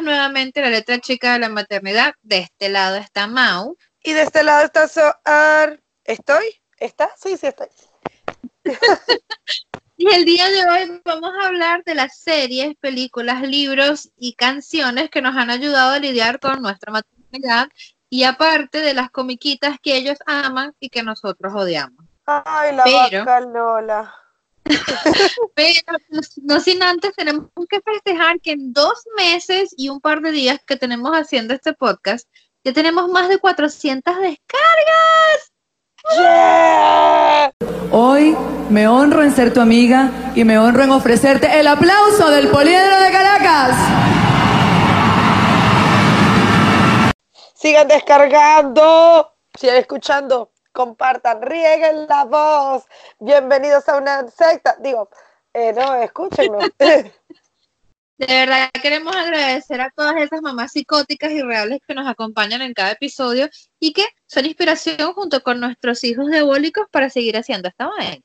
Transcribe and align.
nuevamente 0.00 0.60
la 0.60 0.70
letra 0.70 0.98
chica 1.00 1.32
de 1.32 1.40
la 1.40 1.48
maternidad. 1.48 2.14
De 2.22 2.38
este 2.38 2.68
lado 2.68 2.96
está 2.96 3.26
Mau. 3.26 3.76
Y 4.02 4.12
de 4.12 4.22
este 4.22 4.42
lado 4.42 4.64
está 4.64 4.88
Soar. 4.88 5.82
¿Estoy? 6.04 6.44
¿Está? 6.78 7.10
Sí, 7.16 7.36
sí 7.36 7.48
estoy. 7.48 7.68
y 9.96 10.14
el 10.14 10.24
día 10.24 10.48
de 10.48 10.68
hoy 10.68 11.02
vamos 11.04 11.32
a 11.40 11.48
hablar 11.48 11.82
de 11.84 11.94
las 11.94 12.16
series, 12.16 12.74
películas, 12.76 13.42
libros 13.42 14.10
y 14.16 14.34
canciones 14.34 15.10
que 15.10 15.20
nos 15.20 15.36
han 15.36 15.50
ayudado 15.50 15.92
a 15.92 15.98
lidiar 15.98 16.40
con 16.40 16.62
nuestra 16.62 16.92
maternidad 16.92 17.68
y 18.08 18.24
aparte 18.24 18.80
de 18.80 18.94
las 18.94 19.10
comiquitas 19.10 19.78
que 19.82 19.96
ellos 19.96 20.18
aman 20.26 20.74
y 20.78 20.90
que 20.90 21.02
nosotros 21.02 21.52
odiamos. 21.54 22.04
Ay, 22.26 22.76
la 22.76 22.84
vaca 22.84 23.40
Lola. 23.40 24.21
Pero 25.54 25.80
no 26.42 26.60
sin 26.60 26.82
antes 26.82 27.12
tenemos 27.16 27.46
que 27.68 27.80
festejar 27.80 28.40
que 28.40 28.52
en 28.52 28.72
dos 28.72 29.04
meses 29.16 29.74
y 29.76 29.88
un 29.88 30.00
par 30.00 30.20
de 30.20 30.32
días 30.32 30.60
que 30.66 30.76
tenemos 30.76 31.12
haciendo 31.12 31.54
este 31.54 31.72
podcast, 31.72 32.28
ya 32.64 32.72
tenemos 32.72 33.08
más 33.08 33.28
de 33.28 33.38
400 33.38 34.14
descargas. 34.18 35.52
Hoy 37.90 38.36
me 38.70 38.88
honro 38.88 39.22
en 39.22 39.34
ser 39.34 39.52
tu 39.52 39.60
amiga 39.60 40.32
y 40.34 40.44
me 40.44 40.58
honro 40.58 40.84
en 40.84 40.90
ofrecerte 40.90 41.60
el 41.60 41.66
aplauso 41.66 42.30
del 42.30 42.48
Poliedro 42.48 43.00
de 43.00 43.10
Caracas. 43.10 43.76
Sigan 47.54 47.88
descargando, 47.88 49.32
sigan 49.58 49.76
escuchando 49.76 50.51
compartan, 50.72 51.42
rieguen 51.42 52.06
la 52.08 52.24
voz. 52.24 52.84
Bienvenidos 53.18 53.88
a 53.88 53.98
una 53.98 54.26
secta. 54.28 54.76
Digo, 54.80 55.08
eh, 55.52 55.72
no, 55.72 55.94
escúchenlo. 55.94 56.58
De 58.18 58.26
verdad 58.26 58.70
queremos 58.80 59.16
agradecer 59.16 59.80
a 59.80 59.90
todas 59.90 60.14
esas 60.16 60.42
mamás 60.42 60.72
psicóticas 60.72 61.32
y 61.32 61.42
reales 61.42 61.80
que 61.86 61.94
nos 61.94 62.06
acompañan 62.06 62.62
en 62.62 62.72
cada 62.72 62.92
episodio 62.92 63.48
y 63.80 63.92
que 63.92 64.04
son 64.26 64.46
inspiración 64.46 65.12
junto 65.14 65.42
con 65.42 65.58
nuestros 65.58 66.04
hijos 66.04 66.30
diabólicos 66.30 66.86
para 66.90 67.10
seguir 67.10 67.36
haciendo 67.36 67.68
esta 67.68 67.88
vaina. 67.88 68.22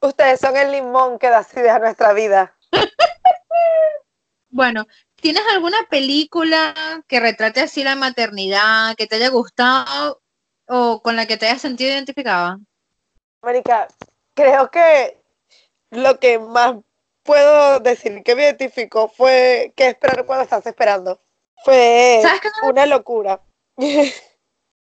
Ustedes 0.00 0.40
son 0.40 0.56
el 0.56 0.72
limón 0.72 1.18
que 1.18 1.28
da 1.28 1.38
así 1.38 1.60
a 1.60 1.78
nuestra 1.78 2.14
vida. 2.14 2.56
bueno, 4.48 4.86
¿tienes 5.16 5.42
alguna 5.52 5.78
película 5.90 7.04
que 7.06 7.20
retrate 7.20 7.60
así 7.60 7.84
la 7.84 7.96
maternidad, 7.96 8.94
que 8.96 9.06
te 9.06 9.16
haya 9.16 9.28
gustado 9.28 10.22
o 10.70 11.02
con 11.02 11.16
la 11.16 11.26
que 11.26 11.36
te 11.36 11.46
hayas 11.46 11.60
sentido 11.60 11.90
identificada? 11.90 12.58
Marica, 13.42 13.88
creo 14.34 14.70
que 14.70 15.18
lo 15.90 16.20
que 16.20 16.38
más 16.38 16.76
puedo 17.24 17.80
decir 17.80 18.22
que 18.22 18.36
me 18.36 18.44
identificó 18.44 19.08
fue 19.08 19.72
qué 19.76 19.88
esperar 19.88 20.24
cuando 20.24 20.44
estás 20.44 20.64
esperando. 20.66 21.20
Fue 21.64 22.22
una 22.62 22.86
locura. 22.86 23.42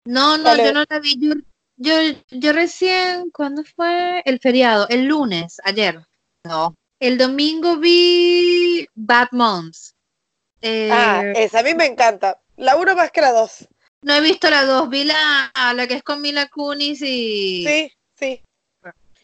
No, 0.05 0.39
no, 0.39 0.57
yo 0.57 0.73
no 0.73 0.85
la 0.89 1.01
vi. 1.01 1.21
Yo, 1.77 1.93
yo, 2.31 2.53
recién, 2.55 3.31
¿cuándo 3.31 3.63
fue? 3.77 4.23
El 4.25 4.41
feriado, 4.41 4.89
el 4.89 5.05
lunes, 5.05 5.61
ayer. 5.65 6.01
No. 6.45 6.75
El 6.99 7.19
domingo 7.19 7.77
vi 7.77 8.89
Bad 8.95 9.29
Moms. 9.33 9.95
ah, 10.63 11.23
eh, 11.27 11.33
esa 11.37 11.59
a 11.59 11.63
mí 11.63 11.75
me 11.75 11.85
encanta. 11.85 12.41
La 12.57 12.77
uno 12.77 12.97
más 12.97 13.11
que 13.11 13.21
la 13.21 13.33
dos. 13.33 13.69
No 14.03 14.15
he 14.15 14.21
visto 14.21 14.49
la 14.49 14.65
dos, 14.65 14.89
vi 14.89 15.05
la, 15.05 15.53
la 15.75 15.87
que 15.87 15.95
es 15.95 16.03
con 16.03 16.21
Mila 16.21 16.49
Kunis 16.49 17.03
y... 17.03 17.65
Sí, 17.67 17.93
sí. 18.15 18.43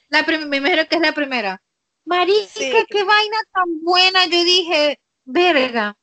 La 0.08 0.22
me 0.22 0.56
imagino 0.56 0.86
que 0.86 0.96
es 0.96 1.00
la 1.00 1.12
primera. 1.12 1.62
Marica, 2.04 2.84
qué 2.88 3.04
vaina 3.04 3.38
tan 3.52 3.82
buena. 3.82 4.26
Yo 4.26 4.44
dije, 4.44 5.00
verga, 5.24 5.96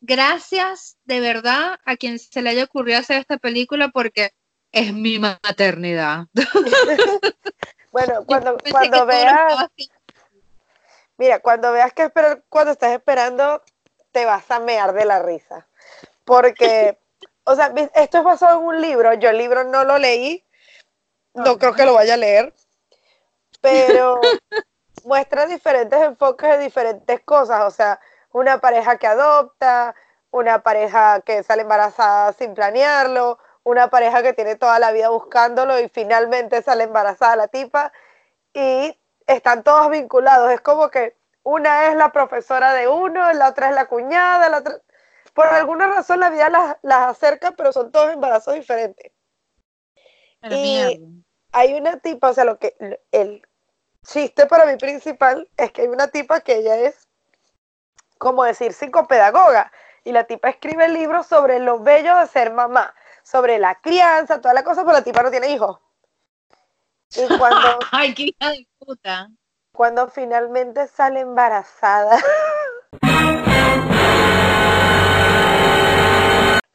gracias 0.00 0.96
de 1.04 1.20
verdad 1.20 1.78
a 1.84 1.96
quien 1.96 2.18
se 2.18 2.42
le 2.42 2.50
haya 2.50 2.64
ocurrido 2.64 2.98
hacer 2.98 3.18
esta 3.18 3.36
película 3.36 3.88
porque 3.88 4.32
es 4.72 4.92
mi 4.92 5.18
maternidad. 5.18 6.26
bueno, 7.92 8.24
cuando, 8.26 8.56
cuando 8.70 9.06
veas... 9.06 9.68
Mira, 11.16 11.38
cuando 11.38 11.72
veas 11.72 11.92
que 11.92 12.02
esperar, 12.02 12.42
cuando 12.48 12.72
estás 12.72 12.92
esperando, 12.92 13.62
te 14.10 14.24
vas 14.24 14.50
a 14.50 14.58
mear 14.58 14.92
de 14.94 15.04
la 15.04 15.22
risa. 15.22 15.68
Porque 16.24 16.98
o 17.44 17.54
sea, 17.54 17.72
esto 17.94 18.18
es 18.18 18.24
basado 18.24 18.60
en 18.60 18.66
un 18.66 18.80
libro, 18.80 19.12
yo 19.14 19.30
el 19.30 19.38
libro 19.38 19.64
no 19.64 19.84
lo 19.84 19.98
leí, 19.98 20.44
no 21.34 21.58
creo 21.58 21.74
que 21.74 21.84
lo 21.84 21.94
vaya 21.94 22.14
a 22.14 22.18
leer, 22.18 22.54
pero 23.60 24.20
muestra 25.04 25.46
diferentes 25.46 26.00
enfoques 26.00 26.50
de 26.50 26.58
diferentes 26.58 27.20
cosas, 27.20 27.64
o 27.64 27.70
sea, 27.70 28.00
una 28.32 28.58
pareja 28.58 28.96
que 28.98 29.06
adopta, 29.06 29.94
una 30.30 30.62
pareja 30.62 31.20
que 31.20 31.42
sale 31.42 31.62
embarazada 31.62 32.32
sin 32.32 32.54
planearlo, 32.54 33.38
una 33.62 33.88
pareja 33.88 34.22
que 34.22 34.32
tiene 34.32 34.56
toda 34.56 34.78
la 34.78 34.92
vida 34.92 35.08
buscándolo 35.10 35.78
y 35.78 35.88
finalmente 35.88 36.62
sale 36.62 36.84
embarazada 36.84 37.36
la 37.36 37.48
tipa 37.48 37.92
y 38.52 38.98
están 39.26 39.62
todos 39.62 39.90
vinculados, 39.90 40.50
es 40.50 40.60
como 40.60 40.88
que 40.90 41.16
una 41.42 41.88
es 41.88 41.96
la 41.96 42.10
profesora 42.10 42.72
de 42.72 42.88
uno, 42.88 43.32
la 43.32 43.48
otra 43.48 43.68
es 43.68 43.74
la 43.74 43.86
cuñada, 43.86 44.48
la 44.48 44.58
otra 44.58 44.80
por 45.34 45.46
alguna 45.46 45.88
razón 45.88 46.20
la 46.20 46.30
vida 46.30 46.48
las, 46.48 47.08
acerca, 47.10 47.52
pero 47.52 47.72
son 47.72 47.90
todos 47.90 48.12
embarazos 48.12 48.54
diferentes. 48.54 49.12
y 50.50 51.00
hay 51.52 51.74
una 51.74 51.98
tipa, 51.98 52.30
o 52.30 52.34
sea, 52.34 52.44
lo 52.44 52.58
que 52.58 52.76
el 53.12 53.42
chiste 54.06 54.46
para 54.46 54.66
mí 54.66 54.76
principal 54.76 55.48
es 55.56 55.72
que 55.72 55.82
hay 55.82 55.88
una 55.88 56.08
tipa 56.08 56.40
que 56.40 56.56
ella 56.56 56.76
es, 56.76 57.08
como 58.18 58.44
decir, 58.44 58.72
psicopedagoga, 58.72 59.72
y 60.04 60.12
la 60.12 60.24
tipa 60.24 60.50
escribe 60.50 60.88
libros 60.88 61.26
sobre 61.26 61.58
lo 61.58 61.80
bello 61.80 62.16
de 62.16 62.26
ser 62.26 62.52
mamá, 62.52 62.94
sobre 63.22 63.58
la 63.58 63.74
crianza, 63.80 64.40
toda 64.40 64.54
la 64.54 64.62
cosa, 64.62 64.82
pero 64.82 64.92
la 64.92 65.04
tipa 65.04 65.22
no 65.22 65.30
tiene 65.30 65.50
hijos. 65.50 65.80
Y 67.16 67.26
cuando... 67.38 67.78
¡Ay, 67.90 68.14
qué 68.14 68.22
hija 68.24 68.50
de 68.50 68.68
puta! 68.78 69.28
Cuando 69.72 70.08
finalmente 70.08 70.86
sale 70.86 71.20
embarazada. 71.20 72.18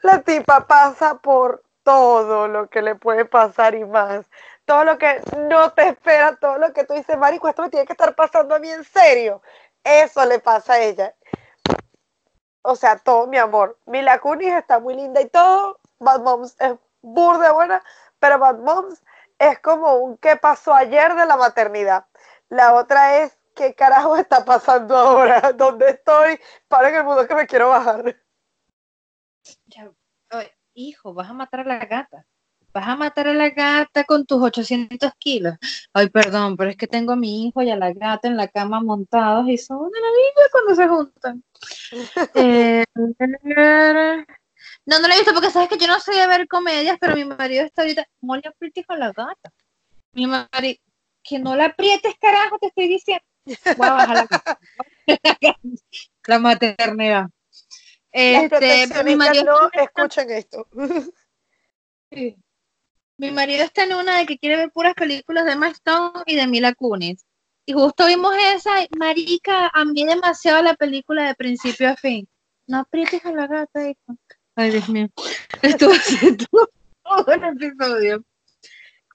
La 0.01 0.21
tipa 0.21 0.65
pasa 0.65 1.15
por 1.15 1.63
todo 1.83 2.47
lo 2.47 2.69
que 2.69 2.81
le 2.81 2.95
puede 2.95 3.25
pasar 3.25 3.75
y 3.75 3.83
más. 3.83 4.25
Todo 4.63 4.85
lo 4.85 4.97
que 4.97 5.21
no 5.37 5.73
te 5.73 5.89
espera, 5.89 6.37
todo 6.37 6.57
lo 6.57 6.71
que 6.71 6.85
tú 6.85 6.93
dices, 6.93 7.17
Marico, 7.17 7.49
esto 7.49 7.63
me 7.63 7.69
tiene 7.69 7.85
que 7.85 7.93
estar 7.93 8.15
pasando 8.15 8.55
a 8.55 8.59
mí 8.59 8.69
en 8.69 8.83
serio. 8.85 9.41
Eso 9.83 10.23
le 10.25 10.39
pasa 10.39 10.73
a 10.73 10.79
ella. 10.79 11.15
O 12.61 12.75
sea, 12.75 12.97
todo, 12.97 13.27
mi 13.27 13.37
amor. 13.37 13.77
Mila 13.87 14.19
Kunis 14.19 14.53
está 14.53 14.79
muy 14.79 14.95
linda 14.95 15.21
y 15.21 15.27
todo. 15.27 15.79
Bad 15.99 16.21
Moms 16.21 16.55
es 16.59 16.75
burda 17.01 17.51
buena, 17.51 17.83
pero 18.19 18.39
Bad 18.39 18.59
Moms 18.59 19.03
es 19.37 19.59
como 19.59 19.95
un 19.95 20.17
qué 20.17 20.37
pasó 20.37 20.73
ayer 20.73 21.13
de 21.15 21.25
la 21.25 21.35
maternidad. 21.35 22.05
La 22.49 22.73
otra 22.73 23.17
es 23.17 23.37
qué 23.55 23.73
carajo 23.75 24.15
está 24.15 24.45
pasando 24.45 24.95
ahora, 24.95 25.41
dónde 25.55 25.89
estoy, 25.89 26.39
para 26.69 26.89
en 26.89 26.95
el 26.95 27.03
mundo 27.03 27.27
que 27.27 27.35
me 27.35 27.47
quiero 27.47 27.69
bajar 27.69 28.15
hijo, 30.87 31.13
vas 31.13 31.29
a 31.29 31.33
matar 31.33 31.61
a 31.61 31.63
la 31.63 31.85
gata. 31.85 32.25
Vas 32.71 32.87
a 32.87 32.95
matar 32.95 33.27
a 33.27 33.33
la 33.33 33.49
gata 33.49 34.03
con 34.03 34.25
tus 34.25 34.41
800 34.41 35.11
kilos. 35.17 35.55
Ay, 35.93 36.09
perdón, 36.09 36.55
pero 36.55 36.69
es 36.69 36.77
que 36.77 36.87
tengo 36.87 37.13
a 37.13 37.15
mi 37.15 37.47
hijo 37.47 37.61
y 37.63 37.71
a 37.71 37.75
la 37.75 37.93
gata 37.93 38.27
en 38.27 38.37
la 38.37 38.47
cama 38.47 38.79
montados 38.81 39.47
y 39.49 39.57
son 39.57 39.77
una 39.77 39.99
maravilla 39.99 40.49
cuando 40.51 40.75
se 40.75 40.87
juntan. 40.87 41.43
Eh, 42.35 42.85
no, 44.85 44.99
no 44.99 45.07
lo 45.07 45.13
he 45.13 45.17
visto 45.17 45.33
porque 45.33 45.51
sabes 45.51 45.69
que 45.69 45.77
yo 45.77 45.87
no 45.87 45.99
sé 45.99 46.13
de 46.13 46.27
ver 46.27 46.47
comedias, 46.47 46.97
pero 46.99 47.15
mi 47.15 47.25
marido 47.25 47.65
está 47.65 47.81
ahorita, 47.81 48.05
no 48.21 48.35
le 48.35 48.47
aprietes 48.47 48.85
con 48.85 48.99
la 48.99 49.11
gata. 49.11 49.51
Mi 50.13 50.27
marido, 50.27 50.79
que 51.23 51.39
no 51.39 51.55
la 51.55 51.65
aprietes, 51.65 52.13
carajo, 52.19 52.57
te 52.59 52.67
estoy 52.67 52.87
diciendo. 52.87 53.23
Voy 53.77 53.87
a 53.87 53.93
bajar 53.93 54.27
la 54.27 54.43
la 56.27 56.39
maternidad. 56.39 57.27
Este, 58.11 59.03
mi 59.03 59.15
marido 59.15 59.45
no 59.45 59.69
escuchen 59.71 60.31
esto. 60.31 60.67
Mi 63.19 63.31
marido 63.31 63.65
está 63.65 63.83
en 63.83 63.93
una 63.93 64.17
de 64.17 64.25
que 64.25 64.37
quiere 64.37 64.55
ver 64.55 64.71
puras 64.71 64.93
películas 64.93 65.45
de 65.45 65.51
Emma 65.51 65.73
y 66.25 66.35
de 66.35 66.47
Mila 66.47 66.73
Kunis. 66.73 67.25
Y 67.65 67.73
justo 67.73 68.07
vimos 68.07 68.33
esa, 68.55 68.87
marica, 68.97 69.69
a 69.73 69.83
mí 69.83 70.05
demasiado 70.05 70.63
la 70.63 70.73
película 70.73 71.27
de 71.27 71.35
principio 71.35 71.89
a 71.89 71.97
fin. 71.97 72.27
No 72.65 72.79
aprietes 72.79 73.23
a 73.25 73.33
la 73.33 73.45
gata, 73.45 73.89
hijo. 73.89 74.17
Ay, 74.55 74.71
Dios 74.71 74.87
mío. 74.87 75.07
Estuvo 75.61 75.91
todo 77.03 77.31
el 77.33 77.43
episodio. 77.43 78.23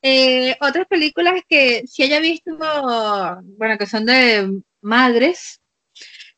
Eh, 0.02 0.54
otras 0.60 0.86
películas 0.86 1.40
que 1.48 1.82
si 1.86 2.02
haya 2.02 2.20
visto, 2.20 2.54
bueno, 2.58 3.78
que 3.78 3.86
son 3.86 4.04
de 4.04 4.60
madres, 4.82 5.60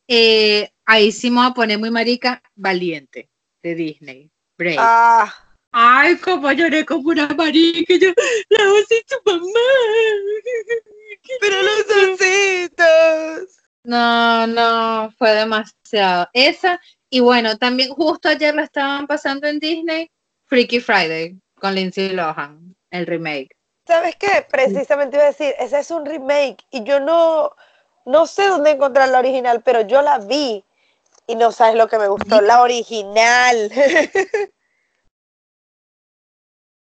eh, 0.06 0.70
ahí 0.86 1.12
sí 1.12 1.30
me 1.30 1.38
voy 1.38 1.46
a 1.50 1.54
poner 1.54 1.78
muy 1.78 1.90
marica, 1.90 2.42
Valiente, 2.54 3.28
de 3.62 3.74
Disney. 3.74 4.30
Ah. 4.78 5.32
Ay, 5.72 6.16
como 6.16 6.50
lloré 6.52 6.86
como 6.86 7.10
una 7.10 7.28
marica, 7.28 7.94
yo 8.00 8.08
la 8.48 8.64
hace 8.78 9.04
tu 9.08 9.16
mamá. 9.30 9.44
Pero 11.40 11.62
los 11.62 12.14
ositos. 12.14 13.56
No, 13.84 14.46
No, 14.46 15.06
no, 15.06 15.10
fue 15.18 15.32
demasiado. 15.32 16.28
Esa, 16.32 16.80
y 17.10 17.20
bueno, 17.20 17.58
también 17.58 17.90
justo 17.90 18.28
ayer 18.28 18.54
la 18.54 18.62
estaban 18.62 19.06
pasando 19.06 19.46
en 19.46 19.58
Disney, 19.58 20.10
Freaky 20.46 20.80
Friday, 20.80 21.38
con 21.60 21.74
Lindsay 21.74 22.10
Lohan, 22.10 22.74
el 22.90 23.06
remake. 23.06 23.56
¿Sabes 23.86 24.16
qué? 24.16 24.46
Precisamente 24.50 25.16
iba 25.16 25.24
a 25.24 25.28
decir, 25.28 25.54
ese 25.58 25.78
es 25.78 25.90
un 25.90 26.06
remake 26.06 26.64
y 26.70 26.82
yo 26.84 26.98
no, 26.98 27.52
no 28.04 28.26
sé 28.26 28.48
dónde 28.48 28.70
encontrar 28.70 29.08
la 29.10 29.20
original, 29.20 29.62
pero 29.62 29.82
yo 29.82 30.02
la 30.02 30.18
vi 30.18 30.64
y 31.26 31.34
no 31.34 31.52
sabes 31.52 31.76
lo 31.76 31.88
que 31.88 31.98
me 31.98 32.08
gustó, 32.08 32.40
la 32.40 32.62
original. 32.62 33.70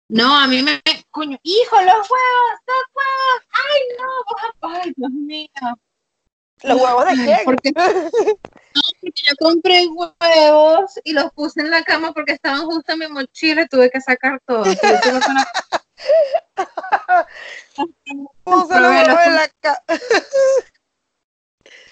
No, 0.09 0.37
a 0.37 0.47
mí 0.47 0.63
me, 0.63 0.83
coño, 1.11 1.39
hijo, 1.43 1.77
los 1.77 1.87
huevos, 1.87 2.61
los 2.67 2.85
huevos, 2.95 3.43
ay 3.51 3.81
no, 3.99 4.09
ay 4.69 4.93
Dios 4.95 5.11
mío. 5.11 5.49
¿Los 6.65 6.83
huevos 6.83 7.07
de 7.07 7.13
quién? 7.13 7.39
Porque, 7.47 7.73
yo 9.03 9.37
compré 9.39 9.89
huevos 9.89 11.01
y 11.05 11.15
los 11.15 11.33
puse 11.33 11.63
en 11.63 11.71
la 11.71 11.83
cama 11.83 12.13
porque 12.13 12.33
estaban 12.33 12.67
justo 12.67 12.93
en 12.93 12.99
mi 12.99 13.09
mochila 13.09 13.63
y 13.63 13.69
tuve 13.69 13.91
que 13.91 14.03
sacar 14.03 14.39
todo. 14.47 14.65
Puse 18.45 18.81
los 18.81 18.91
huevos 18.91 19.27
en 19.27 19.35
la 19.35 19.49
cama. 19.61 19.79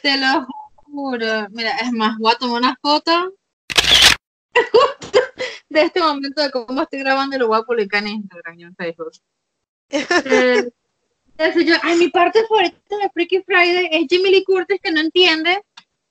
Te 0.02 0.16
lo 0.18 0.46
juro. 0.90 1.48
Mira, 1.50 1.76
es 1.78 1.92
más, 1.92 2.18
voy 2.18 2.32
a 2.32 2.38
tomar 2.38 2.60
una 2.60 2.76
foto 2.80 3.34
de 5.68 5.82
este 5.82 6.00
momento 6.00 6.42
de 6.42 6.50
cómo 6.50 6.82
estoy 6.82 7.00
grabando 7.00 7.38
lo 7.38 7.48
voy 7.48 7.58
a 7.58 7.62
publicar 7.62 8.02
en 8.02 8.08
Instagram 8.08 8.58
y 8.58 8.62
en 8.64 8.76
Facebook. 8.76 9.12
Eh, 11.42 11.78
ay, 11.82 11.96
mi 11.96 12.08
parte 12.08 12.44
favorita 12.46 12.98
de 12.98 13.08
Freaky 13.14 13.42
Friday 13.44 13.88
es 13.90 14.06
Jimmy 14.10 14.30
Lee 14.30 14.44
Curtis 14.44 14.78
que 14.82 14.92
no 14.92 15.00
entiende 15.00 15.62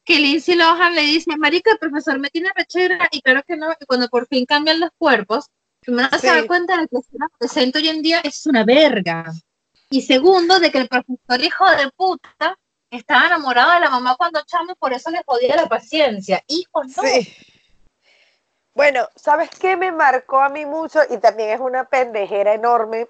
que 0.10 0.18
Lindsay 0.18 0.56
Lohan 0.56 0.96
le 0.96 1.04
dice, 1.04 1.38
marica, 1.38 1.72
el 1.72 1.78
profesor 1.78 2.18
me 2.18 2.32
tiene 2.32 2.50
rechera, 2.56 3.08
y 3.12 3.22
claro 3.22 3.44
que 3.46 3.56
no, 3.56 3.72
y 3.80 3.86
cuando 3.86 4.10
por 4.10 4.28
fin 4.28 4.44
cambian 4.48 4.80
los 4.80 4.90
cuerpos, 4.98 5.52
primero 5.82 6.10
se 6.18 6.26
da 6.26 6.48
cuenta 6.48 6.82
de 6.82 6.88
que 6.88 6.96
el 6.96 7.30
presente 7.38 7.78
hoy 7.78 7.90
en 7.90 8.02
día 8.02 8.20
es 8.22 8.48
una 8.48 8.64
verga. 8.64 9.32
Y 9.92 10.02
segundo, 10.02 10.60
de 10.60 10.72
que 10.72 10.80
el 10.80 10.88
profesor 10.88 11.44
hijo 11.44 11.70
de 11.70 11.92
puta 11.96 12.58
estaba 12.92 13.28
enamorado 13.28 13.72
de 13.74 13.80
la 13.80 13.90
mamá 13.90 14.16
cuando 14.18 14.42
chamo 14.46 14.72
y 14.72 14.76
por 14.76 14.94
eso 14.94 15.10
le 15.10 15.22
jodía 15.26 15.56
la 15.56 15.68
paciencia. 15.68 16.44
Hijo, 16.48 16.84
no. 16.84 17.04
Sí. 17.04 17.36
Bueno, 18.74 19.08
¿sabes 19.16 19.50
qué 19.50 19.76
me 19.76 19.92
marcó 19.92 20.40
a 20.40 20.50
mí 20.50 20.66
mucho? 20.66 21.02
Y 21.10 21.18
también 21.18 21.50
es 21.50 21.60
una 21.60 21.84
pendejera 21.84 22.54
enorme, 22.54 23.08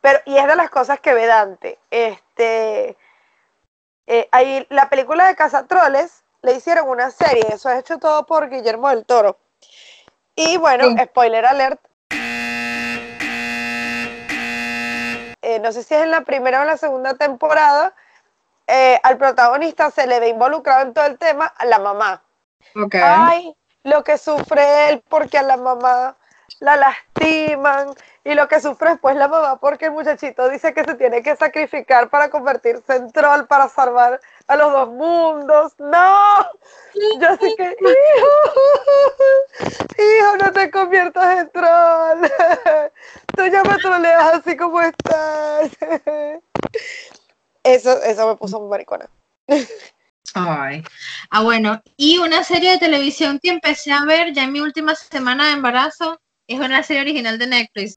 pero, 0.00 0.20
y 0.26 0.36
es 0.36 0.46
de 0.46 0.56
las 0.56 0.70
cosas 0.70 1.00
que 1.00 1.12
ve 1.12 1.26
Dante. 1.26 1.78
Este, 1.90 2.96
eh, 4.06 4.28
ahí, 4.30 4.66
la 4.70 4.88
película 4.88 5.26
de 5.26 5.36
Cazatroles 5.36 6.22
le 6.42 6.54
hicieron 6.54 6.88
una 6.88 7.10
serie, 7.10 7.44
eso 7.52 7.70
es 7.70 7.80
hecho 7.80 7.98
todo 7.98 8.26
por 8.26 8.48
Guillermo 8.48 8.88
del 8.90 9.04
Toro. 9.04 9.38
Y 10.34 10.56
bueno, 10.56 10.86
spoiler 11.04 11.46
alert. 11.46 11.80
Eh, 15.42 15.58
no 15.60 15.72
sé 15.72 15.82
si 15.82 15.94
es 15.94 16.02
en 16.02 16.10
la 16.10 16.22
primera 16.22 16.60
o 16.60 16.62
en 16.62 16.68
la 16.68 16.76
segunda 16.76 17.14
temporada, 17.14 17.94
eh, 18.72 18.98
al 19.02 19.18
protagonista 19.18 19.90
se 19.90 20.06
le 20.06 20.18
ve 20.18 20.28
involucrado 20.28 20.80
en 20.80 20.94
todo 20.94 21.04
el 21.04 21.18
tema 21.18 21.44
a 21.44 21.66
la 21.66 21.78
mamá. 21.78 22.22
Okay. 22.74 23.02
Ay, 23.04 23.54
lo 23.82 24.02
que 24.02 24.16
sufre 24.16 24.88
él 24.88 25.02
porque 25.10 25.36
a 25.36 25.42
la 25.42 25.58
mamá 25.58 26.16
la 26.60 26.76
lastiman 26.76 27.94
y 28.24 28.32
lo 28.32 28.48
que 28.48 28.60
sufre 28.60 28.90
después 28.90 29.14
la 29.16 29.28
mamá 29.28 29.56
porque 29.60 29.86
el 29.86 29.92
muchachito 29.92 30.48
dice 30.48 30.72
que 30.72 30.84
se 30.84 30.94
tiene 30.94 31.22
que 31.22 31.36
sacrificar 31.36 32.08
para 32.08 32.30
convertirse 32.30 32.96
en 32.96 33.12
troll 33.12 33.44
para 33.44 33.68
salvar 33.68 34.18
a 34.46 34.56
los 34.56 34.72
dos 34.72 34.88
mundos. 34.88 35.74
No, 35.78 36.38
yo 36.94 37.28
sí 37.42 37.54
que, 37.58 37.76
hijo, 37.78 38.32
hijo, 39.98 40.36
no 40.38 40.50
te 40.52 40.70
conviertas 40.70 41.40
en 41.40 41.50
troll. 41.50 42.22
Tú 43.36 43.46
ya 43.46 43.62
me 43.64 43.76
troleas 43.76 44.34
así 44.34 44.56
como 44.56 44.80
estás. 44.80 45.70
Eso, 47.64 48.02
eso 48.02 48.28
me 48.28 48.36
puso 48.36 48.60
muy 48.60 48.68
maricona. 48.68 49.08
Ay. 50.34 50.82
Ah, 51.30 51.42
bueno, 51.42 51.82
y 51.96 52.18
una 52.18 52.42
serie 52.44 52.72
de 52.72 52.78
televisión 52.78 53.38
que 53.42 53.50
empecé 53.50 53.92
a 53.92 54.04
ver 54.04 54.32
ya 54.32 54.44
en 54.44 54.52
mi 54.52 54.60
última 54.60 54.94
semana 54.94 55.46
de 55.46 55.52
embarazo 55.52 56.20
es 56.46 56.58
una 56.58 56.82
serie 56.82 57.02
original 57.02 57.38
de 57.38 57.46
Netflix. 57.46 57.96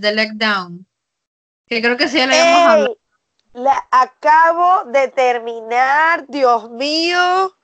The 0.00 0.12
Leg 0.12 0.32
Down. 0.34 0.86
Que 1.66 1.82
creo 1.82 1.96
que 1.96 2.08
sí 2.08 2.18
ya 2.18 2.26
la 2.26 2.32
habíamos 2.34 2.68
hablado. 2.68 2.98
La 3.54 3.88
acabo 3.90 4.84
de 4.84 5.08
terminar, 5.08 6.26
Dios 6.28 6.70
mío. 6.70 7.56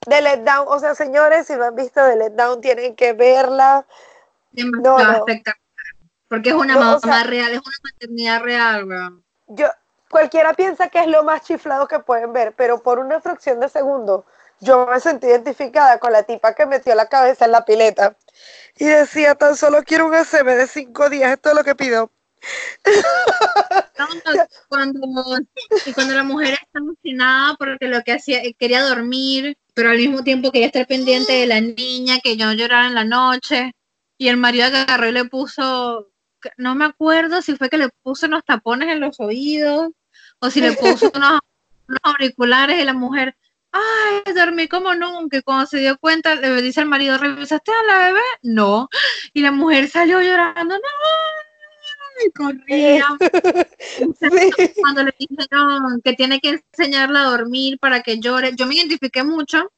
The 0.00 0.20
Let 0.20 0.38
Down, 0.38 0.66
o 0.68 0.78
sea, 0.78 0.94
señores, 0.94 1.46
si 1.46 1.54
no 1.54 1.64
han 1.64 1.74
visto 1.74 2.00
The 2.04 2.16
Let 2.16 2.30
Down, 2.30 2.60
tienen 2.60 2.96
que 2.96 3.12
verla. 3.12 3.86
No, 4.52 4.98
espectacular. 4.98 5.63
Porque 6.28 6.50
es 6.50 6.54
una 6.54 6.76
mamá 6.76 7.24
real, 7.24 7.52
es 7.52 7.60
una 7.60 7.76
maternidad 7.82 8.40
real, 8.42 8.84
weón 8.84 9.24
yo, 9.48 9.66
cualquiera 10.10 10.54
piensa 10.54 10.88
que 10.88 11.00
es 11.00 11.06
lo 11.06 11.22
más 11.24 11.42
chiflado 11.42 11.88
que 11.88 11.98
pueden 11.98 12.32
ver, 12.32 12.54
pero 12.56 12.82
por 12.82 12.98
una 12.98 13.20
fracción 13.20 13.60
de 13.60 13.68
segundo 13.68 14.26
yo 14.60 14.86
me 14.86 15.00
sentí 15.00 15.26
identificada 15.26 15.98
con 15.98 16.12
la 16.12 16.22
tipa 16.22 16.54
que 16.54 16.66
metió 16.66 16.94
la 16.94 17.08
cabeza 17.08 17.44
en 17.44 17.52
la 17.52 17.64
pileta 17.64 18.16
y 18.78 18.86
decía, 18.86 19.34
tan 19.34 19.56
solo 19.56 19.82
quiero 19.82 20.06
un 20.06 20.14
ACM 20.14 20.46
de 20.46 20.66
cinco 20.66 21.10
días, 21.10 21.32
esto 21.32 21.50
es 21.50 21.56
lo 21.56 21.64
que 21.64 21.74
pido. 21.74 22.10
cuando, 24.68 25.00
y 25.86 25.92
cuando 25.94 26.14
la 26.14 26.22
mujer 26.22 26.54
está 26.54 26.78
emocionada 26.78 27.56
porque 27.58 27.88
lo 27.88 28.02
que 28.02 28.12
hacía, 28.12 28.42
quería 28.58 28.82
dormir, 28.82 29.56
pero 29.72 29.90
al 29.90 29.96
mismo 29.96 30.22
tiempo 30.22 30.52
quería 30.52 30.66
estar 30.66 30.86
pendiente 30.86 31.32
de 31.32 31.46
la 31.46 31.60
niña, 31.60 32.18
que 32.22 32.36
yo 32.36 32.52
llorara 32.52 32.86
en 32.86 32.94
la 32.94 33.04
noche, 33.04 33.72
y 34.18 34.28
el 34.28 34.36
marido 34.36 34.66
agarró 34.66 35.08
y 35.08 35.12
le 35.12 35.24
puso 35.24 36.10
no 36.56 36.74
me 36.74 36.84
acuerdo 36.84 37.42
si 37.42 37.56
fue 37.56 37.68
que 37.68 37.78
le 37.78 37.88
puso 38.02 38.26
unos 38.26 38.44
tapones 38.44 38.88
en 38.88 39.00
los 39.00 39.20
oídos 39.20 39.90
o 40.40 40.50
si 40.50 40.60
le 40.60 40.72
puso 40.72 41.10
unos, 41.14 41.40
auriculares 42.02 42.80
y 42.80 42.84
la 42.84 42.94
mujer, 42.94 43.36
ay, 43.72 44.32
dormí 44.34 44.68
como 44.68 44.94
nunca. 44.94 45.38
Y 45.38 45.42
cuando 45.42 45.66
se 45.66 45.78
dio 45.78 45.98
cuenta, 45.98 46.34
le 46.34 46.62
dice 46.62 46.80
al 46.80 46.86
marido, 46.86 47.18
¿revisaste 47.18 47.72
a 47.72 47.82
la 47.86 48.06
bebé? 48.06 48.20
No. 48.42 48.88
Y 49.32 49.42
la 49.42 49.52
mujer 49.52 49.88
salió 49.88 50.20
llorando, 50.20 50.74
no, 50.74 50.80
y 52.24 52.30
corría. 52.30 53.06
Cuando 54.80 55.02
le 55.02 55.14
dijeron 55.18 56.00
que 56.02 56.12
tiene 56.14 56.40
que 56.40 56.62
enseñarla 56.72 57.22
a 57.22 57.30
dormir 57.30 57.78
para 57.78 58.02
que 58.02 58.20
llore, 58.20 58.52
yo 58.54 58.66
me 58.66 58.76
identifiqué 58.76 59.24
mucho 59.24 59.70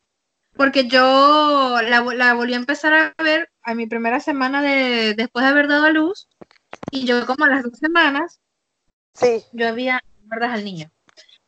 porque 0.57 0.89
yo 0.89 1.79
la, 1.83 2.01
la 2.01 2.35
volví 2.35 2.55
a 2.55 2.57
empezar 2.57 2.95
a 2.95 3.23
ver 3.23 3.51
a 3.63 3.75
mi 3.75 3.87
primera 3.87 4.21
semana 4.21 4.63
de, 4.63 5.15
después 5.15 5.45
de 5.45 5.51
haber 5.51 5.69
dado 5.69 5.85
a 5.85 5.91
luz 5.91 6.29
y 6.91 7.07
yo 7.07 7.27
como 7.27 7.45
a 7.45 7.49
las 7.49 7.63
dos 7.63 7.79
semanas, 7.79 8.41
sí. 9.15 9.43
yo 9.53 9.69
había, 9.69 10.03
¿verdad? 10.25 10.53
Al 10.53 10.65
niño. 10.65 10.91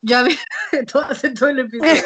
Yo 0.01 0.17
había, 0.17 0.37
todo, 0.91 1.03
hace 1.03 1.31
todo 1.31 1.49
el 1.49 1.59
episodio. 1.59 2.03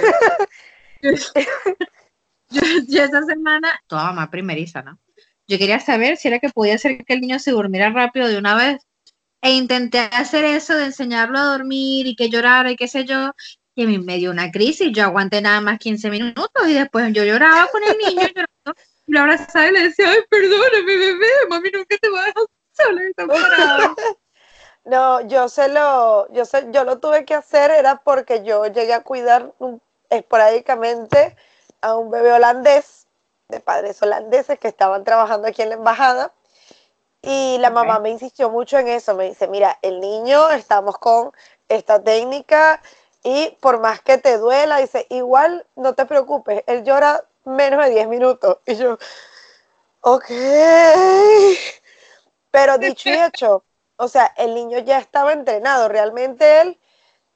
yo, 2.87 3.03
esa 3.03 3.23
semana, 3.23 3.81
toda 3.87 4.05
mamá 4.05 4.29
primeriza, 4.29 4.81
¿no? 4.81 4.99
Yo 5.47 5.57
quería 5.57 5.79
saber 5.79 6.17
si 6.17 6.29
era 6.29 6.39
que 6.39 6.49
podía 6.49 6.75
hacer 6.75 7.03
que 7.03 7.13
el 7.13 7.21
niño 7.21 7.37
se 7.39 7.51
durmiera 7.51 7.89
rápido 7.89 8.27
de 8.27 8.37
una 8.37 8.55
vez. 8.55 8.81
E 9.41 9.51
intenté 9.51 9.99
hacer 9.99 10.45
eso 10.45 10.73
de 10.75 10.85
enseñarlo 10.85 11.37
a 11.37 11.43
dormir 11.43 12.07
y 12.07 12.15
que 12.15 12.29
llorara 12.29 12.71
y 12.71 12.77
qué 12.77 12.87
sé 12.87 13.03
yo. 13.03 13.33
Y 13.75 13.83
a 13.83 13.87
mí 13.87 13.99
me 13.99 14.17
dio 14.17 14.31
una 14.31 14.51
crisis. 14.51 14.89
Yo 14.93 15.03
aguanté 15.03 15.41
nada 15.41 15.59
más 15.59 15.79
15 15.79 16.09
minutos 16.09 16.49
y 16.65 16.73
después 16.73 17.11
yo 17.11 17.25
lloraba 17.25 17.67
con 17.67 17.83
el 17.83 17.97
niño 17.97 18.21
llorando. 18.21 18.81
Y 19.05 19.11
lo 19.11 19.19
abrazaba 19.19 19.67
y 19.67 19.73
le 19.73 19.81
decía, 19.81 20.09
ay, 20.09 20.19
perdóname, 20.29 20.95
bebé, 20.95 21.27
mami 21.49 21.69
nunca 21.71 21.97
te 21.97 22.09
va 22.09 22.23
a 22.23 22.25
dejar 22.27 22.43
no, 24.85 25.21
yo 25.21 25.49
se 25.49 25.67
lo, 25.69 26.31
yo 26.33 26.45
se, 26.45 26.71
yo 26.71 26.83
lo 26.83 26.99
tuve 26.99 27.25
que 27.25 27.35
hacer 27.35 27.71
era 27.71 28.01
porque 28.03 28.43
yo 28.43 28.65
llegué 28.67 28.93
a 28.93 29.03
cuidar 29.03 29.53
esporádicamente 30.09 31.35
a 31.81 31.95
un 31.95 32.11
bebé 32.11 32.31
holandés, 32.33 33.07
de 33.49 33.59
padres 33.59 34.01
holandeses 34.01 34.57
que 34.57 34.67
estaban 34.67 35.03
trabajando 35.03 35.47
aquí 35.47 35.61
en 35.61 35.69
la 35.69 35.75
embajada. 35.75 36.31
Y 37.21 37.57
la 37.59 37.69
mamá 37.69 37.99
me 37.99 38.09
insistió 38.09 38.49
mucho 38.49 38.77
en 38.77 38.89
eso. 38.89 39.15
Me 39.15 39.29
dice, 39.29 39.47
mira, 39.47 39.79
el 39.81 40.01
niño, 40.01 40.49
estamos 40.49 40.97
con 40.97 41.31
esta 41.69 42.03
técnica 42.03 42.81
y 43.23 43.57
por 43.61 43.79
más 43.79 44.01
que 44.01 44.17
te 44.17 44.37
duela, 44.37 44.77
dice, 44.77 45.07
igual 45.09 45.65
no 45.77 45.93
te 45.95 46.05
preocupes, 46.05 46.63
él 46.67 46.83
llora 46.83 47.23
menos 47.45 47.85
de 47.85 47.91
10 47.91 48.07
minutos. 48.09 48.57
Y 48.65 48.75
yo, 48.75 48.97
ok. 50.01 50.25
Pero 52.53 52.77
dicho 52.77 53.09
y 53.09 53.13
hecho, 53.13 53.65
o 53.95 54.07
sea, 54.07 54.31
el 54.37 54.53
niño 54.53 54.77
ya 54.77 54.99
estaba 54.99 55.33
entrenado, 55.33 55.89
realmente 55.89 56.61
él 56.61 56.79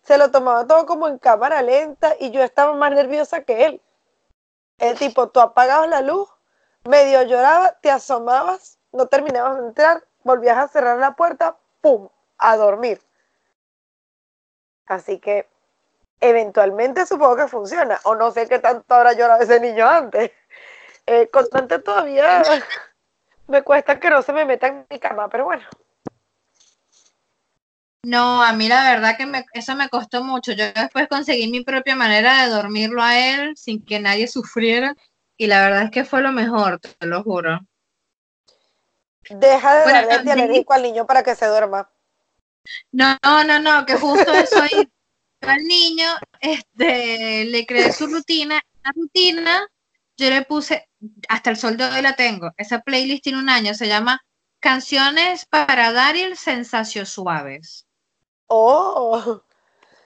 se 0.03 0.15
lo 0.19 0.29
tomaba 0.29 0.67
todo 0.67 0.85
como 0.85 1.07
en 1.07 1.17
cámara 1.17 1.63
lenta 1.63 2.15
y 2.19 2.29
yo 2.29 2.43
estaba 2.43 2.73
más 2.73 2.91
nerviosa 2.91 3.41
que 3.41 3.65
él. 3.65 3.81
El 4.77 4.95
tipo, 4.95 5.29
tú 5.29 5.39
apagabas 5.39 5.89
la 5.89 6.01
luz, 6.01 6.29
medio 6.83 7.23
lloraba, 7.23 7.79
te 7.81 7.89
asomabas, 7.89 8.77
no 8.91 9.07
terminabas 9.07 9.57
de 9.57 9.67
entrar, 9.69 10.03
volvías 10.21 10.59
a 10.59 10.67
cerrar 10.67 10.99
la 10.99 11.15
puerta, 11.15 11.57
¡pum!, 11.81 12.09
a 12.37 12.55
dormir. 12.55 13.01
Así 14.85 15.17
que 15.17 15.49
eventualmente 16.19 17.07
supongo 17.07 17.37
que 17.37 17.47
funciona. 17.47 17.99
O 18.03 18.13
no 18.13 18.29
sé 18.29 18.47
qué 18.47 18.59
tanto 18.59 18.93
habrá 18.93 19.13
llorado 19.13 19.41
ese 19.41 19.59
niño 19.59 19.89
antes. 19.89 20.31
Eh, 21.07 21.27
constante 21.29 21.79
todavía 21.79 22.43
me 23.47 23.61
cuesta 23.61 23.99
que 23.99 24.09
no 24.09 24.21
se 24.21 24.33
me 24.33 24.45
meta 24.45 24.67
en 24.67 24.85
mi 24.89 24.99
cama, 24.99 25.29
pero 25.29 25.45
bueno. 25.45 25.63
No, 28.03 28.41
a 28.41 28.53
mí 28.53 28.69
la 28.69 28.89
verdad 28.89 29.17
que 29.17 29.25
me, 29.25 29.45
eso 29.53 29.75
me 29.75 29.89
costó 29.89 30.23
mucho. 30.23 30.53
Yo 30.53 30.65
después 30.73 31.07
conseguí 31.09 31.49
mi 31.49 31.63
propia 31.63 31.95
manera 31.95 32.43
de 32.43 32.49
dormirlo 32.49 33.03
a 33.03 33.17
él 33.19 33.57
sin 33.57 33.83
que 33.83 33.99
nadie 33.99 34.27
sufriera 34.27 34.95
y 35.37 35.47
la 35.47 35.61
verdad 35.61 35.83
es 35.83 35.91
que 35.91 36.05
fue 36.05 36.21
lo 36.21 36.31
mejor, 36.31 36.79
te 36.79 37.05
lo 37.05 37.23
juro. 37.23 37.59
Deja 39.29 39.75
de 39.75 39.91
darle 39.91 40.13
antialérgico 40.13 40.73
al 40.73 40.83
niño 40.83 41.05
para 41.05 41.21
que 41.21 41.35
se 41.35 41.45
duerma. 41.47 41.89
No, 42.91 43.17
no, 43.23 43.59
no, 43.59 43.85
que 43.85 43.95
justo 43.95 44.33
eso 44.33 44.61
ahí. 44.61 44.89
al 45.41 45.63
niño 45.63 46.07
este, 46.39 47.45
le 47.45 47.65
creé 47.65 47.91
su 47.91 48.07
rutina. 48.07 48.61
La 48.83 48.91
rutina 48.95 49.67
yo 50.17 50.29
le 50.29 50.43
puse, 50.43 50.86
hasta 51.29 51.49
el 51.49 51.57
sol 51.57 51.77
de 51.77 51.85
hoy 51.85 52.01
la 52.01 52.15
tengo, 52.15 52.51
esa 52.57 52.81
playlist 52.81 53.23
tiene 53.23 53.39
un 53.39 53.49
año, 53.49 53.73
se 53.73 53.87
llama 53.87 54.21
Canciones 54.59 55.45
para 55.45 55.91
Daryl 55.91 56.35
Sensacios 56.35 57.09
Suaves. 57.09 57.85
Oh. 58.47 59.41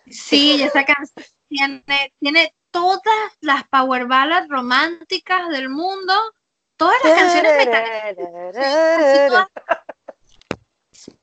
Sí, 0.09 0.61
esa 0.61 0.83
canción 0.83 1.25
tiene, 1.47 2.13
tiene 2.19 2.55
todas 2.71 3.31
las 3.39 3.67
power 3.69 4.07
ballads 4.07 4.47
románticas 4.49 5.49
del 5.49 5.69
mundo, 5.69 6.13
todas 6.75 6.97
las 7.03 7.19
canciones 7.19 7.51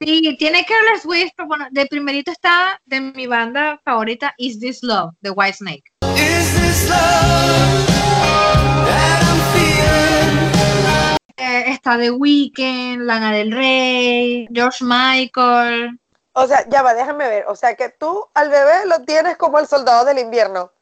Sí, 0.00 0.36
tiene 0.38 0.64
Careless 0.64 1.04
Whisper, 1.04 1.46
bueno, 1.46 1.68
de 1.70 1.86
primerito 1.86 2.32
está 2.32 2.80
de 2.84 3.00
mi 3.00 3.28
banda 3.28 3.80
favorita 3.84 4.34
Is 4.36 4.58
This 4.58 4.82
Love, 4.82 5.14
de 5.20 5.30
White 5.30 5.58
Snake. 5.58 5.84
Is 6.16 6.52
this 6.54 6.88
love 6.88 7.87
eh, 11.38 11.64
está 11.68 11.96
The 11.96 12.10
Weeknd, 12.10 13.02
Lana 13.02 13.32
del 13.32 13.52
Rey, 13.52 14.48
George 14.52 14.84
Michael. 14.84 15.98
O 16.32 16.46
sea, 16.46 16.68
ya 16.68 16.82
va, 16.82 16.94
déjame 16.94 17.28
ver. 17.28 17.44
O 17.46 17.56
sea, 17.56 17.74
que 17.74 17.90
tú 17.90 18.26
al 18.34 18.50
bebé 18.50 18.86
lo 18.86 19.04
tienes 19.04 19.36
como 19.36 19.58
el 19.58 19.66
soldado 19.66 20.04
del 20.04 20.18
invierno. 20.18 20.72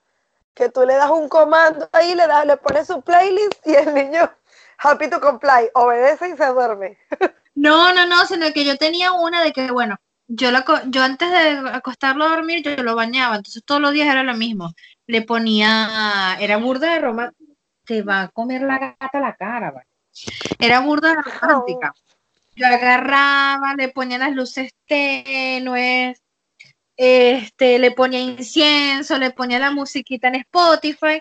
Que 0.54 0.70
tú 0.70 0.84
le 0.86 0.94
das 0.94 1.10
un 1.10 1.28
comando 1.28 1.88
ahí, 1.92 2.14
le, 2.14 2.26
das, 2.26 2.46
le 2.46 2.56
pones 2.56 2.86
su 2.86 3.02
playlist 3.02 3.66
y 3.66 3.74
el 3.74 3.92
niño, 3.92 4.30
happy 4.78 5.10
to 5.10 5.20
comply, 5.20 5.68
obedece 5.74 6.30
y 6.30 6.36
se 6.36 6.46
duerme. 6.46 6.98
No, 7.58 7.94
no, 7.94 8.04
no, 8.04 8.26
sino 8.26 8.52
que 8.52 8.66
yo 8.66 8.76
tenía 8.76 9.12
una 9.12 9.42
de 9.42 9.50
que, 9.50 9.70
bueno, 9.70 9.96
yo, 10.28 10.50
la, 10.50 10.62
yo 10.88 11.02
antes 11.02 11.30
de 11.30 11.70
acostarlo 11.70 12.24
a 12.24 12.28
dormir, 12.28 12.62
yo 12.62 12.76
lo 12.82 12.94
bañaba, 12.94 13.36
entonces 13.36 13.64
todos 13.64 13.80
los 13.80 13.92
días 13.92 14.08
era 14.08 14.22
lo 14.22 14.34
mismo. 14.34 14.74
Le 15.06 15.22
ponía, 15.22 16.36
era 16.38 16.58
burda 16.58 16.92
de 16.92 17.00
Roma, 17.00 17.32
te 17.86 18.02
va 18.02 18.20
a 18.20 18.28
comer 18.28 18.60
la 18.60 18.78
gata 19.00 19.20
la 19.20 19.34
cara, 19.36 19.70
¿vale? 19.70 19.86
Era 20.58 20.80
burda 20.80 21.14
de 21.14 21.22
romántica. 21.22 21.94
Yo 22.54 22.66
agarraba, 22.66 23.74
le 23.76 23.88
ponía 23.88 24.18
las 24.18 24.32
luces 24.32 24.72
tenues, 24.86 26.22
este, 26.96 27.78
le 27.78 27.90
ponía 27.90 28.20
incienso, 28.20 29.18
le 29.18 29.30
ponía 29.30 29.58
la 29.58 29.70
musiquita 29.70 30.28
en 30.28 30.36
Spotify, 30.36 31.18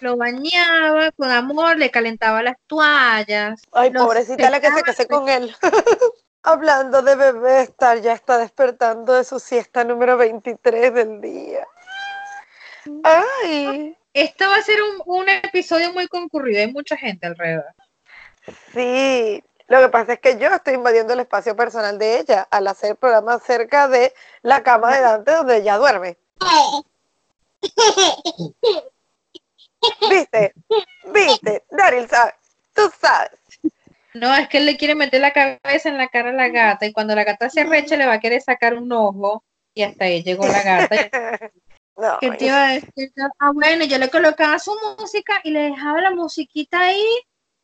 lo 0.00 0.16
bañaba 0.16 1.12
con 1.12 1.30
amor, 1.30 1.76
le 1.76 1.90
calentaba 1.90 2.42
las 2.42 2.56
toallas. 2.66 3.60
Ay, 3.72 3.90
pobrecita 3.90 4.48
la 4.48 4.60
que 4.60 4.72
se 4.72 4.82
casé 4.82 5.06
con 5.06 5.28
él. 5.28 5.54
Hablando 6.42 7.02
de 7.02 7.16
bebé, 7.16 7.62
estar 7.62 8.00
ya 8.00 8.14
está 8.14 8.38
despertando 8.38 9.12
de 9.12 9.24
su 9.24 9.38
siesta 9.38 9.84
número 9.84 10.16
23 10.16 10.94
del 10.94 11.20
día. 11.20 11.66
Ay. 13.02 13.94
Esto 14.14 14.46
va 14.48 14.56
a 14.56 14.62
ser 14.62 14.78
un, 14.82 15.02
un 15.04 15.28
episodio 15.28 15.92
muy 15.92 16.08
concurrido, 16.08 16.60
hay 16.60 16.72
mucha 16.72 16.96
gente 16.96 17.26
alrededor. 17.26 17.74
Sí, 18.72 19.42
lo 19.68 19.80
que 19.80 19.88
pasa 19.88 20.14
es 20.14 20.20
que 20.20 20.38
yo 20.38 20.48
estoy 20.48 20.74
invadiendo 20.74 21.12
el 21.12 21.20
espacio 21.20 21.54
personal 21.54 21.98
de 21.98 22.20
ella 22.20 22.48
al 22.50 22.66
hacer 22.66 22.96
programas 22.96 23.42
cerca 23.42 23.86
de 23.88 24.14
la 24.42 24.62
cama 24.62 24.94
de 24.94 25.02
Dante 25.02 25.32
donde 25.32 25.58
ella 25.58 25.76
duerme. 25.76 26.16
¿Viste? 30.08 30.54
¿Viste? 31.12 31.64
Daryl 31.70 32.08
sabe. 32.08 32.34
Tú 32.74 32.90
sabes. 32.98 33.30
No, 34.14 34.34
es 34.34 34.48
que 34.48 34.58
él 34.58 34.66
le 34.66 34.76
quiere 34.76 34.94
meter 34.94 35.20
la 35.20 35.32
cabeza 35.32 35.88
en 35.88 35.98
la 35.98 36.08
cara 36.08 36.30
a 36.30 36.32
la 36.32 36.48
gata 36.48 36.86
y 36.86 36.92
cuando 36.92 37.14
la 37.14 37.24
gata 37.24 37.50
se 37.50 37.60
arrecha 37.60 37.96
le 37.96 38.06
va 38.06 38.14
a 38.14 38.20
querer 38.20 38.40
sacar 38.40 38.74
un 38.74 38.90
ojo 38.90 39.44
y 39.74 39.82
hasta 39.82 40.06
ahí 40.06 40.22
llegó 40.22 40.46
la 40.46 40.62
gata. 40.62 40.96
¿Qué 42.20 42.30
te 42.30 42.46
iba 42.46 42.68
a 42.68 42.72
decir? 42.72 43.12
Ah, 43.38 43.50
bueno, 43.52 43.84
yo 43.84 43.98
le 43.98 44.08
colocaba 44.08 44.58
su 44.58 44.72
música 44.98 45.40
y 45.44 45.50
le 45.50 45.70
dejaba 45.70 46.00
la 46.00 46.12
musiquita 46.12 46.80
ahí 46.80 47.04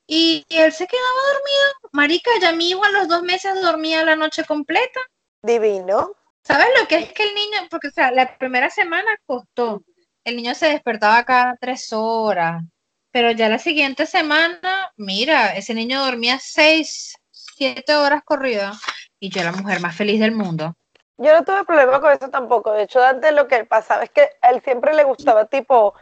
y, 0.07 0.45
él 0.51 0.73
se 0.73 0.87
quedaba 0.87 1.33
dormido. 1.33 1.91
Marica, 1.93 2.31
ya 2.41 2.53
mi 2.53 2.71
hijo 2.71 2.85
a 2.85 2.91
los 2.91 3.09
dos 3.09 3.23
meses 3.23 3.61
dormía 3.63 4.05
la 4.05 4.17
noche 4.17 4.45
completa. 4.45 5.01
Divino. 5.43 6.13
¿Sabes 6.43 6.67
lo 6.79 6.87
que 6.87 6.97
es 6.97 7.13
que 7.13 7.23
el 7.23 7.35
niño, 7.35 7.59
porque 7.71 7.89
o 7.89 7.91
sea, 7.91 8.11
la 8.11 8.37
primera 8.37 8.69
semana 8.69 9.19
costó, 9.25 9.83
el 10.25 10.37
niño 10.37 10.55
se 10.55 10.69
despertaba 10.69 11.25
cada 11.25 11.57
tres 11.57 11.91
horas, 11.93 12.63
pero 13.11 13.31
ya 13.31 13.49
la 13.49 13.59
siguiente 13.59 14.05
semana, 14.05 14.93
mira, 14.97 15.57
ese 15.57 15.73
niño 15.73 16.05
dormía 16.05 16.39
seis, 16.39 17.17
siete 17.31 17.95
horas 17.95 18.23
corridas 18.25 18.79
y 19.19 19.31
yo 19.31 19.43
la 19.43 19.53
mujer 19.53 19.81
más 19.81 19.97
feliz 19.97 20.21
del 20.21 20.33
mundo. 20.33 20.77
Yo 21.17 21.33
no 21.33 21.45
tuve 21.45 21.65
problema 21.65 22.01
con 22.01 22.13
eso 22.13 22.29
tampoco, 22.29 22.73
de 22.73 22.83
hecho 22.83 23.03
antes 23.03 23.33
lo 23.33 23.49
que 23.49 23.65
pasaba 23.65 24.03
es 24.03 24.11
que 24.11 24.29
a 24.43 24.51
él 24.51 24.61
siempre 24.63 24.95
le 24.95 25.05
gustaba 25.05 25.47
tipo 25.47 25.95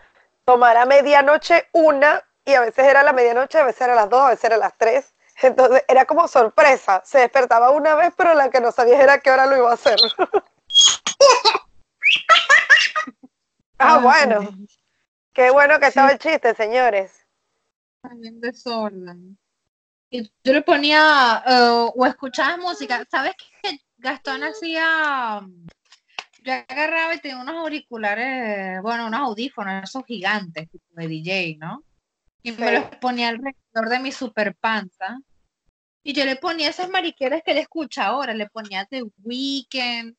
tomar 0.45 0.77
a 0.77 0.87
medianoche 0.87 1.69
una 1.73 2.21
y 2.45 2.55
a 2.55 2.61
veces 2.61 2.85
era 2.85 3.03
la 3.03 3.13
medianoche, 3.13 3.59
a 3.59 3.65
veces 3.65 3.83
era 3.83 3.95
las 3.95 4.11
dos, 4.11 4.21
a 4.21 4.31
veces 4.31 4.45
era 4.45 4.57
las 4.57 4.77
tres. 4.77 5.15
Entonces 5.43 5.85
era 5.89 6.05
como 6.05 6.29
sorpresa. 6.29 7.03
Se 7.05 7.19
despertaba 7.19 7.71
una 7.71 7.95
vez, 7.95 8.13
pero 8.17 8.35
la 8.35 8.51
que 8.51 8.61
no 8.61 8.73
sabía 8.73 9.01
era 9.01 9.19
qué 9.19 9.31
hora 9.31 9.47
lo 9.47 9.57
iba 9.57 9.71
a 9.71 9.75
hacer. 9.75 9.99
ah, 13.79 13.99
bueno. 13.99 14.51
Qué 15.33 15.51
bueno 15.51 15.81
que 15.81 15.87
estaba 15.87 16.11
el 16.11 16.19
chiste, 16.19 16.55
señores. 16.55 17.27
También 18.03 18.41
desorden. 18.41 19.39
Y 20.11 20.31
yo 20.45 20.53
le 20.53 20.63
ponía, 20.63 21.43
uh, 21.47 21.93
o 21.95 22.07
escuchaba 22.07 22.59
música. 22.59 23.07
¿Sabes 23.11 23.35
que 23.63 23.79
Gastón 23.97 24.45
hacía? 24.45 25.41
Yo 26.43 26.53
agarraba 26.53 27.15
y 27.15 27.21
tenía 27.21 27.41
unos 27.41 27.57
auriculares, 27.57 28.83
bueno, 28.83 29.07
unos 29.07 29.21
audífonos, 29.21 29.85
esos 29.85 30.05
gigantes, 30.05 30.69
de 30.91 31.07
DJ, 31.07 31.57
¿no? 31.59 31.83
Y 32.43 32.53
me 32.53 32.73
los 32.73 32.85
ponía 33.01 33.29
alrededor 33.29 33.89
de 33.89 33.99
mi 34.01 34.13
super 34.13 34.55
panza. 34.57 35.19
Y 36.03 36.13
yo 36.13 36.25
le 36.25 36.37
ponía 36.37 36.69
esas 36.69 36.89
mariqueras 36.91 37.43
que 37.45 37.53
él 37.53 37.59
escucha 37.59 38.07
ahora, 38.07 38.35
le 38.35 38.49
ponía 38.49 38.85
The 38.87 39.05
Weeknd. 39.23 40.17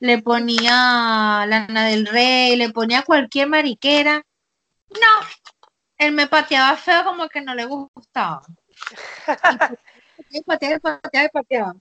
Le 0.00 0.22
ponía 0.22 1.46
Lana 1.46 1.86
del 1.86 2.06
Rey, 2.06 2.56
le 2.56 2.70
ponía 2.70 3.02
cualquier 3.02 3.48
mariquera. 3.48 4.22
No, 4.90 5.26
él 5.96 6.12
me 6.12 6.26
pateaba 6.26 6.76
feo 6.76 7.04
como 7.04 7.28
que 7.28 7.40
no 7.40 7.54
le 7.54 7.64
gustaba. 7.64 8.42
Y 10.32 10.42
pateaba, 10.42 11.00
pateaba, 11.00 11.28
pateaba 11.32 11.74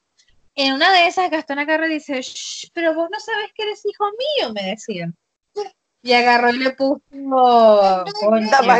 en 0.59 0.73
una 0.73 0.91
de 0.91 1.07
esas 1.07 1.31
Gastón 1.31 1.59
agarra 1.59 1.87
y 1.87 1.93
dice, 1.93 2.19
pero 2.73 2.93
vos 2.93 3.09
no 3.09 3.17
sabes 3.19 3.51
que 3.55 3.63
eres 3.63 3.81
hijo 3.85 4.05
mío, 4.11 4.53
me 4.53 4.71
decía. 4.71 5.09
Y 6.01 6.13
agarró 6.13 6.49
y 6.49 6.57
le 6.57 6.71
puso, 6.71 7.01
¿cómo 7.09 8.03
se 8.13 8.45
llama? 8.45 8.77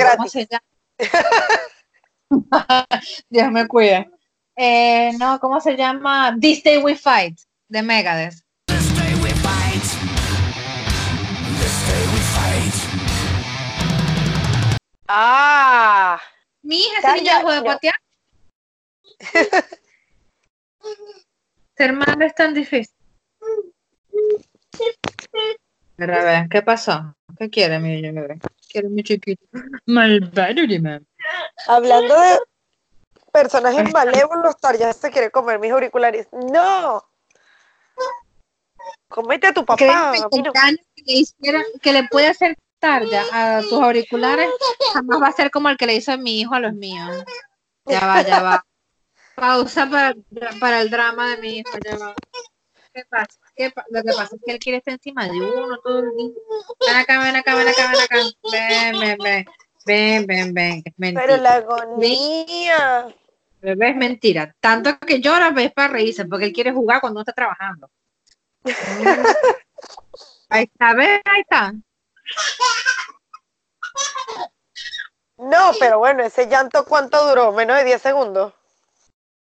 Dios 3.30 3.52
me 3.52 3.68
cuida. 3.68 4.08
Eh, 4.58 5.12
no, 5.18 5.40
¿cómo 5.40 5.62
se 5.62 5.78
llama? 5.78 6.36
This 6.40 6.64
Day 6.64 6.80
We 6.80 6.96
Fight, 6.96 7.40
de 7.70 7.82
Megadeth. 7.82 8.44
Ah. 15.08 16.20
Mi 16.62 16.78
hija 16.78 17.16
niño 17.16 17.36
dejó 17.36 17.52
de 17.52 17.64
patear. 17.64 17.96
Ser 21.80 21.94
madre 21.94 22.26
es 22.26 22.36
tan 22.36 22.54
difícil. 22.54 22.94
Pero 25.96 26.14
a 26.14 26.24
ver, 26.26 26.50
¿qué 26.50 26.62
pasó? 26.62 27.16
¿Qué 27.38 27.50
quiere 27.50 27.80
mi 27.80 28.02
niño 28.02 28.14
bebé? 28.14 28.38
Quiere 28.70 28.90
mi 28.90 29.02
chiquito. 29.02 29.42
Malvado, 29.86 30.62
Hablando 31.68 32.20
de 32.20 32.40
personajes 33.32 33.94
malévolos, 33.94 34.58
ya 34.78 34.92
se 34.92 35.10
quiere 35.10 35.32
comer 35.32 35.58
mis 35.60 35.72
auriculares. 35.72 36.28
¡No! 36.34 37.02
Comete 39.08 39.48
a 39.48 39.54
tu 39.54 39.66
papá. 39.66 39.78
Que, 39.78 39.88
le 41.06 41.64
que 41.82 41.94
le 41.94 42.10
puede 42.10 42.28
hacer 42.28 42.58
Tarja 42.80 43.58
a 43.58 43.62
tus 43.62 43.82
auriculares, 43.82 44.50
jamás 44.94 45.22
va 45.22 45.28
a 45.28 45.32
ser 45.32 45.50
como 45.50 45.70
el 45.70 45.78
que 45.78 45.86
le 45.86 45.96
hizo 45.96 46.12
a 46.12 46.18
mi 46.18 46.42
hijo 46.42 46.56
a 46.56 46.60
los 46.60 46.74
míos. 46.74 47.24
Ya 47.86 48.06
va, 48.06 48.22
ya 48.22 48.42
va. 48.42 48.66
Pausa 49.40 49.90
para, 49.90 50.16
para 50.60 50.82
el 50.82 50.90
drama 50.90 51.36
de 51.36 51.38
mi 51.42 51.58
hijo. 51.60 51.72
¿Qué 52.94 53.06
pasa? 53.10 53.40
Lo 53.90 54.02
que 54.02 54.14
pasa 54.14 54.36
es 54.36 54.42
que 54.46 54.52
él 54.52 54.60
quiere 54.60 54.78
estar 54.80 54.94
encima 54.94 55.28
de 55.28 55.40
uno 55.40 55.78
todo 55.84 56.00
el 56.00 56.16
día. 56.16 56.32
Ven 56.86 56.96
acá, 56.96 57.20
ven 57.24 57.36
acá, 57.36 57.56
ven 57.56 57.68
acá, 57.68 57.92
ven 57.92 58.02
acá. 58.02 58.18
Ven, 58.52 59.00
ven, 59.00 59.18
ven. 59.20 59.46
Ven, 59.86 60.26
ven, 60.26 60.54
ven. 60.54 60.82
Es 60.86 60.94
mentira. 60.98 61.26
Pero 61.26 61.42
la 61.42 61.54
agonía. 61.56 63.08
Bebé 63.62 63.90
es 63.90 63.96
mentira. 63.96 64.56
Tanto 64.60 64.98
que 65.00 65.20
llora, 65.20 65.52
ves 65.52 65.72
para 65.72 65.94
reírse, 65.94 66.26
porque 66.26 66.46
él 66.46 66.54
quiere 66.54 66.72
jugar 66.72 67.02
cuando 67.02 67.18
no 67.18 67.22
está 67.22 67.34
trabajando. 67.34 67.90
ahí 70.50 70.64
está, 70.64 70.94
¿ves? 70.94 71.22
Ahí 71.26 71.42
está. 71.42 71.74
No, 75.38 75.72
pero 75.80 76.00
bueno, 76.00 76.24
ese 76.24 76.48
llanto, 76.48 76.86
¿cuánto 76.86 77.28
duró? 77.28 77.52
Menos 77.54 77.78
de 77.78 77.86
10 77.86 78.02
segundos. 78.02 78.54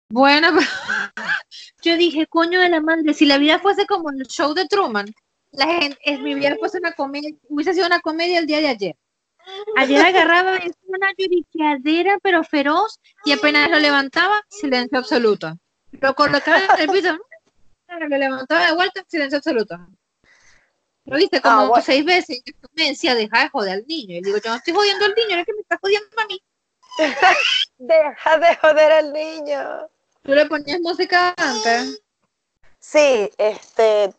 Bueno, 0.09 0.49
yo 1.81 1.97
dije, 1.97 2.27
coño 2.27 2.61
de 2.61 2.69
la 2.69 2.81
madre, 2.81 3.13
si 3.13 3.25
la 3.25 3.37
vida 3.37 3.59
fuese 3.59 3.85
como 3.85 4.09
el 4.09 4.25
show 4.27 4.53
de 4.53 4.65
Truman, 4.65 5.13
la 5.51 5.65
gente, 5.67 5.97
es, 6.03 6.19
mi 6.19 6.35
vida 6.35 6.55
fuese 6.59 6.77
una 6.77 6.93
comedia, 6.93 7.31
hubiese 7.49 7.73
sido 7.73 7.87
una 7.87 7.99
comedia 7.99 8.39
el 8.39 8.47
día 8.47 8.59
de 8.59 8.67
ayer. 8.67 8.95
Ayer 9.77 10.05
agarraba 10.05 10.59
una 10.87 11.13
lloriqueadera 11.17 12.19
pero 12.21 12.43
feroz 12.43 12.99
y 13.23 13.31
apenas 13.31 13.69
lo 13.69 13.79
levantaba, 13.79 14.41
silencio 14.49 14.97
absoluto. 14.97 15.57
Lo 15.91 16.13
colocaba 16.15 16.59
en 16.59 16.81
el 16.81 16.89
piso, 16.89 17.17
lo 17.87 18.17
levantaba 18.17 18.65
de 18.65 18.73
vuelta, 18.73 19.03
silencio 19.07 19.37
absoluto. 19.37 19.77
Lo 21.05 21.15
viste 21.15 21.39
como 21.39 21.73
ah, 21.73 21.81
seis 21.81 22.03
veces 22.03 22.41
y 22.43 22.53
me 22.73 22.89
decía, 22.89 23.15
deja 23.15 23.43
de 23.43 23.49
joder 23.49 23.73
al 23.75 23.87
niño. 23.87 24.17
Y 24.17 24.21
digo, 24.21 24.37
yo 24.43 24.49
no 24.49 24.57
estoy 24.57 24.73
jodiendo 24.73 25.05
al 25.05 25.15
niño, 25.15 25.39
es 25.39 25.45
que 25.45 25.53
me 25.53 25.61
está 25.61 25.77
jodiendo 25.81 26.09
a 26.17 26.25
mí. 26.25 26.41
deja 27.77 28.37
de 28.37 28.55
joder 28.57 28.91
al 28.91 29.13
niño. 29.13 29.89
¿Tú 30.27 30.35
le 30.35 30.45
ponías 30.45 30.81
música 30.81 31.33
antes? 31.37 32.01
Sí, 32.79 33.31
este, 33.37 34.13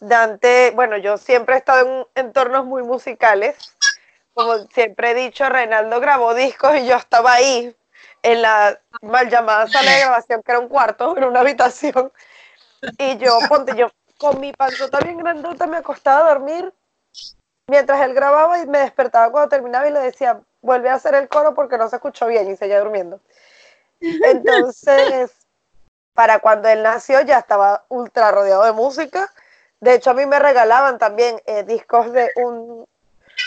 Dante, 0.00 0.72
bueno, 0.74 0.96
yo 0.96 1.16
siempre 1.18 1.54
he 1.54 1.58
estado 1.58 1.86
en 2.16 2.26
entornos 2.26 2.66
muy 2.66 2.82
musicales. 2.82 3.76
Como 4.34 4.58
siempre 4.74 5.12
he 5.12 5.14
dicho, 5.14 5.48
Reinaldo 5.48 6.00
grabó 6.00 6.34
discos 6.34 6.76
y 6.78 6.86
yo 6.86 6.96
estaba 6.96 7.34
ahí 7.34 7.76
en 8.24 8.42
la 8.42 8.80
mal 9.02 9.30
llamada 9.30 9.68
sala 9.68 9.92
de 9.92 10.00
grabación, 10.00 10.42
que 10.42 10.50
era 10.50 10.58
un 10.58 10.66
cuarto, 10.66 11.16
en 11.16 11.22
una 11.22 11.40
habitación. 11.42 12.12
Y 12.98 13.18
yo, 13.18 13.38
ponte, 13.48 13.76
yo 13.76 13.86
con 14.18 14.40
mi 14.40 14.52
panzota 14.52 14.98
bien 14.98 15.18
grandota 15.18 15.68
me 15.68 15.76
acostaba 15.76 16.26
a 16.26 16.34
dormir 16.34 16.74
mientras 17.68 18.00
él 18.00 18.14
grababa 18.14 18.58
y 18.58 18.66
me 18.66 18.78
despertaba 18.78 19.30
cuando 19.30 19.48
terminaba 19.48 19.88
y 19.88 19.92
le 19.92 20.00
decía, 20.00 20.40
vuelve 20.60 20.88
a 20.88 20.94
hacer 20.94 21.14
el 21.14 21.28
coro 21.28 21.54
porque 21.54 21.78
no 21.78 21.88
se 21.88 21.96
escuchó 21.96 22.26
bien 22.26 22.50
y 22.50 22.56
seguía 22.56 22.80
durmiendo. 22.80 23.20
Entonces, 24.00 25.41
para 26.14 26.40
cuando 26.40 26.68
él 26.68 26.82
nació 26.82 27.20
ya 27.22 27.38
estaba 27.38 27.84
ultra 27.88 28.30
rodeado 28.30 28.64
de 28.64 28.72
música. 28.72 29.32
De 29.80 29.94
hecho, 29.94 30.10
a 30.10 30.14
mí 30.14 30.26
me 30.26 30.38
regalaban 30.38 30.98
también 30.98 31.40
eh, 31.46 31.64
discos 31.64 32.12
de 32.12 32.30
un, 32.36 32.86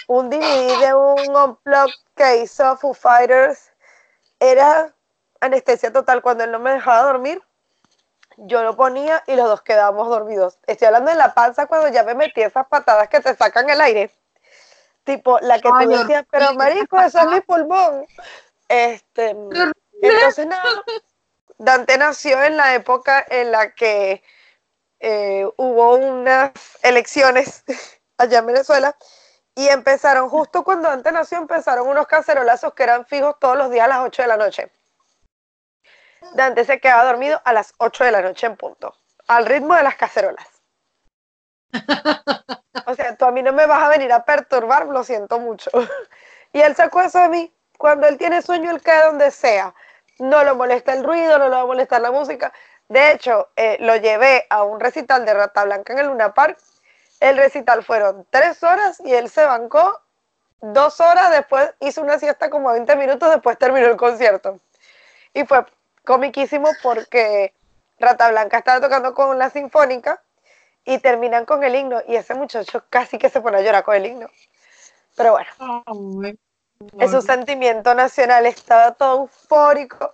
un 0.08 0.30
DVD 0.30 0.80
de 0.80 0.94
un 0.94 1.36
unplug 1.36 1.90
que 2.16 2.38
hizo 2.38 2.76
Foo 2.78 2.94
Fighters. 2.94 3.72
Era 4.40 4.94
anestesia 5.40 5.94
total 5.94 6.22
cuando 6.22 6.44
él 6.44 6.52
no 6.52 6.60
me 6.60 6.72
dejaba 6.72 7.04
dormir. 7.04 7.42
Yo 8.38 8.64
lo 8.64 8.76
ponía 8.76 9.24
y 9.28 9.36
los 9.36 9.48
dos 9.48 9.62
quedábamos 9.62 10.10
dormidos. 10.10 10.58
Estoy 10.68 10.88
hablando 10.88 11.12
de 11.12 11.18
la 11.18 11.34
panza 11.34 11.68
cuando 11.68 11.88
ya 11.88 12.04
me 12.04 12.16
metí 12.16 12.42
esas 12.42 12.68
patadas 12.68 13.08
que 13.08 13.22
te 13.22 13.34
sacan 13.36 13.70
el 13.70 13.80
aire. 13.80 14.12
Tipo, 15.06 15.40
la 15.40 15.60
que 15.60 15.70
tú 15.70 15.88
decías, 15.88 16.26
pero 16.30 16.54
marico, 16.56 17.00
eso 17.00 17.20
es 17.20 17.28
mi 17.28 17.40
pulmón. 17.42 18.06
Este, 18.68 19.30
entonces 20.02 20.48
nada, 20.48 20.84
Dante 21.58 21.98
nació 21.98 22.44
en 22.44 22.58
la 22.58 22.76
época 22.76 23.26
en 23.30 23.52
la 23.52 23.72
que 23.72 24.24
eh, 25.00 25.48
hubo 25.58 25.96
unas 25.96 26.52
elecciones 26.82 27.64
allá 28.18 28.40
en 28.40 28.46
Venezuela 28.48 28.96
y 29.56 29.68
empezaron, 29.70 30.30
justo 30.30 30.64
cuando 30.64 30.90
Dante 30.90 31.12
nació, 31.12 31.38
empezaron 31.38 31.88
unos 31.88 32.08
cacerolazos 32.08 32.74
que 32.74 32.84
eran 32.84 33.06
fijos 33.06 33.38
todos 33.40 33.58
los 33.58 33.72
días 33.72 33.86
a 33.86 33.88
las 33.88 34.00
8 34.00 34.22
de 34.24 34.28
la 34.28 34.38
noche. 34.38 34.72
Dante 36.34 36.66
se 36.66 36.80
quedaba 36.80 37.06
dormido 37.06 37.42
a 37.46 37.54
las 37.54 37.74
8 37.78 38.04
de 38.04 38.12
la 38.12 38.22
noche 38.22 38.48
en 38.48 38.58
punto, 38.58 38.96
al 39.28 39.46
ritmo 39.46 39.76
de 39.76 39.84
las 39.84 39.96
cacerolas. 39.96 40.48
O 42.88 42.94
sea, 42.94 43.16
tú 43.16 43.26
a 43.26 43.32
mí 43.32 43.42
no 43.42 43.52
me 43.52 43.66
vas 43.66 43.82
a 43.82 43.90
venir 43.90 44.14
a 44.14 44.26
perturbar, 44.26 44.86
lo 44.88 45.04
siento 45.04 45.40
mucho. 45.40 45.72
Y 46.54 46.62
él 46.62 46.76
sacó 46.76 47.02
eso 47.02 47.20
de 47.20 47.30
mí. 47.30 47.54
Cuando 47.78 48.08
él 48.08 48.18
tiene 48.18 48.42
sueño, 48.42 48.70
él 48.72 48.82
queda 48.82 49.08
donde 49.08 49.32
sea 49.32 49.74
no 50.20 50.44
lo 50.44 50.56
molesta 50.56 50.94
el 50.94 51.04
ruido, 51.04 51.38
no 51.38 51.50
lo 51.50 51.56
va 51.56 51.62
a 51.62 51.66
molestar 51.66 52.02
la 52.02 52.12
música. 52.12 52.54
De 52.88 53.12
hecho, 53.12 53.50
eh, 53.56 53.78
lo 53.80 53.96
llevé 53.96 54.46
a 54.50 54.64
un 54.64 54.80
recital 54.80 55.26
de 55.26 55.34
Rata 55.34 55.64
Blanca 55.64 55.94
en 55.94 56.00
el 56.00 56.08
Luna 56.08 56.34
Park. 56.34 56.58
El 57.20 57.38
recital 57.38 57.84
fueron 57.84 58.26
tres 58.30 58.62
horas 58.64 59.00
y 59.04 59.14
él 59.14 59.30
se 59.30 59.46
bancó 59.46 60.02
dos 60.62 61.00
horas, 61.00 61.32
después 61.32 61.72
hizo 61.80 62.02
una 62.02 62.20
siesta 62.20 62.50
como 62.50 62.72
20 62.72 62.96
minutos, 62.96 63.30
después 63.30 63.58
terminó 63.58 63.88
el 63.88 63.98
concierto. 63.98 64.60
Y 65.34 65.46
fue 65.46 65.66
comiquísimo 66.04 66.70
porque 66.82 67.54
Rata 68.00 68.30
Blanca 68.30 68.60
estaba 68.60 68.82
tocando 68.82 69.14
con 69.14 69.38
la 69.38 69.50
sinfónica 69.50 70.22
y 70.86 71.00
terminan 71.00 71.46
con 71.46 71.64
el 71.64 71.76
himno 71.76 72.02
y 72.08 72.16
ese 72.16 72.36
muchacho 72.36 72.84
casi 72.90 73.18
que 73.18 73.30
se 73.30 73.42
pone 73.42 73.58
a 73.58 73.62
llorar 73.62 73.84
con 73.84 73.96
el 73.96 74.06
himno. 74.06 74.30
Pero 75.16 75.32
bueno. 75.32 76.44
Un 76.80 77.22
sentimiento 77.22 77.94
nacional, 77.94 78.46
estaba 78.46 78.92
todo 78.94 79.24
eufórico. 79.24 80.12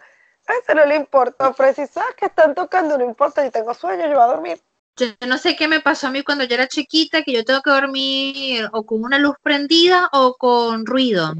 A 0.48 0.54
ese 0.54 0.76
no 0.76 0.86
le 0.86 0.96
importa, 0.96 1.54
pero 1.54 1.74
si 1.74 1.86
sabes 1.88 2.16
que 2.16 2.26
están 2.26 2.56
tocando, 2.56 2.98
no 2.98 3.06
importa, 3.06 3.44
si 3.44 3.52
tengo 3.52 3.74
sueño, 3.74 4.08
yo 4.08 4.16
voy 4.16 4.24
a 4.24 4.28
dormir. 4.28 4.62
Yo 4.98 5.08
no 5.28 5.38
sé 5.38 5.56
qué 5.56 5.68
me 5.68 5.80
pasó 5.80 6.08
a 6.08 6.12
mí 6.12 6.24
cuando 6.24 6.44
yo 6.44 6.56
era 6.56 6.68
chiquita, 6.68 7.24
que 7.24 7.34
yo 7.34 7.46
tengo 7.46 7.62
que 7.62 7.70
dormir 7.70 8.68
o 8.74 8.86
con 8.86 9.04
una 9.04 9.20
luz 9.20 9.36
prendida 9.42 10.10
o 10.12 10.36
con 10.36 10.86
ruido. 10.86 11.34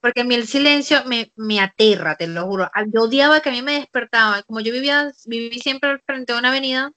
Porque 0.00 0.20
a 0.20 0.24
mí 0.24 0.34
el 0.34 0.46
silencio 0.46 1.04
me, 1.04 1.32
me 1.36 1.60
aterra, 1.60 2.16
te 2.16 2.26
lo 2.26 2.46
juro. 2.46 2.70
Yo 2.88 3.02
odiaba 3.02 3.40
que 3.40 3.48
a 3.48 3.52
mí 3.52 3.62
me 3.62 3.74
despertaba. 3.74 4.42
Como 4.42 4.60
yo 4.60 4.72
vivía, 4.72 5.10
viví 5.26 5.58
siempre 5.58 5.98
frente 6.06 6.32
a 6.32 6.38
una 6.38 6.50
avenida, 6.50 6.92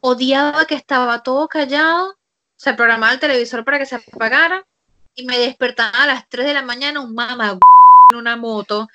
odiaba 0.00 0.64
que 0.66 0.74
estaba 0.74 1.22
todo 1.22 1.48
callado. 1.48 2.14
Se 2.56 2.74
programaba 2.74 3.12
el 3.12 3.20
televisor 3.20 3.64
para 3.64 3.78
que 3.78 3.86
se 3.86 3.96
apagara 3.96 4.64
y 5.14 5.24
me 5.24 5.38
despertaba 5.38 6.02
a 6.04 6.06
las 6.06 6.28
3 6.28 6.46
de 6.46 6.54
la 6.54 6.62
mañana 6.62 7.00
un 7.00 7.14
mamá 7.14 7.58
en 8.10 8.16
una 8.16 8.36
moto. 8.36 8.88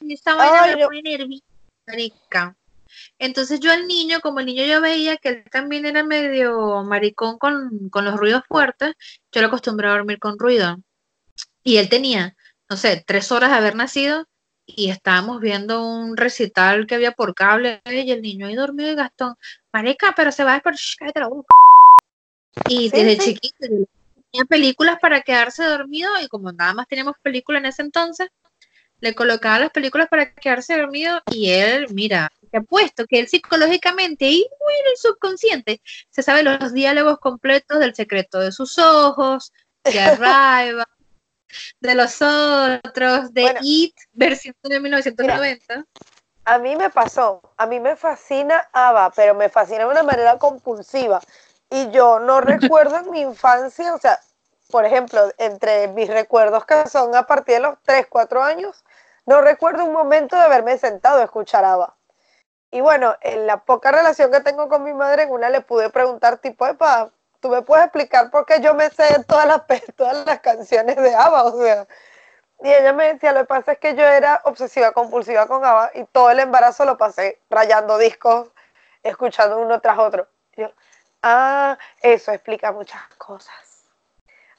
Y 0.00 1.02
nerviosa, 1.02 2.56
Entonces 3.18 3.60
yo 3.60 3.72
al 3.72 3.86
niño, 3.86 4.20
como 4.20 4.40
el 4.40 4.46
niño 4.46 4.64
yo 4.64 4.80
veía 4.80 5.16
que 5.16 5.28
él 5.28 5.44
también 5.50 5.86
era 5.86 6.02
medio 6.02 6.82
maricón 6.82 7.38
con, 7.38 7.88
con 7.88 8.04
los 8.04 8.16
ruidos 8.16 8.42
fuertes, 8.48 8.94
yo 9.32 9.40
lo 9.40 9.46
acostumbré 9.48 9.88
a 9.88 9.92
dormir 9.92 10.18
con 10.18 10.38
ruido. 10.38 10.78
Y 11.64 11.76
él 11.78 11.88
tenía, 11.88 12.36
no 12.68 12.76
sé, 12.76 13.02
tres 13.06 13.32
horas 13.32 13.50
de 13.50 13.56
haber 13.56 13.76
nacido 13.76 14.26
y 14.66 14.90
estábamos 14.90 15.40
viendo 15.40 15.86
un 15.86 16.16
recital 16.16 16.86
que 16.86 16.94
había 16.94 17.12
por 17.12 17.34
cable 17.34 17.82
y 17.84 18.10
el 18.10 18.22
niño 18.22 18.46
ahí 18.46 18.54
dormido 18.54 18.90
y 18.90 18.94
Gastón, 18.94 19.34
marica, 19.72 20.12
pero 20.16 20.32
se 20.32 20.44
va 20.44 20.52
a 20.52 20.54
despertar, 20.54 21.12
la 21.14 21.28
boca. 21.28 21.54
Y 22.68 22.90
desde 22.90 23.18
chiquito 23.18 23.56
tenía 23.58 24.44
películas 24.48 24.98
para 25.00 25.22
quedarse 25.22 25.64
dormido 25.64 26.10
y 26.22 26.28
como 26.28 26.52
nada 26.52 26.74
más 26.74 26.86
teníamos 26.86 27.16
películas 27.22 27.60
en 27.60 27.66
ese 27.66 27.82
entonces, 27.82 28.28
le 29.00 29.14
colocaba 29.14 29.58
las 29.58 29.70
películas 29.70 30.08
para 30.08 30.32
quedarse 30.32 30.78
dormido 30.78 31.20
y 31.30 31.50
él, 31.50 31.88
mira, 31.92 32.30
te 32.50 32.58
apuesto 32.58 33.04
que 33.06 33.18
él 33.18 33.26
psicológicamente 33.26 34.26
y 34.30 34.46
muy 34.60 34.74
en 34.74 34.90
el 34.92 34.96
subconsciente 34.96 35.80
se 36.10 36.22
sabe 36.22 36.44
los 36.44 36.72
diálogos 36.72 37.18
completos 37.18 37.80
del 37.80 37.94
secreto 37.94 38.38
de 38.38 38.52
sus 38.52 38.78
ojos, 38.78 39.52
de 39.82 40.00
Arriba, 40.70 40.86
de 41.80 41.94
los 41.94 42.20
otros, 42.22 43.32
de 43.32 43.54
It, 43.60 43.94
versión 44.12 44.54
de 44.62 44.80
1990. 44.80 45.84
a 46.44 46.58
mí 46.58 46.76
me 46.76 46.90
pasó, 46.90 47.40
a 47.56 47.66
mí 47.66 47.80
me 47.80 47.96
fascina 47.96 48.68
Ava, 48.72 49.10
pero 49.14 49.34
me 49.34 49.48
fascina 49.48 49.80
de 49.80 49.90
una 49.90 50.02
manera 50.02 50.38
compulsiva. 50.38 51.20
Y 51.70 51.90
yo 51.90 52.18
no 52.20 52.40
recuerdo 52.40 52.96
en 52.96 53.10
mi 53.10 53.20
infancia, 53.20 53.94
o 53.94 53.98
sea, 53.98 54.18
por 54.70 54.84
ejemplo, 54.84 55.30
entre 55.38 55.88
mis 55.88 56.08
recuerdos 56.08 56.64
que 56.64 56.86
son 56.88 57.14
a 57.14 57.26
partir 57.26 57.56
de 57.56 57.60
los 57.60 57.78
3, 57.84 58.06
4 58.08 58.42
años, 58.42 58.84
no 59.26 59.40
recuerdo 59.40 59.84
un 59.84 59.92
momento 59.92 60.36
de 60.36 60.42
haberme 60.42 60.78
sentado 60.78 61.20
a 61.20 61.24
escuchar 61.24 61.64
Ava. 61.64 61.96
Y 62.70 62.80
bueno, 62.80 63.14
en 63.20 63.46
la 63.46 63.64
poca 63.64 63.92
relación 63.92 64.32
que 64.32 64.40
tengo 64.40 64.68
con 64.68 64.82
mi 64.82 64.94
madre, 64.94 65.24
en 65.24 65.30
una 65.30 65.50
le 65.50 65.60
pude 65.60 65.90
preguntar 65.90 66.38
tipo, 66.38 66.66
epa, 66.66 67.12
tú 67.42 67.50
me 67.50 67.60
puedes 67.60 67.86
explicar 67.86 68.30
por 68.30 68.46
qué 68.46 68.60
yo 68.60 68.72
me 68.74 68.88
sé 68.88 69.22
todas 69.26 69.46
las, 69.46 69.62
todas 69.96 70.24
las 70.24 70.40
canciones 70.40 70.96
de 70.96 71.14
ABBA, 71.14 71.42
o 71.44 71.60
sea. 71.60 71.86
Y 72.64 72.72
ella 72.72 72.92
me 72.92 73.12
decía, 73.12 73.32
lo 73.32 73.40
que 73.40 73.46
pasa 73.46 73.72
es 73.72 73.78
que 73.78 73.96
yo 73.96 74.04
era 74.04 74.40
obsesiva 74.44 74.92
compulsiva 74.92 75.46
con 75.48 75.64
ABBA 75.64 75.90
y 75.94 76.04
todo 76.04 76.30
el 76.30 76.38
embarazo 76.38 76.84
lo 76.84 76.96
pasé 76.96 77.40
rayando 77.50 77.98
discos, 77.98 78.50
escuchando 79.02 79.58
uno 79.58 79.80
tras 79.80 79.98
otro. 79.98 80.28
yo, 80.56 80.70
ah, 81.24 81.76
eso 82.00 82.30
explica 82.30 82.70
muchas 82.70 83.02
cosas. 83.18 83.54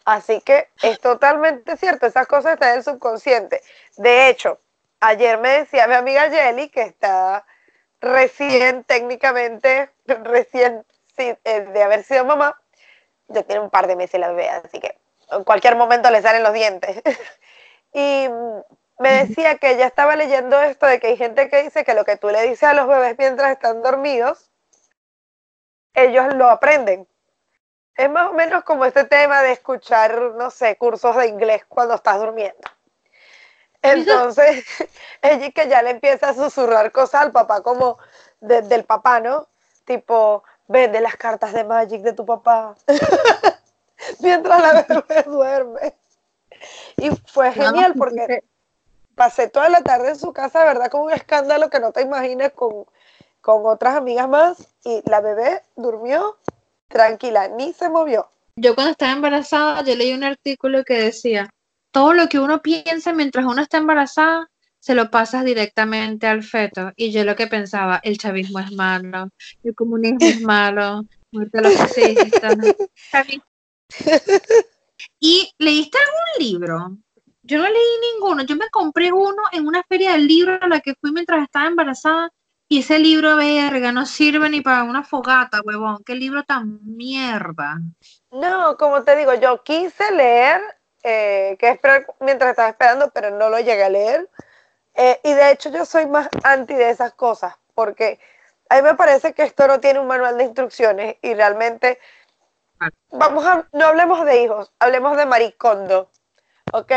Así 0.04 0.42
que 0.42 0.70
es 0.82 1.00
totalmente 1.00 1.78
cierto, 1.78 2.06
esas 2.06 2.28
cosas 2.28 2.56
están 2.56 2.72
en 2.72 2.78
el 2.80 2.84
subconsciente. 2.84 3.62
De 3.96 4.28
hecho, 4.28 4.60
ayer 5.00 5.38
me 5.38 5.60
decía 5.60 5.88
mi 5.88 5.94
amiga 5.94 6.30
Jelly, 6.30 6.68
que 6.68 6.82
está 6.82 7.46
recién, 8.02 8.84
técnicamente, 8.84 9.90
recién 10.06 10.86
eh, 11.16 11.38
de 11.46 11.84
haber 11.84 12.04
sido 12.04 12.26
mamá, 12.26 12.60
ya 13.28 13.44
tiene 13.44 13.62
un 13.62 13.70
par 13.70 13.88
de 13.88 13.96
meses 13.96 14.20
la 14.20 14.30
bebé, 14.30 14.50
así 14.50 14.80
que 14.80 14.98
en 15.32 15.44
cualquier 15.44 15.76
momento 15.76 16.10
le 16.12 16.22
salen 16.22 16.44
los 16.44 16.54
dientes. 16.54 17.02
y 17.94 18.28
me 19.00 19.26
decía 19.26 19.58
que 19.58 19.72
ella 19.72 19.88
estaba 19.88 20.16
leyendo 20.16 20.62
esto 20.62 20.86
de 20.86 21.00
que 21.00 21.08
hay 21.08 21.18
gente 21.18 21.50
que 21.50 21.64
dice 21.64 21.84
que 21.84 21.94
lo 21.94 22.06
que 22.06 22.18
tú 22.18 22.30
le 22.30 22.42
dices 22.44 22.64
a 22.64 22.74
los 22.74 22.88
bebés 22.88 23.16
mientras 23.18 23.52
están 23.52 23.82
dormidos, 23.82 24.50
ellos 25.94 26.34
lo 26.36 26.50
aprenden. 26.50 27.08
Es 27.96 28.10
más 28.10 28.32
o 28.32 28.34
menos 28.34 28.64
como 28.64 28.86
este 28.86 29.04
tema 29.04 29.42
de 29.42 29.52
escuchar, 29.52 30.20
no 30.36 30.50
sé, 30.50 30.78
cursos 30.78 31.16
de 31.16 31.28
inglés 31.28 31.64
cuando 31.68 31.96
estás 31.96 32.20
durmiendo. 32.20 32.70
Entonces, 33.82 34.64
ella 35.22 35.52
que 35.52 35.68
ya 35.68 35.82
le 35.82 35.92
empieza 35.92 36.30
a 36.30 36.34
susurrar 36.34 36.92
cosas 36.92 37.22
al 37.22 37.32
papá 37.32 37.62
como 37.62 38.00
desde 38.40 38.76
el 38.76 38.86
papá, 38.86 39.20
¿no? 39.20 39.48
Tipo, 39.86 40.44
vende 40.68 41.02
las 41.02 41.16
cartas 41.16 41.54
de 41.54 41.64
Magic 41.64 42.02
de 42.02 42.14
tu 42.14 42.26
papá. 42.26 42.76
Mientras 44.20 44.62
la 44.62 44.82
bebé 44.84 45.24
duerme. 45.24 45.96
Y 46.98 47.10
fue 47.28 47.52
genial 47.52 47.94
porque 47.98 48.44
pasé 49.16 49.48
toda 49.50 49.70
la 49.70 49.82
tarde 49.82 50.10
en 50.10 50.20
su 50.20 50.34
casa, 50.34 50.64
¿verdad? 50.64 50.90
Con 50.90 51.02
un 51.02 51.12
escándalo 51.12 51.70
que 51.70 51.80
no 51.80 51.92
te 51.92 52.02
imaginas 52.02 52.52
con, 52.54 52.86
con 53.42 53.66
otras 53.66 53.96
amigas 53.96 54.28
más. 54.28 54.68
Y 54.84 55.02
la 55.10 55.22
bebé 55.22 55.62
durmió 55.76 56.38
tranquila, 56.88 57.48
ni 57.48 57.74
se 57.74 57.90
movió. 57.90 58.30
Yo 58.56 58.76
cuando 58.76 58.92
estaba 58.92 59.12
embarazada, 59.12 59.84
yo 59.84 59.96
leí 59.96 60.14
un 60.14 60.24
artículo 60.24 60.84
que 60.84 60.94
decía, 60.94 61.50
todo 61.92 62.14
lo 62.14 62.28
que 62.28 62.40
uno 62.40 62.62
piensa 62.62 63.14
mientras 63.14 63.46
uno 63.46 63.62
está 63.62 63.78
embarazada, 63.78 64.50
se 64.84 64.96
lo 64.96 65.10
pasas 65.10 65.46
directamente 65.46 66.28
al 66.28 66.44
feto. 66.44 66.92
Y 66.98 67.14
yo 67.14 67.24
lo 67.24 67.38
que 67.38 67.48
pensaba, 67.48 68.02
el 68.04 68.18
chavismo 68.18 68.60
es 68.60 68.70
malo, 68.74 69.30
el 69.64 69.74
comunismo 69.76 70.18
es 70.20 70.42
malo, 70.42 71.04
muerte 71.32 71.60
a 71.60 71.62
los. 71.62 71.74
¿Y 75.22 75.50
leíste 75.58 75.98
algún 75.98 76.46
libro? 76.46 76.98
Yo 77.44 77.60
no 77.60 77.64
leí 77.64 78.14
ninguno, 78.14 78.44
yo 78.44 78.58
me 78.58 78.70
compré 78.70 79.14
uno 79.14 79.44
en 79.54 79.66
una 79.66 79.84
feria 79.84 80.12
del 80.12 80.28
libro 80.28 80.60
a 80.60 80.68
la 80.68 80.82
que 80.82 80.96
fui 81.00 81.14
mientras 81.14 81.44
estaba 81.44 81.68
embarazada 81.68 82.30
y 82.68 82.80
ese 82.80 83.00
libro, 83.00 83.38
verga, 83.38 83.94
no 83.94 84.06
sirve 84.06 84.50
ni 84.50 84.60
para 84.60 84.84
una 84.84 85.04
fogata, 85.04 85.62
huevón. 85.64 86.04
Qué 86.06 86.16
libro 86.16 86.44
tan 86.44 86.80
mierda. 86.84 87.80
No, 88.32 88.76
como 88.76 89.04
te 89.04 89.16
digo, 89.16 89.34
yo 89.36 89.64
quise 89.64 90.12
leer, 90.12 90.60
eh, 91.04 91.56
que 91.58 91.70
esperar 91.70 92.06
mientras 92.20 92.50
estaba 92.50 92.68
esperando, 92.68 93.12
pero 93.14 93.32
no 93.38 93.50
lo 93.50 93.60
llegué 93.60 93.84
a 93.84 93.90
leer. 93.90 94.30
Eh, 94.96 95.20
y 95.24 95.34
de 95.34 95.52
hecho 95.52 95.70
yo 95.70 95.86
soy 95.86 96.06
más 96.06 96.30
anti 96.44 96.74
de 96.74 96.90
esas 96.90 97.14
cosas, 97.14 97.56
porque 97.74 98.20
a 98.70 98.76
mí 98.76 98.82
me 98.82 98.96
parece 98.96 99.34
que 99.34 99.44
esto 99.44 99.68
no 99.68 99.80
tiene 99.80 100.00
un 100.00 100.08
manual 100.08 100.38
de 100.38 100.46
instrucciones 100.46 101.18
y 101.22 101.34
realmente, 101.34 102.00
ah. 102.80 102.90
vamos 103.12 103.46
a, 103.46 103.68
no 103.72 103.86
hablemos 103.88 104.26
de 104.26 104.42
hijos, 104.42 104.72
hablemos 104.80 105.18
de 105.18 105.26
maricondo, 105.26 106.10
¿ok? 106.72 106.92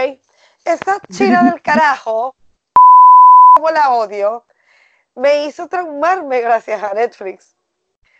Esa 0.64 1.00
china 1.12 1.42
del 1.44 1.62
carajo, 1.62 2.34
como 3.54 3.70
la 3.70 3.92
odio, 3.94 4.44
me 5.14 5.44
hizo 5.46 5.68
traumarme 5.68 6.40
gracias 6.40 6.82
a 6.82 6.92
Netflix. 6.92 7.54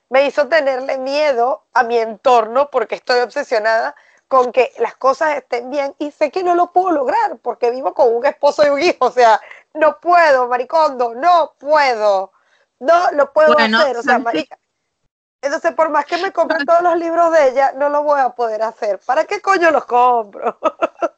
Me 0.08 0.26
hizo 0.26 0.48
tenerle 0.48 0.98
miedo 0.98 1.64
a 1.74 1.82
mi 1.82 1.98
entorno 1.98 2.70
porque 2.70 2.94
estoy 2.94 3.20
obsesionada 3.20 3.94
con 4.28 4.52
que 4.52 4.72
las 4.78 4.96
cosas 4.96 5.36
estén 5.36 5.70
bien 5.70 5.94
y 5.98 6.10
sé 6.10 6.30
que 6.30 6.42
no 6.42 6.54
lo 6.54 6.72
puedo 6.72 6.90
lograr 6.90 7.36
porque 7.42 7.70
vivo 7.70 7.94
con 7.94 8.14
un 8.14 8.24
esposo 8.26 8.66
y 8.66 8.70
un 8.70 8.80
hijo. 8.80 9.06
O 9.06 9.10
sea, 9.10 9.40
no 9.76 9.98
puedo, 10.00 10.48
maricondo, 10.48 11.14
no 11.14 11.54
puedo. 11.58 12.32
No 12.80 13.10
lo 13.12 13.32
puedo 13.32 13.56
hacer. 13.58 13.96
O 13.96 14.02
sea, 14.02 14.18
marica. 14.18 14.58
Entonces, 15.40 15.72
por 15.74 15.90
más 15.90 16.04
que 16.06 16.18
me 16.18 16.32
compre 16.32 16.64
todos 16.64 16.82
los 16.82 16.98
libros 16.98 17.32
de 17.32 17.50
ella, 17.50 17.72
no 17.76 17.88
lo 17.88 18.02
voy 18.02 18.20
a 18.20 18.30
poder 18.30 18.62
hacer. 18.62 18.98
¿Para 19.06 19.24
qué 19.24 19.40
coño 19.40 19.70
los 19.70 19.84
compro? 19.84 20.58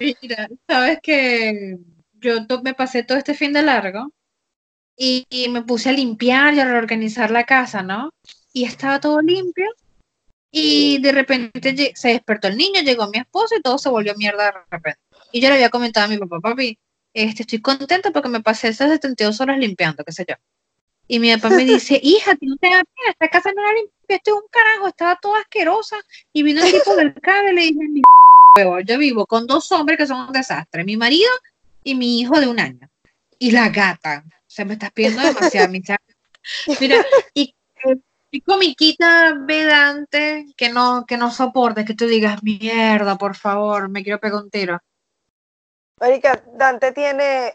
Mira, 0.00 0.48
sabes 0.66 0.98
que 1.02 1.78
yo 2.12 2.38
me 2.62 2.74
pasé 2.74 3.02
todo 3.02 3.18
este 3.18 3.34
fin 3.34 3.52
de 3.52 3.62
largo 3.62 4.12
y, 4.96 5.26
me 5.50 5.62
puse 5.62 5.88
a 5.88 5.92
limpiar 5.92 6.54
y 6.54 6.60
a 6.60 6.64
reorganizar 6.64 7.30
la 7.30 7.44
casa, 7.44 7.82
¿no? 7.82 8.12
Y 8.52 8.64
estaba 8.64 9.00
todo 9.00 9.20
limpio 9.20 9.66
y 10.50 11.00
de 11.00 11.12
repente 11.12 11.92
se 11.94 12.08
despertó 12.08 12.48
el 12.48 12.56
niño, 12.56 12.82
llegó 12.82 13.08
mi 13.08 13.18
esposo 13.18 13.54
y 13.56 13.62
todo 13.62 13.78
se 13.78 13.88
volvió 13.88 14.14
mierda 14.16 14.46
de 14.46 14.52
repente. 14.70 15.00
Y 15.32 15.40
yo 15.40 15.48
le 15.48 15.54
había 15.54 15.70
comentado 15.70 16.06
a 16.06 16.08
mi 16.08 16.18
papá, 16.18 16.40
papi, 16.40 16.78
este, 17.14 17.42
estoy 17.42 17.60
contenta 17.60 18.10
porque 18.10 18.28
me 18.28 18.40
pasé 18.40 18.68
esas 18.68 18.90
72 18.90 19.40
horas 19.40 19.58
limpiando, 19.58 20.04
qué 20.04 20.12
sé 20.12 20.24
yo. 20.28 20.34
Y 21.08 21.18
mi 21.18 21.34
papá 21.34 21.50
me 21.50 21.64
dice, 21.64 21.98
hija, 22.02 22.36
no 22.40 22.56
te 22.56 22.68
da 22.68 22.82
pena, 22.84 23.10
esta 23.10 23.28
casa 23.28 23.52
no 23.54 23.62
la 23.62 23.70
es 24.08 24.20
un 24.26 24.42
carajo, 24.50 24.88
estaba 24.88 25.16
toda 25.20 25.40
asquerosa. 25.40 25.96
Y 26.32 26.42
vino 26.42 26.62
el 26.64 26.72
tipo 26.72 26.94
del 26.96 27.14
cable 27.22 27.50
y 27.50 27.54
le 27.54 27.62
dije, 27.62 27.88
mi 27.88 28.02
huevo, 28.56 28.80
yo 28.80 28.98
vivo 28.98 29.26
con 29.26 29.46
dos 29.46 29.70
hombres 29.72 29.98
que 29.98 30.06
son 30.06 30.28
un 30.28 30.32
desastre, 30.32 30.84
mi 30.84 30.96
marido 30.96 31.30
y 31.84 31.94
mi 31.94 32.20
hijo 32.20 32.40
de 32.40 32.48
un 32.48 32.60
año. 32.60 32.88
Y 33.38 33.52
la 33.52 33.70
gata, 33.70 34.24
sea, 34.50 34.64
me 34.64 34.74
estás 34.74 34.90
pidiendo 34.90 35.22
demasiado, 35.22 35.68
mi 35.68 35.80
Mira, 36.80 37.04
y, 37.34 37.54
y 38.30 38.40
comiquita 38.40 39.34
vedante 39.34 40.46
que 40.56 40.70
no, 40.70 41.04
que 41.06 41.16
no 41.16 41.30
soportes, 41.30 41.84
que 41.84 41.94
tú 41.94 42.06
digas, 42.06 42.42
mierda, 42.42 43.16
por 43.16 43.36
favor, 43.36 43.88
me 43.88 44.02
quiero 44.02 44.18
pegar 44.18 44.42
un 44.42 44.50
tiro. 44.50 44.80
Marica, 46.00 46.42
Dante 46.54 46.92
tiene 46.92 47.54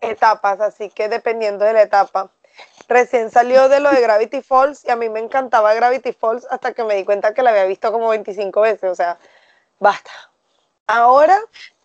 etapas, 0.00 0.60
así 0.60 0.90
que 0.90 1.08
dependiendo 1.08 1.64
de 1.64 1.72
la 1.72 1.82
etapa. 1.82 2.30
Recién 2.88 3.30
salió 3.30 3.68
de 3.68 3.80
lo 3.80 3.90
de 3.90 4.00
Gravity 4.00 4.42
Falls 4.42 4.84
y 4.84 4.90
a 4.90 4.96
mí 4.96 5.08
me 5.08 5.20
encantaba 5.20 5.74
Gravity 5.74 6.12
Falls 6.12 6.46
hasta 6.50 6.74
que 6.74 6.84
me 6.84 6.96
di 6.96 7.04
cuenta 7.04 7.32
que 7.32 7.42
la 7.42 7.50
había 7.50 7.64
visto 7.64 7.90
como 7.92 8.08
25 8.08 8.60
veces, 8.60 8.90
o 8.90 8.94
sea, 8.94 9.18
basta. 9.78 10.10
Ahora 10.86 11.38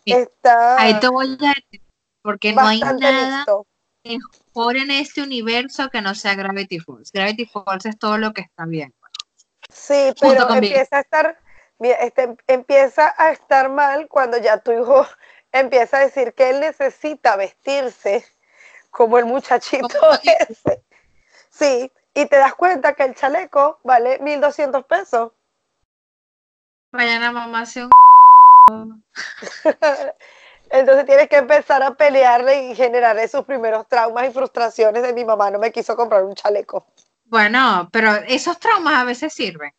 está... 0.04 0.80
Ahí 0.80 0.98
te 1.00 1.08
voy 1.08 1.38
a 1.40 1.54
decir, 1.54 1.82
porque 2.22 2.52
no 2.52 2.62
hay 2.62 2.80
nada 2.80 3.46
mejor 4.04 4.76
en 4.76 4.90
este 4.90 5.22
universo 5.22 5.88
que 5.90 6.02
no 6.02 6.14
sea 6.14 6.34
Gravity 6.34 6.80
Falls. 6.80 7.12
Gravity 7.12 7.46
Falls 7.46 7.86
es 7.86 7.98
todo 7.98 8.18
lo 8.18 8.32
que 8.32 8.42
está 8.42 8.66
bien. 8.66 8.94
Sí, 9.72 10.12
pero 10.20 10.52
empieza 10.54 10.98
a 10.98 11.00
estar, 11.00 11.38
este, 11.78 12.36
empieza 12.46 13.14
a 13.16 13.30
estar 13.30 13.70
mal 13.70 14.08
cuando 14.08 14.38
ya 14.38 14.58
tu 14.58 14.72
hijo 14.72 15.06
empieza 15.52 15.98
a 15.98 16.00
decir 16.00 16.34
que 16.34 16.50
él 16.50 16.60
necesita 16.60 17.36
vestirse 17.36 18.24
como 18.90 19.18
el 19.18 19.26
muchachito 19.26 19.88
ese. 20.48 20.82
Sí, 21.50 21.92
y 22.14 22.26
te 22.26 22.36
das 22.36 22.54
cuenta 22.54 22.94
que 22.94 23.04
el 23.04 23.14
chaleco 23.14 23.80
vale 23.84 24.18
1200 24.20 24.84
pesos. 24.84 25.32
Mañana 26.92 27.30
mamá 27.30 27.60
hace 27.60 27.84
un 27.84 27.90
Entonces 30.70 31.04
tienes 31.04 31.28
que 31.28 31.36
empezar 31.36 31.82
a 31.82 31.94
pelearle 31.94 32.70
y 32.70 32.76
generar 32.76 33.18
esos 33.18 33.44
primeros 33.44 33.88
traumas 33.88 34.28
y 34.28 34.32
frustraciones 34.32 35.02
de 35.02 35.12
mi 35.12 35.24
mamá 35.24 35.50
no 35.50 35.58
me 35.58 35.72
quiso 35.72 35.96
comprar 35.96 36.22
un 36.22 36.34
chaleco. 36.34 36.86
Bueno, 37.24 37.88
pero 37.92 38.14
esos 38.28 38.58
traumas 38.58 38.94
a 38.94 39.04
veces 39.04 39.32
sirven. 39.32 39.72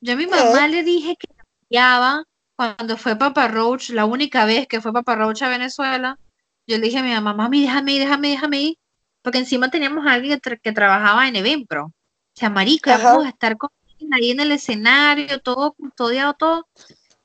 Yo 0.00 0.14
a 0.14 0.16
mi 0.16 0.26
mamá 0.26 0.66
le 0.68 0.82
dije 0.82 1.16
que 1.16 1.28
odiaba 1.68 2.24
cuando 2.58 2.96
fue 2.96 3.14
Papa 3.14 3.46
Roach, 3.46 3.90
la 3.90 4.04
única 4.04 4.44
vez 4.44 4.66
que 4.66 4.80
fue 4.80 4.92
Papa 4.92 5.14
Roach 5.14 5.42
a 5.42 5.48
Venezuela. 5.48 6.18
Yo 6.66 6.76
le 6.76 6.86
dije 6.86 6.98
a 6.98 7.04
mi 7.04 7.10
mamá, 7.10 7.32
mami, 7.32 7.62
déjame 7.62 7.92
ir, 7.92 8.00
déjame, 8.00 8.28
déjame 8.30 8.60
ir. 8.62 8.78
Porque 9.22 9.38
encima 9.38 9.70
teníamos 9.70 10.04
a 10.04 10.14
alguien 10.14 10.40
que, 10.40 10.72
trabajaba 10.72 11.28
en 11.28 11.36
Eventpro. 11.36 11.84
O 11.84 11.92
sea, 12.34 12.50
marica, 12.50 12.98
vamos 12.98 13.26
a 13.26 13.28
estar 13.28 13.56
con 13.56 13.70
ahí 14.10 14.32
en 14.32 14.40
el 14.40 14.50
escenario, 14.50 15.38
todo 15.38 15.72
custodiado, 15.74 16.34
todo 16.34 16.66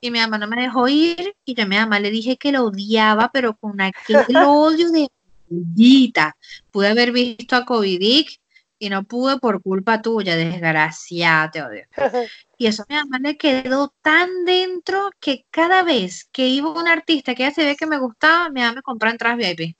y 0.00 0.12
mi 0.12 0.20
mamá 0.20 0.38
no 0.38 0.46
me 0.46 0.62
dejó 0.62 0.86
ir 0.86 1.34
y 1.44 1.54
yo 1.54 1.64
a 1.64 1.66
mi 1.66 1.76
mamá 1.76 1.98
le 1.98 2.10
dije 2.10 2.36
que 2.36 2.52
lo 2.52 2.66
odiaba, 2.66 3.30
pero 3.32 3.56
con 3.56 3.80
aquel 3.80 4.16
odio 4.46 4.92
de 4.92 5.08
maldita. 5.50 6.36
Pude 6.70 6.88
haber 6.88 7.10
visto 7.10 7.56
a 7.56 7.64
Covidic 7.64 8.38
y 8.78 8.88
no 8.88 9.02
pude 9.02 9.38
por 9.38 9.60
culpa 9.62 10.00
tuya, 10.00 10.36
desgraciada, 10.36 11.50
te 11.50 11.62
odio. 11.62 11.86
Y 12.64 12.68
eso 12.68 12.82
mi 12.88 12.96
mamá 12.96 13.18
le 13.18 13.36
quedó 13.36 13.92
tan 14.00 14.46
dentro 14.46 15.10
que 15.20 15.44
cada 15.50 15.82
vez 15.82 16.30
que 16.32 16.46
iba 16.46 16.70
un 16.70 16.88
artista 16.88 17.34
que 17.34 17.42
ya 17.42 17.50
se 17.50 17.62
ve 17.62 17.76
que 17.76 17.86
me 17.86 17.98
gustaba, 17.98 18.48
mi 18.48 18.62
mamá 18.62 18.76
me 18.76 18.80
compraba 18.80 19.12
entradas 19.12 19.36
VIP. 19.36 19.76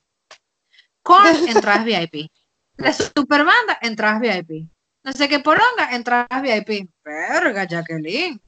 Con 1.03 1.25
entradas 1.49 1.87
VIP. 1.87 2.31
La 2.77 2.92
superbanda, 2.92 3.79
entradas 3.81 4.20
VIP. 4.20 4.68
No 5.03 5.12
sé 5.12 5.31
qué 5.31 5.40
poronga, 5.40 5.92
entradas 5.92 6.42
VIP. 6.42 6.90
Verga, 7.03 7.64
Jacqueline. 7.64 8.38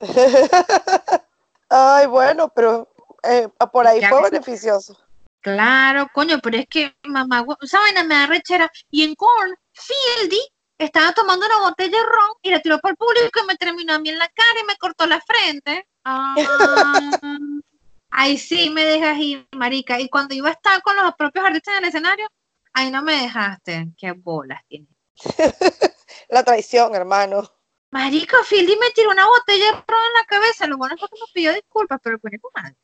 Ay, 1.70 2.06
bueno, 2.06 2.52
pero 2.54 2.94
eh, 3.22 3.48
por 3.72 3.86
ahí 3.86 4.04
fue 4.10 4.30
beneficioso. 4.30 4.94
Claro, 5.40 6.10
coño, 6.12 6.38
pero 6.42 6.58
es 6.58 6.66
que 6.66 6.94
mamá, 7.04 7.46
esa 7.62 7.80
vaina 7.80 8.04
me 8.04 8.14
da 8.14 8.26
rechera. 8.26 8.70
Y 8.90 9.04
en 9.04 9.14
Corn, 9.14 9.56
Fieldy 9.72 10.53
estaba 10.78 11.12
tomando 11.12 11.46
una 11.46 11.60
botella 11.60 11.98
de 11.98 12.04
ron 12.04 12.30
y 12.42 12.50
la 12.50 12.60
tiró 12.60 12.78
por 12.80 12.90
el 12.90 12.96
público 12.96 13.40
y 13.42 13.46
me 13.46 13.56
terminó 13.56 13.94
a 13.94 13.98
mí 13.98 14.08
en 14.08 14.18
la 14.18 14.28
cara 14.28 14.60
y 14.60 14.66
me 14.66 14.76
cortó 14.76 15.06
la 15.06 15.20
frente. 15.20 15.86
Ah, 16.04 16.34
ahí 18.10 18.38
sí 18.38 18.70
me 18.70 18.84
dejas 18.84 19.18
ir, 19.18 19.46
marica. 19.52 20.00
Y 20.00 20.08
cuando 20.08 20.34
iba 20.34 20.48
a 20.48 20.52
estar 20.52 20.82
con 20.82 20.96
los 20.96 21.14
propios 21.14 21.44
artistas 21.44 21.74
en 21.74 21.84
el 21.84 21.88
escenario, 21.88 22.28
ahí 22.72 22.90
no 22.90 23.02
me 23.02 23.22
dejaste. 23.22 23.88
Qué 23.96 24.12
bolas 24.12 24.62
tienes. 24.68 24.90
la 26.28 26.42
traición, 26.42 26.94
hermano. 26.94 27.50
Marica, 27.90 28.38
Philly 28.48 28.76
me 28.76 28.90
tiró 28.90 29.10
una 29.10 29.26
botella 29.28 29.66
de 29.66 29.72
ron 29.86 30.06
en 30.06 30.12
la 30.14 30.24
cabeza. 30.26 30.66
Lo 30.66 30.76
bueno 30.76 30.96
es 30.96 31.00
que 31.00 31.06
me 31.12 31.26
pidió 31.32 31.54
disculpas, 31.54 32.00
pero 32.02 32.18
pone 32.18 32.38
tu 32.38 32.50
madre. 32.54 32.76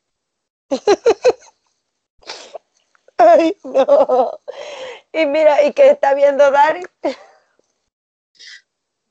Ay, 3.16 3.57
no. 3.64 4.38
Y 5.12 5.26
mira, 5.26 5.64
¿y 5.64 5.72
qué 5.72 5.90
está 5.90 6.14
viendo 6.14 6.50
Dari? 6.50 6.83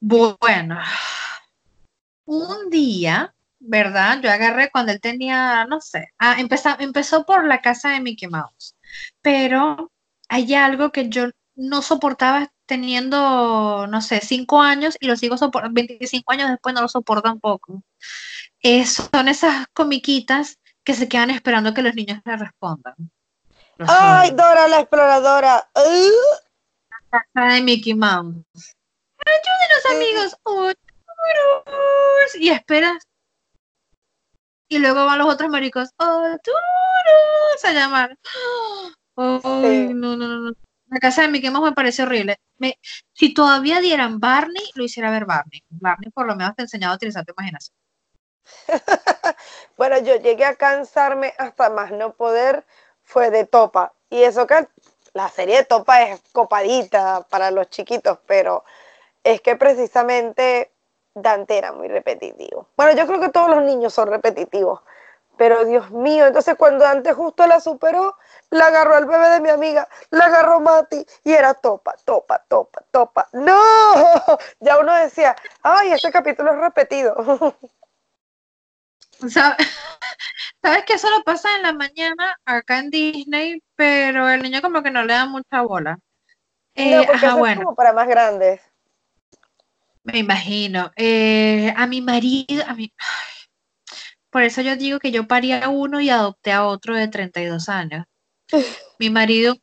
Bueno, 0.01 0.79
un 2.25 2.69
día, 2.69 3.33
¿verdad? 3.59 4.21
Yo 4.21 4.31
agarré 4.31 4.71
cuando 4.71 4.91
él 4.93 5.01
tenía, 5.01 5.65
no 5.65 5.81
sé, 5.81 6.13
ah, 6.19 6.35
empezó, 6.39 6.69
empezó 6.79 7.25
por 7.25 7.45
la 7.45 7.61
casa 7.61 7.91
de 7.91 7.99
Mickey 7.99 8.29
Mouse, 8.29 8.75
pero 9.21 9.91
hay 10.29 10.53
algo 10.53 10.91
que 10.91 11.09
yo 11.09 11.29
no 11.55 11.81
soportaba 11.81 12.49
teniendo, 12.65 13.87
no 13.87 14.01
sé, 14.01 14.21
cinco 14.21 14.61
años 14.61 14.95
y 14.99 15.07
lo 15.07 15.17
sigo 15.17 15.37
soportando, 15.37 15.73
25 15.75 16.31
años 16.31 16.49
después 16.49 16.73
no 16.73 16.81
lo 16.81 16.87
soporto 16.87 17.23
tampoco. 17.23 17.83
son 18.85 19.27
esas 19.27 19.67
comiquitas 19.73 20.59
que 20.83 20.93
se 20.93 21.09
quedan 21.09 21.31
esperando 21.31 21.73
que 21.73 21.81
los 21.81 21.95
niños 21.95 22.21
le 22.23 22.37
respondan. 22.37 22.95
¡Ay, 23.79 24.31
Dora 24.31 24.67
la 24.67 24.79
exploradora! 24.79 25.69
La 27.11 27.33
casa 27.33 27.53
de 27.53 27.61
Mickey 27.61 27.95
Mouse. 27.95 28.45
Ayúdenos, 29.29 29.85
amigos. 29.91 30.37
Oh, 30.43 30.71
y 32.35 32.49
esperas. 32.49 33.03
Y 34.67 34.77
luego 34.79 35.05
van 35.05 35.17
los 35.19 35.33
otros 35.33 35.49
maricos. 35.49 35.89
Oh, 35.97 36.37
a 37.63 37.71
llamar. 37.71 38.17
Oh, 39.15 39.39
no, 39.43 40.15
no, 40.15 40.27
no. 40.27 40.53
La 40.87 40.99
casa 40.99 41.21
de 41.21 41.27
Mickey 41.27 41.49
Mouse 41.49 41.69
me 41.69 41.75
parece 41.75 42.03
horrible. 42.03 42.39
si 43.13 43.33
todavía 43.33 43.79
dieran 43.79 44.19
Barney, 44.19 44.63
lo 44.75 44.83
hiciera 44.83 45.11
ver 45.11 45.25
Barney. 45.25 45.61
Barney 45.69 46.09
por 46.11 46.25
lo 46.25 46.35
menos 46.35 46.55
te 46.55 46.63
ha 46.63 46.65
enseñado 46.65 46.93
a 46.93 46.95
utilizar 46.95 47.25
tu 47.25 47.33
imaginación. 47.33 47.75
bueno, 49.77 49.99
yo 49.99 50.15
llegué 50.15 50.45
a 50.45 50.55
cansarme 50.55 51.33
hasta 51.37 51.69
más 51.69 51.91
no 51.91 52.13
poder, 52.13 52.65
fue 53.03 53.29
de 53.29 53.45
Topa. 53.45 53.93
Y 54.09 54.23
eso 54.23 54.47
que 54.47 54.67
la 55.13 55.29
serie 55.29 55.57
de 55.57 55.65
Topa 55.65 56.01
es 56.03 56.21
copadita 56.31 57.27
para 57.29 57.51
los 57.51 57.69
chiquitos, 57.69 58.19
pero 58.25 58.63
es 59.23 59.41
que 59.41 59.55
precisamente 59.55 60.71
Dante 61.13 61.57
era 61.57 61.71
muy 61.71 61.87
repetitivo. 61.87 62.67
Bueno, 62.77 62.97
yo 62.97 63.07
creo 63.07 63.19
que 63.19 63.29
todos 63.29 63.49
los 63.49 63.63
niños 63.63 63.93
son 63.93 64.09
repetitivos, 64.09 64.81
pero 65.37 65.65
Dios 65.65 65.91
mío, 65.91 66.27
entonces 66.27 66.55
cuando 66.55 66.83
Dante 66.83 67.13
justo 67.13 67.47
la 67.47 67.59
superó, 67.59 68.17
la 68.49 68.67
agarró 68.67 68.95
al 68.95 69.05
bebé 69.05 69.29
de 69.29 69.41
mi 69.41 69.49
amiga, 69.49 69.87
la 70.09 70.25
agarró 70.25 70.59
Mati 70.59 71.05
y 71.23 71.31
era 71.31 71.53
topa, 71.53 71.95
topa, 72.05 72.43
topa, 72.47 72.83
topa. 72.91 73.29
¡No! 73.33 73.57
Ya 74.59 74.77
uno 74.79 74.93
decía, 74.95 75.35
ay, 75.63 75.91
este 75.91 76.11
capítulo 76.11 76.51
es 76.51 76.57
repetido. 76.57 77.15
¿Sabes 80.61 80.83
que 80.85 80.93
eso 80.93 81.09
lo 81.09 81.23
pasa 81.23 81.55
en 81.55 81.63
la 81.63 81.73
mañana 81.73 82.37
acá 82.45 82.79
en 82.79 82.89
Disney, 82.89 83.61
pero 83.75 84.29
el 84.29 84.41
niño 84.41 84.61
como 84.61 84.81
que 84.81 84.91
no 84.91 85.03
le 85.03 85.13
da 85.13 85.25
mucha 85.25 85.61
bola? 85.61 85.99
no, 86.75 87.01
eh, 87.01 87.03
porque 87.05 87.25
es 87.25 87.57
como 87.57 87.75
para 87.75 87.91
más 87.93 88.07
grandes. 88.07 88.61
Me 90.11 90.19
imagino. 90.19 90.91
Eh, 90.95 91.73
a 91.75 91.87
mi 91.87 92.01
marido, 92.01 92.63
a 92.67 92.73
mi... 92.73 92.91
Por 94.29 94.43
eso 94.43 94.61
yo 94.61 94.75
digo 94.75 94.99
que 94.99 95.11
yo 95.11 95.27
parí 95.27 95.51
a 95.51 95.69
uno 95.69 95.99
y 96.01 96.09
adopté 96.09 96.51
a 96.51 96.65
otro 96.65 96.95
de 96.95 97.07
32 97.07 97.69
años. 97.69 98.05
Mi 98.99 99.09
marido, 99.09 99.55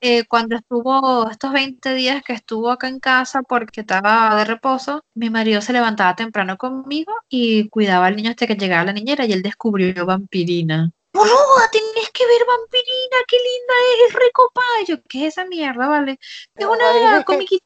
eh, 0.00 0.24
cuando 0.26 0.54
estuvo 0.54 1.28
estos 1.28 1.52
20 1.52 1.94
días 1.94 2.22
que 2.22 2.32
estuvo 2.32 2.70
acá 2.70 2.86
en 2.86 3.00
casa 3.00 3.42
porque 3.42 3.80
estaba 3.80 4.36
de 4.36 4.44
reposo, 4.44 5.02
mi 5.14 5.30
marido 5.30 5.60
se 5.60 5.72
levantaba 5.72 6.14
temprano 6.14 6.56
conmigo 6.56 7.12
y 7.28 7.68
cuidaba 7.70 8.06
al 8.06 8.14
niño 8.14 8.30
hasta 8.30 8.46
que 8.46 8.54
llegaba 8.54 8.84
la 8.84 8.92
niñera 8.92 9.26
y 9.26 9.32
él 9.32 9.42
descubrió 9.42 10.06
Vampirina. 10.06 10.92
¡Boluda, 11.12 11.68
tienes 11.72 12.10
que 12.12 12.24
ver 12.24 12.46
Vampirina! 12.46 13.16
¡Qué 13.26 13.36
linda 13.36 13.74
es! 13.90 14.10
¡Es 14.10 14.14
recopayo! 14.14 15.02
¿Qué 15.08 15.26
es 15.26 15.32
esa 15.34 15.44
mierda, 15.46 15.88
vale? 15.88 16.18
Es 16.54 16.66
una 16.66 17.24
comiquita 17.24 17.64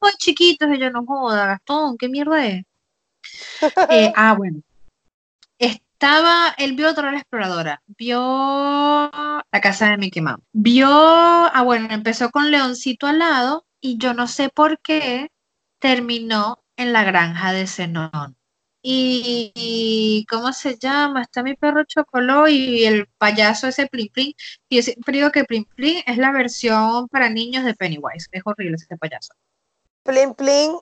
muy 0.00 0.12
chiquitos 0.18 0.68
y 0.72 0.78
yo 0.78 0.90
no 0.90 1.04
joda, 1.04 1.46
Gastón, 1.46 1.96
¿qué 1.98 2.08
mierda 2.08 2.46
es? 2.46 2.64
Eh, 3.90 4.12
ah, 4.16 4.34
bueno. 4.34 4.60
Estaba, 5.58 6.54
él 6.56 6.74
vio 6.74 6.90
otra 6.90 7.12
la 7.12 7.18
exploradora, 7.18 7.82
vio 7.86 8.18
la 9.52 9.60
casa 9.60 9.90
de 9.90 9.98
Mickey 9.98 10.22
Mouse, 10.22 10.42
vio, 10.52 10.88
ah, 10.90 11.62
bueno, 11.64 11.88
empezó 11.90 12.30
con 12.30 12.50
Leoncito 12.50 13.06
al 13.06 13.18
lado 13.18 13.66
y 13.80 13.98
yo 13.98 14.14
no 14.14 14.26
sé 14.26 14.48
por 14.48 14.80
qué 14.80 15.30
terminó 15.78 16.62
en 16.76 16.92
la 16.92 17.04
granja 17.04 17.52
de 17.52 17.66
Zenón. 17.66 18.36
Y, 18.82 20.26
¿cómo 20.30 20.52
se 20.52 20.78
llama? 20.78 21.22
Está 21.22 21.42
mi 21.42 21.54
perro 21.54 21.84
Chocoló 21.84 22.48
y 22.48 22.84
el 22.84 23.06
payaso 23.18 23.68
ese 23.68 23.86
Plin 23.86 24.08
Plin. 24.12 24.34
Y 24.70 24.76
yo 24.76 24.82
siempre 24.82 25.18
digo 25.18 25.30
que 25.30 25.44
Plin 25.44 25.66
Plin 25.76 26.02
es 26.06 26.16
la 26.16 26.32
versión 26.32 27.08
para 27.08 27.28
niños 27.28 27.64
de 27.64 27.74
Pennywise. 27.74 28.28
Es 28.32 28.42
horrible 28.44 28.76
ese 28.76 28.96
payaso. 28.96 29.34
Plin 30.02 30.34
Plin 30.34 30.78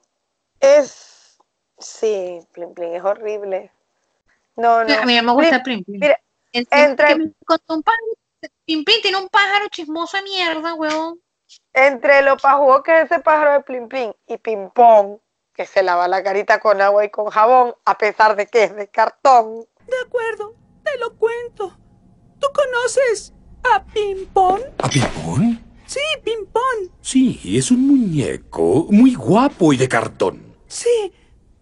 es. 0.61 1.39
Sí, 1.79 2.41
Plin 2.53 2.75
Plin 2.75 2.95
es 2.95 3.05
horrible. 3.05 3.73
No, 4.57 4.85
no. 4.85 4.95
A 4.95 5.05
mí 5.05 5.21
me 5.21 5.33
gusta 5.33 5.63
Plin 5.63 5.85
Plin. 5.85 6.01
Mira, 6.01 6.21
entre. 6.53 7.15
Un 7.15 7.83
Plin 8.65 8.85
Plin 8.85 9.03
tiene 9.03 9.19
un 9.19 9.29
pájaro 9.29 9.69
chismoso 9.69 10.17
de 10.17 10.23
mierda, 10.25 10.75
huevón. 10.75 11.21
Entre 11.73 12.23
lo 12.23 12.37
pajugo 12.37 12.83
que 12.83 13.01
es 13.01 13.11
ese 13.11 13.21
pájaro 13.21 13.53
de 13.53 13.61
Plin 13.61 13.89
Plin 13.89 14.15
y 14.27 14.37
Ping 14.37 14.71
Pong, 14.71 15.19
que 15.55 15.67
se 15.67 15.83
lava 15.83 16.07
la 16.09 16.23
carita 16.23 16.61
con 16.61 16.81
agua 16.81 17.05
y 17.05 17.11
con 17.11 17.27
jabón, 17.27 17.75
a 17.85 17.97
pesar 17.97 18.37
de 18.37 18.47
que 18.47 18.65
es 18.65 18.77
de 18.77 18.89
cartón. 18.89 19.67
De 19.87 19.97
acuerdo, 20.05 20.55
te 20.85 20.99
lo 20.99 21.17
cuento. 21.17 21.77
¿Tú 22.39 22.49
conoces 22.55 23.33
a 23.73 23.85
Ping 23.85 24.27
Pong? 24.27 24.61
¿A 24.79 24.89
Ping 24.89 25.09
Pong? 25.25 25.68
Sí, 25.89 26.01
Pimpón. 26.23 26.93
Sí, 27.01 27.41
es 27.57 27.71
un 27.71 27.87
muñeco 27.87 28.87
muy 28.91 29.15
guapo 29.15 29.73
y 29.73 29.79
de 29.79 29.89
cartón. 29.89 30.55
Sí, 30.67 31.15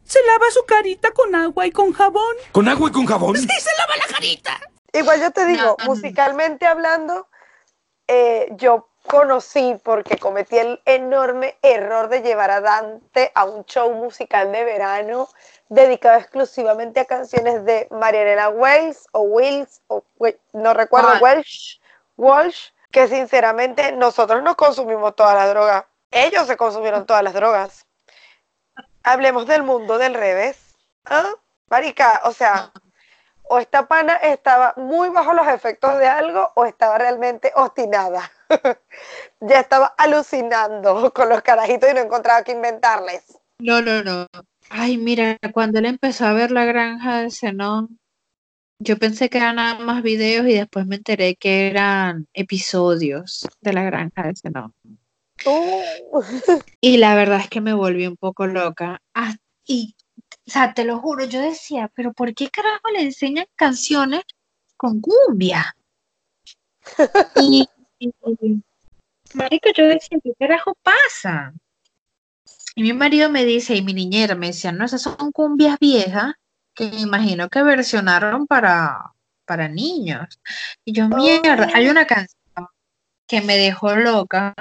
se 0.02 0.18
lava 0.26 0.50
su 0.50 0.64
carita 0.64 1.12
con 1.12 1.32
agua 1.36 1.64
y 1.64 1.70
con 1.70 1.92
jabón. 1.92 2.34
¿Con 2.50 2.66
agua 2.66 2.88
y 2.90 2.92
con 2.92 3.06
jabón? 3.06 3.36
Sí, 3.36 3.46
se 3.46 3.70
lava 3.78 3.96
la 3.96 4.12
carita. 4.12 4.60
Igual 4.92 5.20
yo 5.20 5.30
te 5.30 5.46
digo, 5.46 5.76
musicalmente 5.86 6.66
hablando, 6.66 7.28
eh, 8.08 8.48
yo 8.56 8.88
conocí 9.06 9.76
porque 9.84 10.18
cometí 10.18 10.58
el 10.58 10.80
enorme 10.86 11.56
error 11.62 12.08
de 12.08 12.22
llevar 12.22 12.50
a 12.50 12.60
Dante 12.60 13.30
a 13.36 13.44
un 13.44 13.64
show 13.66 13.94
musical 13.94 14.50
de 14.50 14.64
verano 14.64 15.28
dedicado 15.68 16.18
exclusivamente 16.18 16.98
a 16.98 17.04
canciones 17.04 17.64
de 17.64 17.86
Marianela 17.92 18.48
Wells 18.48 19.06
o 19.12 19.20
Wills, 19.20 19.82
o 19.86 20.02
no 20.52 20.74
recuerdo, 20.74 21.20
Welsh, 21.20 21.80
Walsh, 22.16 22.70
que 22.96 23.08
sinceramente 23.08 23.92
nosotros 23.92 24.42
no 24.42 24.56
consumimos 24.56 25.14
todas 25.14 25.34
las 25.34 25.50
drogas. 25.50 25.84
Ellos 26.10 26.46
se 26.46 26.56
consumieron 26.56 27.04
todas 27.04 27.22
las 27.22 27.34
drogas. 27.34 27.84
Hablemos 29.02 29.46
del 29.46 29.62
mundo 29.64 29.98
del 29.98 30.14
revés. 30.14 30.74
¿Ah? 31.04 31.28
Marica, 31.68 32.22
o 32.24 32.32
sea, 32.32 32.72
o 33.42 33.58
esta 33.58 33.86
pana 33.86 34.14
estaba 34.14 34.72
muy 34.78 35.10
bajo 35.10 35.34
los 35.34 35.46
efectos 35.46 35.98
de 35.98 36.08
algo 36.08 36.52
o 36.54 36.64
estaba 36.64 36.96
realmente 36.96 37.52
obstinada. 37.54 38.32
ya 39.40 39.60
estaba 39.60 39.92
alucinando 39.98 41.12
con 41.12 41.28
los 41.28 41.42
carajitos 41.42 41.90
y 41.90 41.92
no 41.92 42.00
encontraba 42.00 42.44
que 42.44 42.52
inventarles. 42.52 43.38
No, 43.58 43.82
no, 43.82 44.02
no. 44.02 44.26
Ay, 44.70 44.96
mira, 44.96 45.36
cuando 45.52 45.80
él 45.80 45.84
empezó 45.84 46.24
a 46.24 46.32
ver 46.32 46.50
la 46.50 46.64
granja 46.64 47.18
de 47.18 47.30
Zenón, 47.30 47.98
yo 48.78 48.98
pensé 48.98 49.30
que 49.30 49.38
eran 49.38 49.56
nada 49.56 49.78
más 49.78 50.02
videos 50.02 50.46
y 50.46 50.54
después 50.54 50.86
me 50.86 50.96
enteré 50.96 51.36
que 51.36 51.68
eran 51.68 52.26
episodios 52.34 53.46
de 53.60 53.72
la 53.72 53.82
granja 53.82 54.24
de 54.24 54.34
Zenón. 54.36 54.74
Oh. 55.44 55.82
Y 56.80 56.98
la 56.98 57.14
verdad 57.14 57.40
es 57.40 57.48
que 57.48 57.60
me 57.60 57.74
volví 57.74 58.06
un 58.06 58.16
poco 58.16 58.46
loca. 58.46 59.02
Ah, 59.14 59.34
y, 59.66 59.96
o 60.46 60.50
sea, 60.50 60.74
te 60.74 60.84
lo 60.84 61.00
juro, 61.00 61.24
yo 61.24 61.40
decía, 61.40 61.90
pero 61.94 62.12
¿por 62.12 62.34
qué 62.34 62.48
carajo 62.48 62.90
le 62.92 63.02
enseñan 63.02 63.46
canciones 63.56 64.22
con 64.76 65.00
cumbia? 65.00 65.76
y, 67.36 67.68
y, 67.98 68.12
marica, 69.34 69.70
yo 69.74 69.86
decía, 69.86 70.18
¿qué 70.22 70.32
carajo 70.38 70.76
pasa? 70.82 71.52
Y 72.74 72.82
mi 72.82 72.92
marido 72.92 73.30
me 73.30 73.44
dice, 73.44 73.74
y 73.74 73.82
mi 73.82 73.94
niñera 73.94 74.34
me 74.34 74.48
decía, 74.48 74.70
no, 74.70 74.84
esas 74.84 75.02
son 75.02 75.32
cumbias 75.32 75.78
viejas 75.78 76.34
que 76.76 76.90
me 76.90 77.00
imagino 77.00 77.48
que 77.48 77.62
versionaron 77.62 78.46
para, 78.46 79.12
para 79.44 79.68
niños. 79.68 80.38
Y 80.84 80.92
yo, 80.92 81.08
mierda, 81.08 81.68
hay 81.74 81.88
una 81.88 82.06
canción 82.06 82.68
que 83.26 83.40
me 83.40 83.56
dejó 83.56 83.96
loca, 83.96 84.54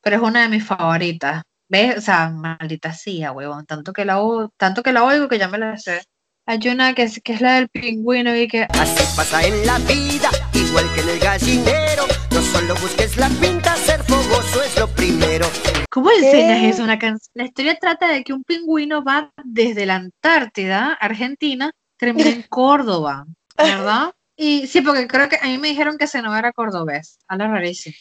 pero 0.00 0.16
es 0.16 0.22
una 0.22 0.42
de 0.42 0.48
mis 0.50 0.64
favoritas. 0.64 1.42
¿Ves? 1.68 1.96
O 1.98 2.00
sea, 2.02 2.28
maldita 2.28 2.92
sea, 2.92 3.32
huevón. 3.32 3.64
Tanto 3.66 3.92
que 3.92 4.04
la, 4.04 4.20
tanto 4.56 4.82
que 4.82 4.92
la 4.92 5.02
oigo 5.02 5.28
que 5.28 5.38
ya 5.38 5.48
me 5.48 5.58
la 5.58 5.76
sé. 5.78 6.02
Hay 6.46 6.60
una 6.68 6.94
que 6.94 7.04
es, 7.04 7.20
que 7.24 7.32
es 7.32 7.40
la 7.40 7.54
del 7.54 7.70
pingüino 7.70 8.36
y 8.36 8.46
que 8.46 8.64
Así 8.64 9.02
pasa 9.16 9.42
en 9.46 9.66
la 9.66 9.78
vida, 9.78 10.30
igual 10.74 10.92
que 10.92 11.00
en 11.02 11.08
el 11.08 11.20
gallinero. 11.20 12.04
No 12.32 12.42
solo 12.42 12.74
busques 12.74 13.16
la 13.16 13.28
pinta, 13.28 13.76
ser 13.76 14.02
fogoso 14.02 14.60
es 14.60 14.76
lo 14.76 14.88
primero. 14.88 15.46
¿Cómo 15.88 16.10
enseñas 16.10 16.64
eso 16.64 16.82
una 16.82 16.98
canción? 16.98 17.30
La 17.34 17.44
historia 17.44 17.78
trata 17.78 18.08
de 18.08 18.24
que 18.24 18.32
un 18.32 18.42
pingüino 18.42 19.04
va 19.04 19.30
desde 19.44 19.86
la 19.86 19.94
Antártida, 19.94 20.94
Argentina, 20.94 21.70
termina 21.96 22.30
en 22.30 22.42
Córdoba, 22.48 23.24
¿verdad? 23.56 24.12
Y 24.36 24.66
sí, 24.66 24.80
porque 24.80 25.06
creo 25.06 25.28
que 25.28 25.36
a 25.40 25.46
mí 25.46 25.58
me 25.58 25.68
dijeron 25.68 25.96
que 25.96 26.06
ese 26.06 26.20
no 26.20 26.36
era 26.36 26.50
cordobés. 26.50 27.20
Habla 27.28 27.46
rarísimo. 27.46 27.94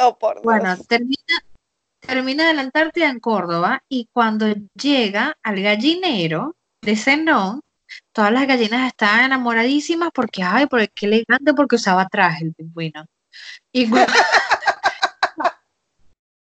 Oh, 0.00 0.18
por 0.18 0.34
Dios. 0.34 0.42
Bueno, 0.42 0.76
termina, 0.88 1.38
termina 2.00 2.48
de 2.48 2.54
la 2.54 2.62
Antártida 2.62 3.08
en 3.08 3.20
Córdoba 3.20 3.80
y 3.88 4.08
cuando 4.12 4.52
llega 4.74 5.36
al 5.40 5.62
gallinero 5.62 6.56
de 6.80 6.96
Zenón, 6.96 7.60
todas 8.12 8.32
las 8.32 8.46
gallinas 8.46 8.86
estaban 8.88 9.24
enamoradísimas 9.24 10.10
porque, 10.14 10.42
ay, 10.42 10.66
porque 10.66 10.88
qué 10.94 11.06
elegante, 11.06 11.54
porque 11.54 11.76
usaba 11.76 12.06
traje 12.08 12.44
el 12.44 12.54
pingüino. 12.54 13.06
Y, 13.72 13.88
cu- 13.90 13.96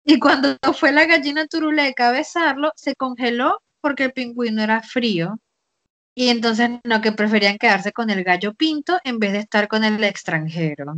y 0.05 0.19
cuando 0.21 0.57
fue 0.79 0.93
la 0.93 1.05
gallina 1.07 1.47
turuleca 1.47 2.09
a 2.09 2.13
besarlo, 2.13 2.73
se 2.77 2.95
congeló 2.95 3.61
porque 3.81 4.05
el 4.05 4.13
pingüino 4.13 4.63
era 4.63 4.83
frío. 4.83 5.39
Y 6.15 6.29
entonces 6.31 6.71
no, 6.85 7.01
que 7.03 7.13
preferían 7.13 7.59
quedarse 7.59 7.93
con 7.93 8.09
el 8.11 8.25
gallo 8.25 8.55
pinto 8.55 8.99
en 9.05 9.19
vez 9.19 9.33
de 9.33 9.41
estar 9.41 9.69
con 9.69 9.85
el 9.85 10.03
extranjero. 10.05 10.95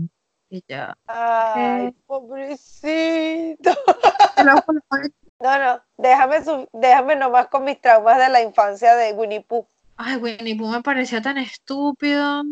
Y 0.50 0.62
ya. 0.68 0.96
Ay, 1.06 1.86
Eh. 1.86 1.94
pobrecito. 2.06 3.70
No, 5.40 5.56
no, 5.56 5.80
déjame, 5.96 6.42
su- 6.44 6.68
déjame 6.72 7.14
nomás 7.14 7.46
con 7.46 7.62
mis 7.64 7.80
traumas 7.80 8.18
de 8.18 8.28
la 8.28 8.42
infancia 8.42 8.96
de 8.96 9.12
Winnie 9.12 9.40
Pooh. 9.40 9.66
Ay, 9.98 10.16
Winnie 10.16 10.56
Pooh 10.56 10.70
me 10.70 10.82
pareció 10.82 11.20
tan 11.20 11.36
estúpido. 11.38 12.42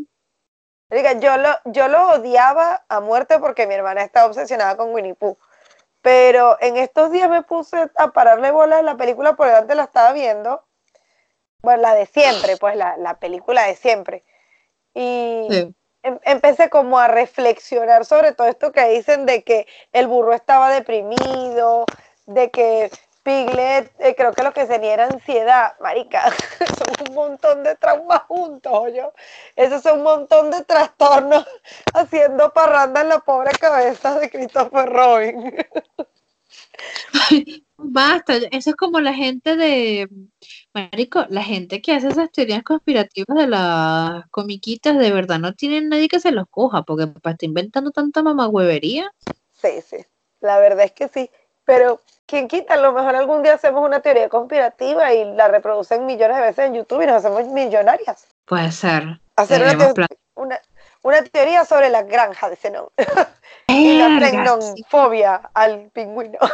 Diga, 0.90 1.18
yo 1.18 1.36
lo, 1.36 1.50
yo 1.64 1.88
lo 1.88 2.10
odiaba 2.10 2.84
a 2.88 3.00
muerte 3.00 3.38
porque 3.38 3.66
mi 3.66 3.74
hermana 3.74 4.02
estaba 4.02 4.26
obsesionada 4.26 4.76
con 4.76 4.94
Winnie 4.94 5.14
Pooh. 5.14 5.36
Pero 6.02 6.58
en 6.60 6.76
estos 6.76 7.10
días 7.12 7.30
me 7.30 7.42
puse 7.42 7.90
a 7.96 8.12
pararle 8.12 8.50
bola 8.52 8.78
a 8.78 8.82
la 8.82 8.96
película 8.96 9.34
porque 9.36 9.54
antes 9.54 9.76
la 9.76 9.84
estaba 9.84 10.12
viendo. 10.12 10.64
Bueno, 11.62 11.82
la 11.82 11.94
de 11.94 12.06
siempre, 12.06 12.56
pues 12.56 12.76
la, 12.76 12.96
la 12.96 13.18
película 13.18 13.64
de 13.66 13.74
siempre. 13.76 14.24
Y 14.94 15.48
Sí. 15.50 15.74
em- 16.02 16.20
empecé 16.24 16.70
como 16.70 16.98
a 16.98 17.08
reflexionar 17.08 18.04
sobre 18.06 18.32
todo 18.32 18.48
esto 18.48 18.72
que 18.72 18.88
dicen 18.88 19.26
de 19.26 19.44
que 19.44 19.66
el 19.92 20.08
burro 20.08 20.34
estaba 20.34 20.70
deprimido, 20.72 21.86
de 22.26 22.50
que 22.50 22.90
Piglet, 23.26 23.92
eh, 23.98 24.14
creo 24.16 24.32
que 24.32 24.44
lo 24.44 24.52
que 24.52 24.66
tenía 24.66 24.94
era 24.94 25.06
ansiedad, 25.06 25.72
marica, 25.80 26.30
son 26.78 27.08
un 27.08 27.14
montón 27.16 27.64
de 27.64 27.74
traumas 27.74 28.22
juntos, 28.28 28.92
yo. 28.94 29.12
Eso 29.56 29.74
es 29.74 29.86
un 29.86 30.04
montón 30.04 30.52
de 30.52 30.62
trastornos 30.62 31.44
haciendo 31.92 32.52
parranda 32.52 33.00
en 33.00 33.08
la 33.08 33.18
pobre 33.18 33.50
cabeza 33.58 34.16
de 34.20 34.30
Christopher 34.30 34.88
Robin. 34.88 35.56
Basta, 37.76 38.36
eso 38.52 38.70
es 38.70 38.76
como 38.76 39.00
la 39.00 39.12
gente 39.12 39.56
de, 39.56 40.08
Marico, 40.72 41.26
la 41.28 41.42
gente 41.42 41.82
que 41.82 41.94
hace 41.94 42.06
esas 42.10 42.30
teorías 42.30 42.62
conspirativas 42.62 43.36
de 43.36 43.48
las 43.48 44.24
comiquitas, 44.30 44.96
de 44.96 45.10
verdad 45.10 45.40
no 45.40 45.52
tienen 45.52 45.88
nadie 45.88 46.06
que 46.06 46.20
se 46.20 46.30
los 46.30 46.46
coja, 46.48 46.84
porque 46.84 47.08
para 47.08 47.32
estar 47.32 47.48
inventando 47.48 47.90
tanta 47.90 48.22
mamagüevería. 48.22 49.10
Sí, 49.52 49.80
sí, 49.84 49.96
la 50.38 50.60
verdad 50.60 50.84
es 50.84 50.92
que 50.92 51.08
sí. 51.08 51.28
Pero, 51.66 52.00
¿quién 52.26 52.48
quita? 52.48 52.74
A 52.74 52.76
lo 52.78 52.92
mejor 52.92 53.14
algún 53.14 53.42
día 53.42 53.54
hacemos 53.54 53.84
una 53.84 54.00
teoría 54.00 54.30
conspirativa 54.30 55.12
y 55.12 55.24
la 55.34 55.48
reproducen 55.48 56.06
millones 56.06 56.36
de 56.38 56.42
veces 56.42 56.64
en 56.66 56.74
YouTube 56.74 57.02
y 57.02 57.06
nos 57.06 57.16
hacemos 57.24 57.44
millonarias. 57.52 58.26
Puede 58.46 58.72
ser. 58.72 59.20
Hacer 59.36 59.60
una, 59.60 59.70
Tenemos 59.72 59.86
teo- 59.88 59.94
plan. 59.94 60.08
una, 60.36 60.60
una 61.02 61.22
teoría 61.22 61.64
sobre 61.66 61.90
la 61.90 62.02
granja 62.04 62.48
de 62.48 62.56
Zenón 62.56 62.86
y 63.66 63.98
la 63.98 64.08
sí. 64.08 64.18
tecnofobia 64.30 65.50
al 65.52 65.90
pingüino. 65.92 66.38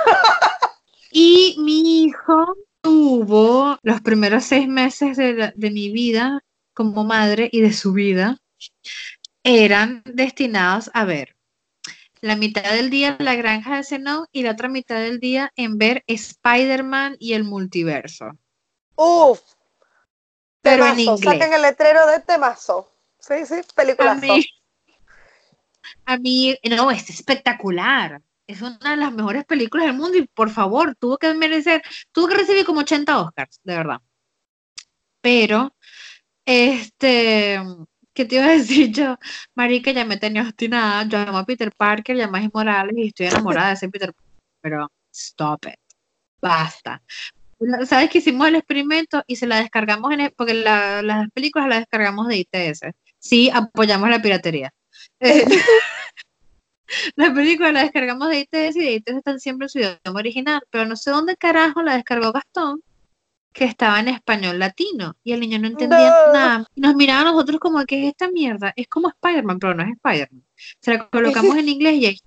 Y 1.15 1.57
mi 1.59 2.05
hijo 2.05 2.55
tuvo 2.81 3.77
los 3.83 4.01
primeros 4.01 4.45
seis 4.45 4.67
meses 4.67 5.19
de, 5.19 5.35
la- 5.35 5.53
de 5.55 5.71
mi 5.71 5.91
vida 5.93 6.43
como 6.73 7.05
madre 7.05 7.51
y 7.53 7.61
de 7.61 7.75
su 7.75 7.93
vida 7.93 8.39
eran 9.45 10.03
destinados 10.07 10.91
a 10.95 11.05
ver 11.05 11.37
la 12.23 12.37
mitad 12.37 12.73
del 12.73 12.89
día 12.91 13.17
en 13.19 13.25
la 13.27 13.35
granja 13.37 13.77
de 13.77 13.85
Zenón 13.85 14.27
y 14.33 14.43
la 14.45 14.53
otra 14.53 14.69
mitad 14.71 14.97
del 14.97 15.21
día 15.21 15.53
en 15.57 15.77
ver 15.79 16.05
Spider-Man 16.07 17.17
y 17.19 17.35
el 17.35 17.45
multiverso. 17.45 18.31
Uf, 18.97 19.41
Pero 20.63 20.87
en 20.87 20.99
temazo, 20.99 21.01
inglés. 21.01 21.21
saquen 21.23 21.53
el 21.53 21.63
letrero 21.63 22.07
de 22.07 22.21
temazo. 22.21 22.89
Sí, 23.19 23.47
sí, 23.47 23.63
A 24.05 24.15
película. 24.15 24.15
mí, 24.15 24.47
a 26.05 26.17
mí, 26.19 26.57
no, 26.71 26.91
es 26.91 27.11
espectacular. 27.11 28.23
Es 28.47 28.61
una 28.63 28.79
de 28.91 28.97
las 28.97 29.13
mejores 29.13 29.45
películas 29.45 29.87
del 29.87 29.97
mundo 29.97 30.19
y 30.19 30.27
por 30.29 30.51
favor, 30.51 30.95
tuvo 30.97 31.17
que 31.19 31.33
merecer, 31.35 31.83
tuvo 32.13 32.29
que 32.29 32.35
recibir 32.37 32.65
como 32.65 32.81
80 32.81 33.21
Oscars, 33.21 33.61
de 33.65 33.77
verdad. 33.77 34.01
Pero, 35.21 35.75
este, 36.45 37.61
¿qué 38.15 38.25
te 38.25 38.37
iba 38.37 38.47
a 38.47 38.51
decir 38.51 38.93
yo? 38.93 39.17
Marica, 39.55 39.93
ya 39.93 40.05
me 40.05 40.17
tenía 40.17 40.43
obstinada, 40.43 41.05
yo 41.05 41.19
amo 41.19 41.39
a 41.39 41.45
Peter 41.47 41.71
Parker 41.77 42.17
y 42.17 42.21
a 42.23 42.29
Morales 42.53 42.95
y 42.97 43.09
estoy 43.09 43.27
enamorada 43.27 43.69
de 43.69 43.75
ese 43.75 43.89
Peter 43.89 44.13
Parker, 44.13 44.33
pero 44.61 44.93
stop 45.13 45.67
it, 45.67 45.75
basta. 46.41 47.03
¿Sabes 47.87 48.11
que 48.11 48.19
hicimos 48.19 48.49
el 48.49 48.57
experimento 48.57 49.23
y 49.27 49.37
se 49.37 49.47
la 49.47 49.61
descargamos 49.61 50.13
en, 50.13 50.21
el- 50.21 50.33
porque 50.33 50.55
la- 50.55 51.01
las 51.03 51.31
películas 51.31 51.69
las 51.69 51.79
descargamos 51.81 52.27
de 52.29 52.39
ITS? 52.39 52.93
Sí, 53.19 53.51
apoyamos 53.53 54.09
la 54.11 54.21
piratería. 54.23 54.71
Eh, 55.21 55.45
la 57.17 57.33
película 57.33 57.73
la 57.73 57.83
descargamos 57.85 58.29
de 58.29 58.41
ITS 58.41 58.77
y 58.77 58.85
de 58.85 58.93
ITS 58.93 59.17
están 59.19 59.41
siempre 59.41 59.67
en 59.67 59.69
su 59.71 59.79
idioma 59.79 60.19
original, 60.21 60.61
pero 60.71 60.85
no 60.87 60.97
sé 60.97 61.11
dónde 61.11 61.37
carajo 61.37 61.83
la 61.83 61.95
descargó 61.95 62.33
Gastón, 62.33 62.83
que 63.53 63.65
estaba 63.65 64.01
en 64.01 64.09
español 64.09 64.59
latino 64.59 65.15
y 65.23 65.33
el 65.33 65.41
niño 65.41 65.59
no 65.59 65.67
entendía 65.69 66.11
No. 66.27 66.33
nada. 66.33 66.67
Y 66.75 66.81
nos 66.81 66.95
miraba 66.95 67.21
a 67.21 67.33
nosotros 67.33 67.61
como 67.61 67.85
que 67.85 68.03
es 68.03 68.09
esta 68.09 68.31
mierda, 68.31 68.73
es 68.77 68.89
como 68.89 69.09
Spider-Man, 69.09 69.59
pero 69.59 69.75
no 69.75 69.83
es 69.83 69.91
Spider-Man. 69.91 70.45
Se 70.81 70.93
la 70.93 71.09
colocamos 71.09 71.57
en 71.57 71.69
inglés 71.69 71.95
y 71.97 72.07
ahí. 72.07 72.19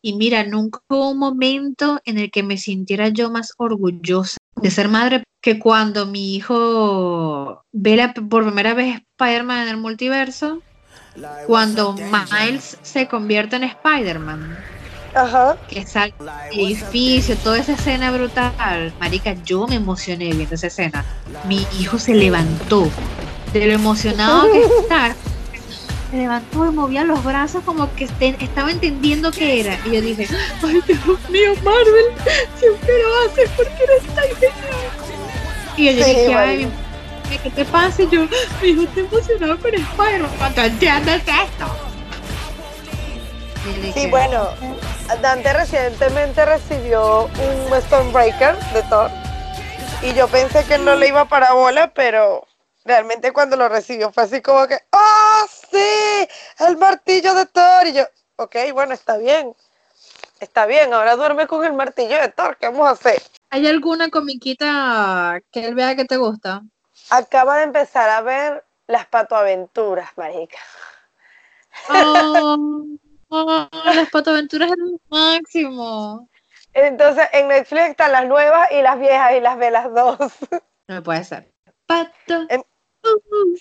Y 0.00 0.14
mira, 0.14 0.44
nunca 0.44 0.80
hubo 0.88 1.10
un 1.10 1.18
momento 1.18 2.00
en 2.04 2.18
el 2.18 2.30
que 2.30 2.42
me 2.42 2.56
sintiera 2.56 3.08
yo 3.08 3.30
más 3.30 3.52
orgullosa 3.58 4.38
de 4.62 4.70
ser 4.70 4.88
madre 4.88 5.22
que 5.42 5.58
cuando 5.58 6.06
mi 6.06 6.34
hijo 6.34 7.62
ve 7.72 7.96
la- 7.96 8.12
por 8.14 8.44
primera 8.44 8.74
vez 8.74 9.00
Spider-Man 9.18 9.62
en 9.64 9.68
el 9.68 9.76
multiverso, 9.76 10.62
cuando 11.46 11.92
Miles 11.94 12.78
se 12.82 13.06
convierte 13.08 13.56
en 13.56 13.64
Spider-Man, 13.64 14.56
Ajá. 15.14 15.56
que 15.68 15.86
sale 15.86 16.12
del 16.50 16.60
edificio, 16.60 17.36
toda 17.38 17.58
esa 17.58 17.72
escena 17.72 18.10
brutal. 18.10 18.92
Marica, 19.00 19.34
yo 19.44 19.66
me 19.66 19.76
emocioné 19.76 20.26
viendo 20.32 20.54
esa 20.54 20.66
escena. 20.68 21.04
Mi 21.44 21.66
hijo 21.78 21.98
se 21.98 22.14
levantó 22.14 22.88
de 23.52 23.66
lo 23.66 23.72
emocionado 23.72 24.50
que 24.52 24.62
está. 24.82 25.14
Se 26.10 26.16
levantó 26.16 26.66
y 26.66 26.70
movía 26.70 27.04
los 27.04 27.22
brazos 27.24 27.62
como 27.64 27.92
que 27.94 28.04
este- 28.04 28.36
estaba 28.40 28.70
entendiendo 28.70 29.30
qué 29.30 29.60
era. 29.60 29.78
Y 29.86 29.92
yo 29.92 30.00
dije, 30.00 30.26
ay 30.62 30.80
Dios 30.86 31.00
mío, 31.30 31.52
Marvel, 31.62 32.06
siempre 32.58 32.92
lo 33.02 33.30
haces 33.32 33.50
porque 33.56 33.82
eres 33.84 34.14
tan 34.14 34.24
genial. 34.36 34.88
Y 35.76 35.84
yo 35.84 35.92
Sí, 35.92 35.96
dije, 36.10 36.34
ay, 36.34 36.68
¿qué 37.42 37.50
te 37.50 37.64
pasa? 37.66 38.02
Y 38.02 38.08
yo, 38.10 38.22
mi 38.62 38.68
hijo 38.68 38.82
está 38.82 39.00
emocionado 39.00 39.58
con 39.58 39.74
Spider-Man. 39.74 40.30
¿Cuánto 40.38 40.62
entiendes 40.62 41.16
esto? 41.22 41.76
Sí, 43.94 44.06
bueno, 44.08 44.48
Dante 45.16 45.52
recientemente 45.52 46.44
recibió 46.44 47.24
un 47.24 47.80
Stormbreaker 47.82 48.56
de 48.72 48.82
Thor 48.84 49.10
y 50.02 50.14
yo 50.14 50.28
pensé 50.28 50.64
que 50.64 50.78
no 50.78 50.94
le 50.94 51.08
iba 51.08 51.24
para 51.24 51.54
bola, 51.54 51.92
pero 51.92 52.46
realmente 52.84 53.32
cuando 53.32 53.56
lo 53.56 53.68
recibió 53.68 54.12
fue 54.12 54.22
así 54.22 54.40
como 54.40 54.66
que, 54.68 54.78
¡ah, 54.92 55.44
sí! 55.70 56.28
El 56.60 56.76
martillo 56.76 57.34
de 57.34 57.46
Thor. 57.46 57.86
Y 57.86 57.94
yo, 57.94 58.04
ok, 58.36 58.56
bueno, 58.72 58.94
está 58.94 59.16
bien. 59.16 59.56
Está 60.38 60.66
bien, 60.66 60.94
ahora 60.94 61.16
duerme 61.16 61.48
con 61.48 61.64
el 61.64 61.72
martillo 61.72 62.20
de 62.20 62.28
Thor, 62.28 62.56
¿qué 62.58 62.68
vamos 62.68 62.86
a 62.86 62.92
hacer? 62.92 63.20
¿Hay 63.50 63.66
alguna 63.66 64.08
comiquita 64.08 65.40
que 65.50 65.66
él 65.66 65.74
vea 65.74 65.96
que 65.96 66.04
te 66.04 66.16
gusta? 66.16 66.62
Acaba 67.10 67.56
de 67.56 67.64
empezar 67.64 68.08
a 68.08 68.20
ver 68.20 68.64
las 68.86 69.06
patoaventuras, 69.06 70.10
marica. 70.16 70.58
Oh, 71.88 72.84
oh, 73.28 73.68
las 73.84 74.10
patoaventuras 74.10 74.70
eran 74.72 74.90
lo 74.90 75.00
máximo. 75.08 76.28
Entonces 76.72 77.28
en 77.32 77.48
Netflix 77.48 77.88
están 77.90 78.12
las 78.12 78.26
nuevas 78.26 78.70
y 78.72 78.82
las 78.82 78.98
viejas 78.98 79.32
y 79.36 79.40
las 79.40 79.58
ve 79.58 79.70
las 79.70 79.92
dos. 79.92 80.18
No 80.88 81.02
puede 81.02 81.24
ser. 81.24 81.52
Pato. 81.86 82.46
En- 82.48 82.64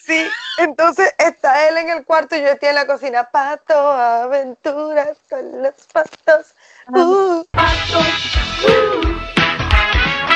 Sí, 0.01 0.25
entonces 0.57 1.13
está 1.17 1.67
él 1.69 1.77
en 1.77 1.89
el 1.89 2.05
cuarto 2.05 2.35
y 2.35 2.41
yo 2.41 2.47
estoy 2.47 2.69
en 2.69 2.75
la 2.75 2.87
cocina. 2.87 3.29
Pato, 3.31 3.73
aventuras 3.77 5.17
con 5.29 5.61
los 5.63 5.73
patos. 5.93 6.53
Uh. 6.87 7.43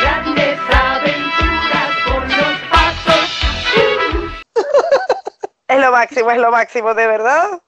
Grandes 0.01 0.59
aventuras 0.69 1.95
con 2.05 2.27
los 2.27 2.59
patos. 2.69 3.29
lo 5.69 5.91
máximo, 5.91 6.31
es 6.31 6.37
lo 6.37 6.51
máximo, 6.51 6.93
de 6.93 7.07
verdad. 7.07 7.61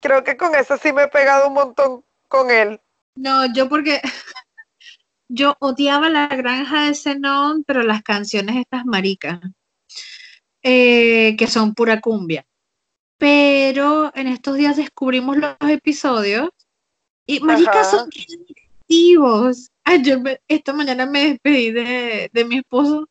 Creo 0.00 0.24
que 0.24 0.36
con 0.36 0.54
eso 0.54 0.76
sí 0.78 0.92
me 0.92 1.04
he 1.04 1.08
pegado 1.08 1.48
un 1.48 1.54
montón 1.54 2.04
con 2.28 2.50
él. 2.50 2.80
No, 3.14 3.52
yo 3.52 3.68
porque 3.68 4.00
yo 5.28 5.56
odiaba 5.60 6.08
la 6.08 6.26
granja 6.28 6.86
de 6.86 6.94
Zenón, 6.94 7.64
pero 7.64 7.82
las 7.82 8.02
canciones 8.02 8.56
estas 8.56 8.84
maricas, 8.86 9.40
eh, 10.62 11.36
que 11.36 11.46
son 11.46 11.74
pura 11.74 12.00
cumbia. 12.00 12.46
Pero 13.18 14.10
en 14.14 14.28
estos 14.28 14.56
días 14.56 14.76
descubrimos 14.76 15.36
los 15.36 15.56
episodios 15.68 16.48
y 17.26 17.40
maricas 17.40 17.90
son 17.90 18.08
activos. 18.80 19.70
Ayer, 19.84 20.40
esta 20.48 20.72
mañana 20.72 21.04
me 21.04 21.30
despedí 21.30 21.70
de, 21.70 22.30
de 22.32 22.44
mi 22.44 22.58
esposo 22.58 23.08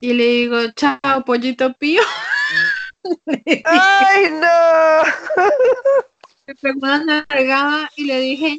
y 0.00 0.14
le 0.14 0.24
digo, 0.24 0.58
chao, 0.74 1.24
pollito 1.26 1.74
pío. 1.74 2.02
¡Ay, 3.64 4.30
no! 4.30 5.02
Me 6.46 6.54
pegó 6.54 6.78
una 6.78 7.26
nalgada 7.28 7.90
y 7.96 8.04
le 8.04 8.20
dije, 8.20 8.58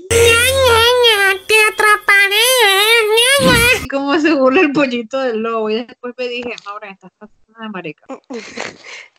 te 1.48 1.56
atraparé. 1.74 2.36
y 3.84 3.88
como 3.88 4.20
se 4.20 4.34
burla 4.34 4.62
el 4.62 4.72
pollito 4.72 5.20
del 5.20 5.40
lobo. 5.40 5.70
Y 5.72 5.86
después 5.86 6.14
me 6.18 6.28
dije, 6.28 6.56
ahora 6.66 6.92
estás 6.92 7.12
pasando 7.18 7.60
de 7.60 7.70
marica. 7.70 8.06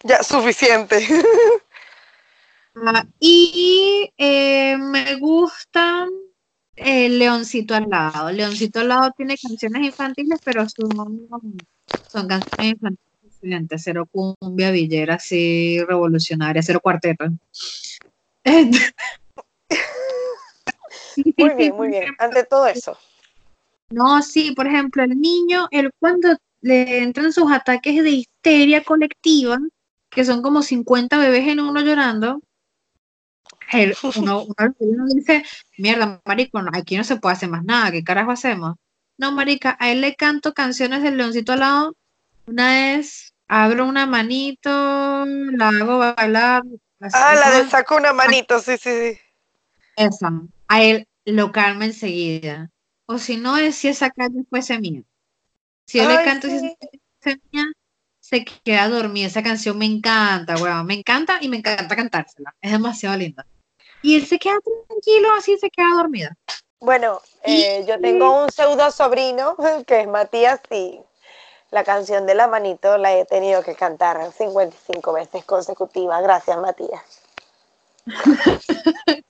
Ya, 0.04 0.22
suficiente. 0.22 1.06
Ah, 2.86 3.04
y 3.18 4.12
eh, 4.16 4.76
me 4.78 5.16
gusta 5.16 6.06
el 6.76 7.18
Leoncito 7.18 7.74
al 7.74 7.90
lado. 7.90 8.30
Leoncito 8.30 8.78
al 8.78 8.88
lado 8.88 9.10
tiene 9.16 9.36
canciones 9.36 9.82
infantiles, 9.82 10.38
pero 10.44 10.66
son, 10.68 10.88
son 12.06 12.28
canciones 12.28 12.72
infantiles 12.74 13.09
Cero 13.78 14.06
cumbia, 14.10 14.70
villera, 14.70 15.14
así, 15.14 15.82
revolucionaria, 15.84 16.62
cero 16.62 16.80
cuarteto. 16.82 17.26
Muy 21.36 21.54
bien, 21.54 21.76
muy 21.76 21.88
bien. 21.88 22.14
Ante 22.18 22.44
todo 22.44 22.66
eso. 22.66 22.96
No, 23.90 24.22
sí, 24.22 24.52
por 24.52 24.66
ejemplo, 24.66 25.02
el 25.02 25.18
niño, 25.20 25.68
el 25.70 25.90
cuando 25.98 26.36
le 26.60 27.02
entran 27.02 27.32
sus 27.32 27.50
ataques 27.50 28.02
de 28.02 28.10
histeria 28.10 28.82
colectiva, 28.84 29.58
que 30.10 30.24
son 30.24 30.42
como 30.42 30.62
50 30.62 31.18
bebés 31.18 31.48
en 31.48 31.60
uno 31.60 31.80
llorando, 31.80 32.40
el- 33.72 33.94
uno, 34.16 34.42
uno- 34.44 34.74
uno 34.78 35.06
dice, 35.06 35.44
mierda, 35.78 36.20
marico, 36.24 36.62
no, 36.62 36.70
aquí 36.72 36.96
no 36.96 37.04
se 37.04 37.16
puede 37.16 37.34
hacer 37.34 37.48
más 37.48 37.64
nada, 37.64 37.90
¿qué 37.90 38.04
carajo 38.04 38.30
hacemos? 38.30 38.76
No, 39.18 39.32
marica, 39.32 39.76
a 39.80 39.90
él 39.90 40.00
le 40.00 40.14
canto 40.14 40.52
canciones 40.54 41.02
del 41.02 41.16
leoncito 41.16 41.52
al 41.52 41.60
lado. 41.60 41.94
Una 42.50 42.94
es, 42.96 43.32
abro 43.46 43.86
una 43.86 44.06
manito, 44.06 44.68
la 44.68 45.68
hago 45.68 45.98
bailar. 45.98 46.64
así, 46.98 47.16
Ah, 47.16 47.34
la 47.36 47.50
del 47.52 47.70
saco 47.70 47.94
una 47.94 48.12
manito, 48.12 48.58
sí, 48.58 48.76
sí, 48.76 48.90
sí. 48.90 49.20
Esa, 49.94 50.32
a 50.66 50.82
él 50.82 51.06
lo 51.26 51.52
calma 51.52 51.84
enseguida. 51.84 52.68
O 53.06 53.18
si 53.18 53.36
no, 53.36 53.56
es 53.56 53.76
si 53.76 53.86
esa 53.86 54.10
calle 54.10 54.42
fuese 54.50 54.80
mía. 54.80 55.02
Si 55.86 55.98
yo 55.98 56.08
le 56.08 56.24
canto 56.24 56.48
si 56.48 56.56
esa 56.56 56.66
sí. 56.66 56.76
calle 56.80 57.00
fuese 57.22 57.40
mía, 57.52 57.72
se 58.18 58.44
queda 58.44 58.88
dormida. 58.88 59.28
Esa 59.28 59.44
canción 59.44 59.78
me 59.78 59.86
encanta, 59.86 60.56
weón. 60.56 60.86
Me 60.86 60.94
encanta 60.94 61.38
y 61.40 61.48
me 61.48 61.58
encanta 61.58 61.94
cantársela. 61.94 62.52
Es 62.60 62.72
demasiado 62.72 63.16
linda. 63.16 63.46
Y 64.02 64.16
él 64.16 64.26
se 64.26 64.40
queda 64.40 64.56
tranquilo, 64.88 65.32
así 65.38 65.56
se 65.56 65.70
queda 65.70 65.90
dormida. 65.94 66.36
Bueno, 66.80 67.20
eh, 67.44 67.84
yo 67.86 68.00
tengo 68.00 68.42
un 68.42 68.50
pseudo 68.50 68.90
sobrino 68.90 69.56
que 69.86 70.00
es 70.00 70.08
Matías 70.08 70.60
y 70.72 70.98
la 71.70 71.84
canción 71.84 72.26
de 72.26 72.34
la 72.34 72.46
manito 72.46 72.98
la 72.98 73.14
he 73.16 73.24
tenido 73.24 73.62
que 73.62 73.74
cantar 73.74 74.32
55 74.32 75.12
veces 75.12 75.44
consecutivas. 75.44 76.22
Gracias, 76.22 76.58
Matías. 76.58 77.02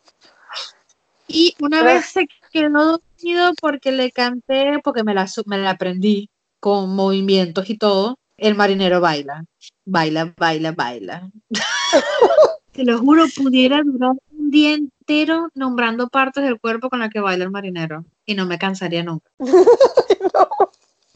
Y 1.33 1.55
una 1.61 1.83
Pero- 1.83 1.95
vez 1.95 2.07
se 2.07 2.27
quedó 2.53 2.99
dormido 2.99 3.53
porque 3.61 3.93
le 3.93 4.11
canté, 4.11 4.81
porque 4.83 5.05
me 5.05 5.15
la, 5.15 5.29
me 5.47 5.59
la 5.59 5.71
aprendí 5.71 6.29
con 6.59 6.95
movimientos 6.97 7.71
y 7.71 7.79
todo. 7.79 8.19
El 8.37 8.57
marinero 8.57 9.01
baila, 9.01 9.45
baila, 9.85 10.35
baila, 10.37 10.73
baila. 10.73 11.31
Te 12.73 12.85
lo 12.85 12.99
juro, 12.99 13.27
pudiera 13.37 13.81
durar 13.85 14.13
un 14.33 14.51
día 14.51 14.75
entero 14.75 15.51
nombrando 15.55 16.09
partes 16.09 16.43
del 16.43 16.59
cuerpo 16.59 16.89
con 16.91 16.99
la 16.99 17.11
que 17.11 17.21
baila 17.21 17.45
el 17.45 17.51
marinero 17.51 18.05
y 18.27 18.35
no 18.35 18.47
me 18.47 18.59
cansaría 18.59 19.05
nunca. 19.05 19.31
Pero 19.39 20.49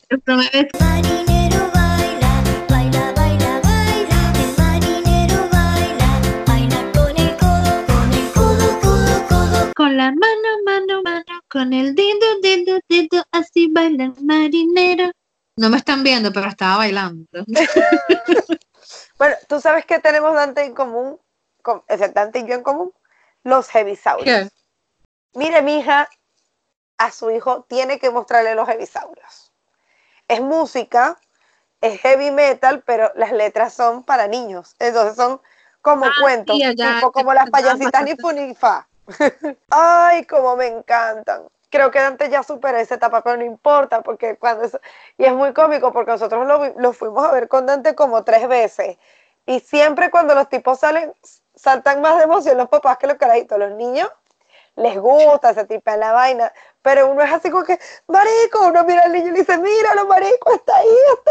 vez- 0.09 0.69
Marinero 0.81 1.71
baila, 1.73 2.43
baila, 2.69 3.13
baila, 3.13 3.61
baila. 3.63 4.33
El 4.35 4.57
marinero 4.59 5.49
baila, 5.51 6.21
baila 6.47 6.93
con 6.93 7.17
el 7.17 7.37
codo, 7.37 7.87
con 7.87 8.13
el 8.13 8.33
codo, 8.33 8.81
codo, 8.81 9.27
codo. 9.29 9.73
con 9.75 9.97
la 9.97 10.11
mano, 10.13 10.49
mano, 10.65 11.03
mano, 11.03 11.41
con 11.51 11.73
el 11.73 11.95
dedo, 11.95 12.41
dedo, 12.43 12.79
dedo, 12.89 13.25
así 13.33 13.69
baila 13.73 14.05
el 14.05 14.15
marinero. 14.25 15.11
No 15.57 15.71
me 15.71 15.77
están 15.77 16.03
viendo, 16.03 16.33
pero 16.33 16.49
estaba 16.49 16.79
bailando. 16.79 17.27
Bueno, 19.17 19.37
¿tú 19.49 19.61
sabes 19.61 19.87
qué 19.87 20.01
tenemos 20.01 20.35
Dante 20.35 20.65
en 20.65 20.75
común? 20.75 21.21
Con, 21.63 21.85
o 21.89 21.97
sea, 21.97 22.09
Dante 22.09 22.41
y 22.41 22.47
yo 22.49 22.55
en 22.55 22.65
común. 22.65 22.93
Los 23.45 23.73
hebisaurios. 23.73 24.25
¿Qué? 24.51 24.51
Mire, 25.39 25.63
mi 25.63 25.79
hija, 25.79 26.09
a 26.99 27.13
su 27.13 27.31
hijo 27.31 27.65
tiene 27.69 28.01
que 28.01 28.11
mostrarle 28.11 28.57
los 28.57 28.69
hebisaurios. 28.69 29.44
Es 30.35 30.41
música, 30.41 31.17
es 31.81 32.01
heavy 32.01 32.31
metal, 32.31 32.83
pero 32.85 33.13
las 33.15 33.33
letras 33.33 33.73
son 33.75 34.03
para 34.03 34.27
niños. 34.27 34.75
Entonces 34.79 35.17
son 35.17 35.41
como 35.81 36.07
Ah, 36.07 36.13
cuentos, 36.21 36.57
tipo 36.57 36.77
te 36.77 37.13
como 37.13 37.35
las 37.35 37.51
payasitas 37.51 38.03
ni 38.05 38.17
fu 38.17 38.33
ni 38.33 38.55
fa. 38.55 38.89
Ay, 39.71 40.25
como 40.25 40.57
me 40.57 40.67
encantan. 40.67 41.43
Creo 41.69 41.91
que 41.91 42.01
Dante 42.01 42.31
ya 42.31 42.43
superó 42.43 42.79
esa 42.79 42.95
etapa, 42.95 43.23
pero 43.23 43.37
no 43.37 43.45
importa, 43.45 44.01
porque 44.01 44.37
cuando 44.37 44.65
eso... 44.65 44.81
Y 45.19 45.25
es 45.25 45.33
muy 45.33 45.53
cómico, 45.53 45.93
porque 45.93 46.13
nosotros 46.13 46.47
lo, 46.47 46.73
lo 46.81 46.93
fuimos 46.93 47.27
a 47.27 47.33
ver 47.33 47.49
con 47.49 47.67
Dante 47.67 47.95
como 47.95 48.25
tres 48.25 48.49
veces. 48.49 48.97
Y 49.45 49.61
siempre 49.61 50.11
cuando 50.11 50.35
los 50.35 50.49
tipos 50.49 50.79
salen, 50.79 51.13
saltan 51.55 52.01
más 52.01 52.17
de 52.17 52.25
emoción 52.25 52.57
los 52.57 52.69
papás 52.69 52.97
que 52.99 53.07
los 53.07 53.17
carajitos. 53.17 53.59
Los 53.59 53.73
niños 53.73 54.11
les 54.77 54.99
gusta 54.99 55.51
ese 55.51 55.65
tipo 55.67 55.91
de 55.91 55.99
la 55.99 56.13
vaina, 56.13 56.53
pero 56.83 57.09
uno 57.11 57.23
es 57.23 57.33
así 57.33 57.51
como 57.51 57.65
que, 57.65 57.79
marico, 58.09 58.67
uno 58.69 58.85
mira 58.85 59.03
al 59.03 59.13
niño 59.13 59.29
y 59.29 59.33
le 59.33 59.39
dice, 59.41 59.57
míralo, 59.59 60.07
marico, 60.07 60.55
está 60.55 60.77
ahí, 60.77 60.97
está 61.17 61.31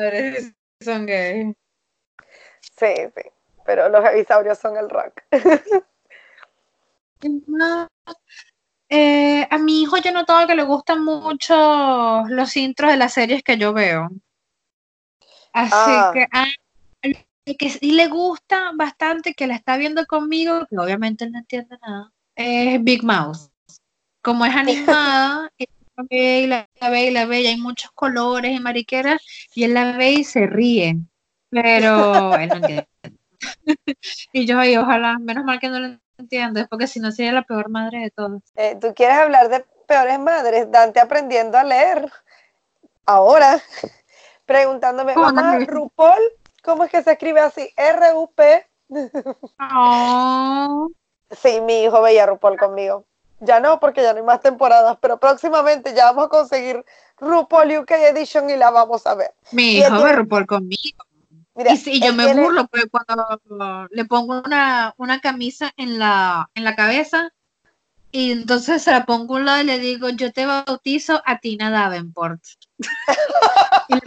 ahí. 0.00 0.54
Son 0.80 1.06
gays. 1.06 1.54
Sí, 2.60 2.94
sí, 3.14 3.22
pero 3.64 3.88
los 3.88 4.04
avisaurios 4.04 4.58
son 4.58 4.76
el 4.76 4.88
rock. 4.90 5.22
Eh, 8.94 9.46
a 9.48 9.56
mi 9.58 9.80
hijo 9.82 9.96
yo 9.96 10.10
he 10.10 10.12
notado 10.12 10.46
que 10.46 10.54
le 10.54 10.64
gustan 10.64 11.02
mucho 11.02 12.24
los 12.28 12.56
intros 12.56 12.90
de 12.90 12.98
las 12.98 13.14
series 13.14 13.42
que 13.42 13.56
yo 13.56 13.72
veo. 13.72 14.10
Así 15.54 15.72
Ah. 15.72 16.10
que, 16.12 16.26
ah, 16.30 16.44
que 17.44 17.70
sí 17.70 17.92
le 17.92 18.08
gusta 18.08 18.70
bastante, 18.74 19.34
que 19.34 19.46
la 19.46 19.54
está 19.54 19.76
viendo 19.76 20.06
conmigo, 20.06 20.66
que 20.66 20.78
obviamente 20.78 21.28
no 21.28 21.38
entiende 21.38 21.76
nada, 21.82 22.12
es 22.36 22.82
Big 22.82 23.02
Mouse. 23.02 23.50
Como 24.22 24.44
es 24.44 24.54
animada, 24.54 25.50
él 25.58 25.68
la 25.96 26.04
ve 26.08 26.40
y 26.40 26.46
la, 26.46 26.68
la 26.80 26.90
ve 26.90 27.06
y 27.06 27.10
la 27.10 27.26
ve, 27.26 27.40
y 27.40 27.46
hay 27.48 27.56
muchos 27.56 27.90
colores 27.92 28.56
y 28.56 28.60
mariqueras, 28.60 29.20
y 29.54 29.64
él 29.64 29.74
la 29.74 29.96
ve 29.96 30.12
y 30.12 30.24
se 30.24 30.46
ríe, 30.46 30.96
pero 31.50 32.34
él 32.38 32.48
no 32.48 32.54
entiende. 32.56 32.88
Y 34.32 34.46
yo, 34.46 34.58
ojalá, 34.80 35.18
menos 35.18 35.44
mal 35.44 35.58
que 35.58 35.68
no 35.68 35.80
lo 35.80 35.98
entiendes, 36.18 36.66
porque 36.68 36.86
si 36.86 37.00
no 37.00 37.10
sería 37.10 37.32
la 37.32 37.42
peor 37.42 37.68
madre 37.68 38.00
de 38.00 38.10
todos. 38.10 38.42
Eh, 38.54 38.76
¿Tú 38.80 38.94
quieres 38.94 39.16
hablar 39.16 39.48
de 39.48 39.64
peores 39.86 40.18
madres? 40.18 40.70
Dante 40.70 41.00
aprendiendo 41.00 41.58
a 41.58 41.64
leer. 41.64 42.10
Ahora, 43.04 43.60
preguntándome, 44.46 45.14
¿Cómo 45.14 45.32
mamá? 45.32 45.58
RuPaul, 45.58 46.22
¿cómo 46.62 46.84
es 46.84 46.90
que 46.90 47.02
se 47.02 47.12
escribe 47.12 47.40
así? 47.40 47.68
R-U-P. 47.76 48.66
Oh, 49.60 50.88
Sí, 51.30 51.60
mi 51.62 51.82
hijo 51.84 52.02
veía 52.02 52.26
RuPaul 52.26 52.58
conmigo. 52.58 53.06
Ya 53.40 53.58
no, 53.58 53.80
porque 53.80 54.02
ya 54.02 54.12
no 54.12 54.18
hay 54.18 54.24
más 54.24 54.40
temporadas, 54.40 54.98
pero 55.00 55.18
próximamente 55.18 55.94
ya 55.94 56.06
vamos 56.12 56.26
a 56.26 56.28
conseguir 56.28 56.84
RuPaul 57.18 57.78
UK 57.78 57.90
Edition 57.90 58.50
y 58.50 58.56
la 58.56 58.70
vamos 58.70 59.06
a 59.06 59.14
ver. 59.14 59.32
mi 59.50 59.78
hijo 59.78 60.02
ve 60.02 60.12
RuPaul 60.12 60.46
conmigo. 60.46 61.04
Mira, 61.54 61.72
Y, 61.72 61.76
sí, 61.76 62.00
yo 62.00 62.12
me 62.14 62.24
tiene- 62.24 62.42
burlo 62.42 62.66
porque 62.68 62.88
cuando 62.88 63.88
le 63.90 64.04
pongo 64.04 64.42
una, 64.44 64.94
una 64.96 65.20
camisa 65.20 65.72
en 65.76 65.98
la, 65.98 66.48
en 66.54 66.64
la 66.64 66.76
cabeza 66.76 67.30
y 68.10 68.30
entonces 68.32 68.82
se 68.82 68.90
la 68.90 69.04
pongo 69.06 69.34
a 69.34 69.38
un 69.38 69.46
lado 69.46 69.62
y 69.62 69.64
le 69.64 69.78
digo, 69.78 70.08
yo 70.10 70.32
te 70.32 70.46
bautizo 70.46 71.20
a 71.24 71.38
Tina 71.40 71.70
Davenport. 71.70 72.42
y 73.88 73.94
le, 73.94 74.00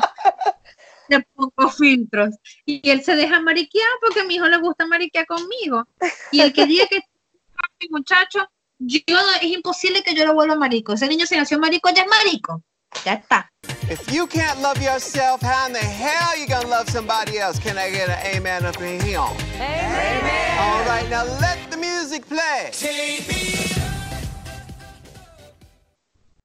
le 1.07 1.21
pongo 1.33 1.69
filtros. 1.69 2.35
Y 2.65 2.87
él 2.89 3.03
se 3.03 3.15
deja 3.15 3.39
mariquear 3.39 3.89
porque 4.01 4.21
a 4.21 4.25
mi 4.25 4.35
hijo 4.35 4.47
le 4.47 4.57
gusta 4.57 4.85
mariquear 4.85 5.25
conmigo. 5.25 5.83
Y 6.31 6.41
el 6.41 6.53
que 6.53 6.65
diga 6.65 6.85
que 6.87 6.99
mi 7.81 7.87
muchacho, 7.89 8.47
yo 8.79 9.17
es 9.41 9.47
imposible 9.47 10.03
que 10.03 10.13
yo 10.13 10.25
lo 10.25 10.33
vuelva 10.33 10.55
marico. 10.55 10.93
Ese 10.93 11.07
niño 11.07 11.25
se 11.25 11.37
nació 11.37 11.59
marico, 11.59 11.89
ya 11.89 12.03
es 12.03 12.09
marico. 12.09 12.63
Ya 13.03 13.13
está. 13.13 13.51
If 13.89 14.11
you 14.11 14.25
can't 14.25 14.61
love 14.61 14.81
yourself, 14.81 15.41
how 15.41 15.67
in 15.67 15.73
the 15.73 15.79
hell 15.79 16.37
you 16.39 16.47
gonna 16.47 16.67
love 16.67 16.89
somebody 16.89 17.37
else? 17.37 17.59
Can 17.59 17.77
I 17.77 17.89
get 17.91 18.09
an 18.09 18.35
amen 18.35 18.65
up 18.65 18.81
in 18.81 19.01
here? 19.01 19.19
Amen. 19.19 20.57
All 20.59 20.85
right, 20.85 21.07
now 21.09 21.23
let 21.39 21.59
the 21.69 21.77
music 21.77 22.25
play. 22.27 22.71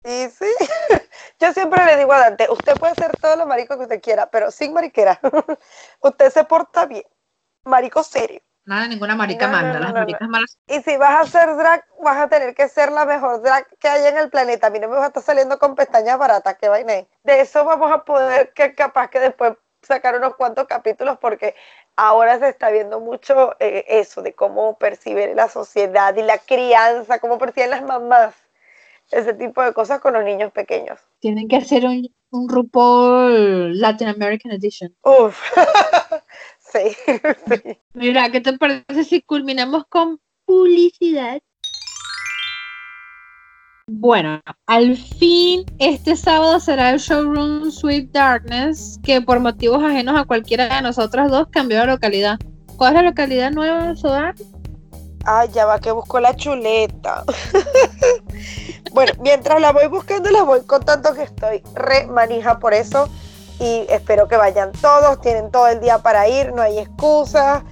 Y 0.04 0.28
sí, 0.30 0.46
yo 1.40 1.52
siempre 1.52 1.84
le 1.84 1.96
digo 1.96 2.12
a 2.12 2.20
Dante, 2.20 2.46
usted 2.50 2.78
puede 2.78 2.94
ser 2.94 3.16
todo 3.16 3.36
lo 3.36 3.46
marico 3.46 3.76
que 3.76 3.82
usted 3.84 4.00
quiera, 4.00 4.30
pero 4.30 4.50
sin 4.50 4.72
mariquera. 4.72 5.20
usted 6.00 6.30
se 6.30 6.44
porta 6.44 6.86
bien, 6.86 7.04
marico 7.64 8.02
serio. 8.02 8.40
Nada, 8.64 8.86
ninguna 8.86 9.14
marica 9.16 9.46
No, 9.46 9.52
manda. 9.52 9.74
no, 9.74 9.80
Las 9.80 9.92
no, 9.94 10.00
maricas 10.00 10.28
malas. 10.28 10.58
Y 10.66 10.80
si 10.82 10.96
vas 10.96 11.10
a 11.10 11.20
hacer 11.20 11.56
drag, 11.56 11.84
vas 12.02 12.16
a 12.18 12.28
tener 12.28 12.54
que 12.54 12.68
ser 12.68 12.92
la 12.92 13.04
mejor 13.04 13.42
drag 13.42 13.66
que 13.78 13.88
hay 13.88 14.06
en 14.06 14.16
el 14.18 14.30
planeta. 14.30 14.68
A 14.68 14.70
mí 14.70 14.78
no 14.78 14.88
me 14.88 14.96
va 14.96 15.04
a 15.04 15.06
estar 15.08 15.22
saliendo 15.22 15.58
con 15.58 15.74
pestañas 15.74 16.18
baratas, 16.18 16.56
que 16.56 16.68
vaina 16.68 16.94
es. 16.94 17.06
De 17.24 17.40
eso 17.40 17.64
vamos 17.64 17.90
a 17.92 18.04
poder, 18.04 18.52
que 18.52 18.74
capaz 18.74 19.08
que 19.08 19.18
después 19.20 19.54
sacar 19.82 20.14
unos 20.16 20.36
cuantos 20.36 20.66
capítulos, 20.66 21.18
porque 21.18 21.54
ahora 21.96 22.38
se 22.38 22.48
está 22.48 22.70
viendo 22.70 23.00
mucho 23.00 23.56
eh, 23.60 23.84
eso, 23.88 24.22
de 24.22 24.34
cómo 24.34 24.78
percibe 24.78 25.34
la 25.34 25.48
sociedad 25.48 26.14
y 26.16 26.22
la 26.22 26.38
crianza, 26.38 27.18
cómo 27.18 27.38
perciben 27.38 27.70
las 27.70 27.82
mamás 27.82 28.34
ese 29.10 29.34
tipo 29.34 29.62
de 29.62 29.72
cosas 29.72 30.00
con 30.00 30.14
los 30.14 30.24
niños 30.24 30.52
pequeños. 30.52 30.98
Tienen 31.20 31.48
que 31.48 31.56
hacer 31.56 31.84
un, 31.84 32.08
un 32.30 32.48
RuPaul 32.48 33.78
Latin 33.78 34.08
American 34.08 34.52
Edition. 34.52 34.94
Uf, 35.02 35.40
sí, 36.58 36.96
sí. 37.48 37.78
Mira, 37.94 38.30
¿qué 38.30 38.40
te 38.40 38.56
parece 38.56 39.04
si 39.04 39.22
culminamos 39.22 39.84
con 39.88 40.20
publicidad? 40.44 41.40
Bueno, 43.92 44.40
al 44.66 44.96
fin 44.96 45.64
este 45.80 46.14
sábado 46.14 46.60
será 46.60 46.90
el 46.90 47.00
showroom 47.00 47.72
Sweet 47.72 48.12
Darkness, 48.12 49.00
que 49.02 49.20
por 49.20 49.40
motivos 49.40 49.82
ajenos 49.82 50.18
a 50.18 50.24
cualquiera 50.24 50.76
de 50.76 50.82
nosotras 50.82 51.28
dos 51.28 51.48
cambió 51.50 51.80
de 51.80 51.86
localidad. 51.86 52.38
¿Cuál 52.76 52.94
es 52.94 53.02
la 53.02 53.08
localidad 53.08 53.50
nueva, 53.50 53.96
Sodar? 53.96 54.36
Ay, 55.24 55.48
ya 55.52 55.66
va 55.66 55.78
que 55.78 55.92
busco 55.92 56.18
la 56.20 56.34
chuleta. 56.34 57.24
bueno, 58.92 59.12
mientras 59.20 59.60
la 59.60 59.72
voy 59.72 59.86
buscando, 59.86 60.30
les 60.30 60.44
voy 60.44 60.62
contando 60.62 61.14
que 61.14 61.22
estoy 61.22 61.62
re 61.74 62.06
manija 62.06 62.58
por 62.58 62.74
eso. 62.74 63.08
Y 63.58 63.86
espero 63.90 64.26
que 64.28 64.36
vayan 64.36 64.72
todos. 64.72 65.20
Tienen 65.20 65.50
todo 65.50 65.68
el 65.68 65.80
día 65.80 65.98
para 65.98 66.28
ir, 66.28 66.52
no 66.52 66.62
hay 66.62 66.78
excusa. 66.78 67.64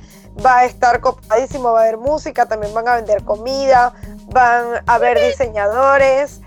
Va 0.44 0.58
a 0.58 0.64
estar 0.66 1.00
copadísimo, 1.00 1.72
va 1.72 1.80
a 1.80 1.82
haber 1.84 1.96
música, 1.96 2.46
también 2.46 2.72
van 2.74 2.86
a 2.86 2.96
vender 2.96 3.24
comida, 3.24 3.92
van 4.26 4.82
a 4.86 4.94
haber 4.94 5.18
diseñadores. 5.18 6.42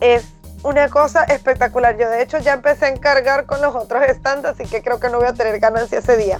Es 0.00 0.24
una 0.62 0.88
cosa 0.88 1.24
espectacular. 1.24 1.96
Yo, 1.96 2.08
de 2.08 2.22
hecho, 2.22 2.38
ya 2.38 2.52
empecé 2.52 2.86
a 2.86 2.88
encargar 2.88 3.46
con 3.46 3.60
los 3.60 3.74
otros 3.74 4.04
stands, 4.16 4.44
así 4.44 4.64
que 4.64 4.82
creo 4.82 5.00
que 5.00 5.08
no 5.08 5.18
voy 5.18 5.26
a 5.26 5.32
tener 5.32 5.58
ganancia 5.58 5.98
ese 5.98 6.16
día. 6.16 6.38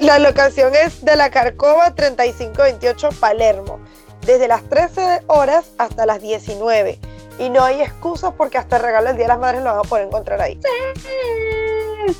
La 0.00 0.18
locación 0.18 0.72
es 0.74 1.04
de 1.04 1.16
la 1.16 1.30
Carcova 1.30 1.94
3528 1.94 3.08
Palermo, 3.20 3.80
desde 4.26 4.48
las 4.48 4.62
13 4.68 5.22
horas 5.26 5.72
hasta 5.78 6.06
las 6.06 6.20
19. 6.20 6.98
Y 7.38 7.50
no 7.50 7.62
hay 7.62 7.80
excusas 7.80 8.34
porque 8.36 8.58
hasta 8.58 8.76
el 8.76 8.82
regalo 8.82 9.08
del 9.08 9.16
Día 9.16 9.26
de 9.26 9.28
las 9.28 9.38
Madres 9.38 9.62
lo 9.62 9.70
van 9.70 9.78
a 9.78 9.88
poder 9.88 10.06
encontrar 10.06 10.40
ahí. 10.40 10.58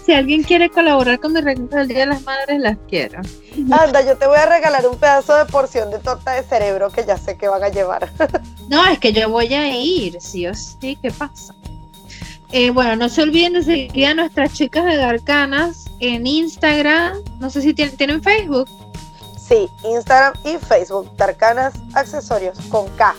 Si 0.04 0.12
alguien 0.12 0.42
quiere 0.42 0.70
colaborar 0.70 1.18
con 1.18 1.32
mi 1.32 1.40
regalo 1.40 1.66
del 1.68 1.88
Día 1.88 2.00
de 2.00 2.06
las 2.06 2.22
Madres, 2.22 2.60
las 2.60 2.76
quiero. 2.88 3.20
Anda, 3.70 4.00
yo 4.02 4.16
te 4.16 4.26
voy 4.26 4.38
a 4.38 4.46
regalar 4.46 4.86
un 4.86 4.96
pedazo 4.96 5.36
de 5.36 5.44
porción 5.46 5.90
de 5.90 5.98
torta 5.98 6.32
de 6.32 6.42
cerebro 6.44 6.90
que 6.90 7.04
ya 7.04 7.16
sé 7.16 7.36
que 7.36 7.48
van 7.48 7.62
a 7.62 7.68
llevar. 7.68 8.08
No, 8.68 8.84
es 8.84 8.98
que 8.98 9.14
yo 9.14 9.30
voy 9.30 9.54
a 9.54 9.74
ir, 9.74 10.20
sí 10.20 10.46
o 10.46 10.52
sí, 10.52 10.98
¿qué 11.00 11.10
pasa? 11.10 11.54
Eh, 12.52 12.68
bueno, 12.68 12.96
no 12.96 13.08
se 13.08 13.22
olviden 13.22 13.54
de 13.54 13.62
seguir 13.62 14.08
a 14.08 14.12
nuestras 14.12 14.52
chicas 14.52 14.84
de 14.84 14.96
Darkanas 14.96 15.87
en 16.00 16.26
Instagram. 16.26 17.18
No 17.40 17.50
sé 17.50 17.62
si 17.62 17.74
tienen, 17.74 17.96
¿tienen 17.96 18.22
Facebook. 18.22 18.68
Sí, 19.38 19.68
Instagram 19.84 20.34
y 20.44 20.58
Facebook, 20.58 21.16
Tarcanas 21.16 21.74
Accesorios, 21.94 22.58
con 22.68 22.88
K. 22.96 23.14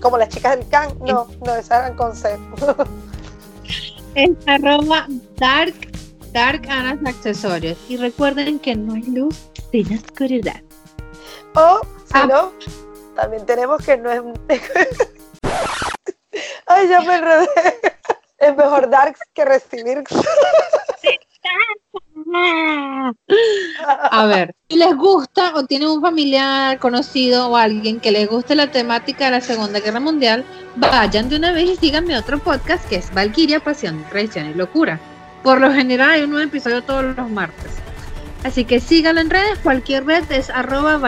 Como 0.00 0.18
las 0.18 0.28
chicas 0.28 0.56
del 0.56 0.68
Can, 0.68 0.96
no, 1.00 1.26
no, 1.44 1.54
esas 1.56 1.80
eran 1.84 1.96
con 1.96 2.14
C. 2.14 2.38
Es 4.14 4.30
arroba 4.46 5.06
dark, 5.36 5.74
dark 6.32 6.66
Anas 6.70 6.98
accesorios. 7.04 7.76
Y 7.88 7.98
recuerden 7.98 8.58
que 8.58 8.74
no 8.74 8.94
hay 8.94 9.02
luz 9.02 9.36
sin 9.70 9.94
oscuridad. 9.98 10.62
O, 11.54 11.80
si 11.82 12.12
Ah. 12.14 12.26
no, 12.26 12.52
también 13.14 13.44
tenemos 13.44 13.84
que 13.84 13.98
no 13.98 14.10
es. 14.10 14.22
Ay, 16.66 16.88
ya 16.88 17.00
me 17.02 17.16
enredé. 17.16 17.48
Es 18.38 18.54
mejor 18.54 18.88
darks 18.90 19.20
que 19.34 19.44
recibir. 19.46 20.04
A 24.10 24.26
ver, 24.26 24.54
si 24.68 24.76
les 24.76 24.96
gusta 24.96 25.52
o 25.54 25.64
tienen 25.64 25.88
un 25.88 26.00
familiar 26.00 26.78
conocido 26.78 27.48
o 27.48 27.56
alguien 27.56 28.00
que 28.00 28.10
les 28.10 28.28
guste 28.28 28.54
la 28.54 28.70
temática 28.70 29.26
de 29.26 29.32
la 29.32 29.40
Segunda 29.40 29.80
Guerra 29.80 30.00
Mundial, 30.00 30.44
vayan 30.76 31.28
de 31.28 31.36
una 31.36 31.52
vez 31.52 31.70
y 31.70 31.76
sigan 31.76 32.06
mi 32.06 32.14
otro 32.14 32.38
podcast 32.38 32.88
que 32.88 32.96
es 32.96 33.12
Valkyria, 33.14 33.60
Pasión, 33.60 34.04
Traición 34.10 34.50
y 34.50 34.54
Locura. 34.54 34.98
Por 35.42 35.60
lo 35.60 35.72
general 35.72 36.10
hay 36.10 36.22
un 36.22 36.30
nuevo 36.30 36.48
episodio 36.48 36.82
todos 36.82 37.16
los 37.16 37.30
martes. 37.30 37.72
Así 38.42 38.64
que 38.64 38.80
síganlo 38.80 39.20
en 39.20 39.30
redes, 39.30 39.58
cualquier 39.60 40.04
red 40.06 40.24
es 40.30 40.50
arroba 40.50 41.00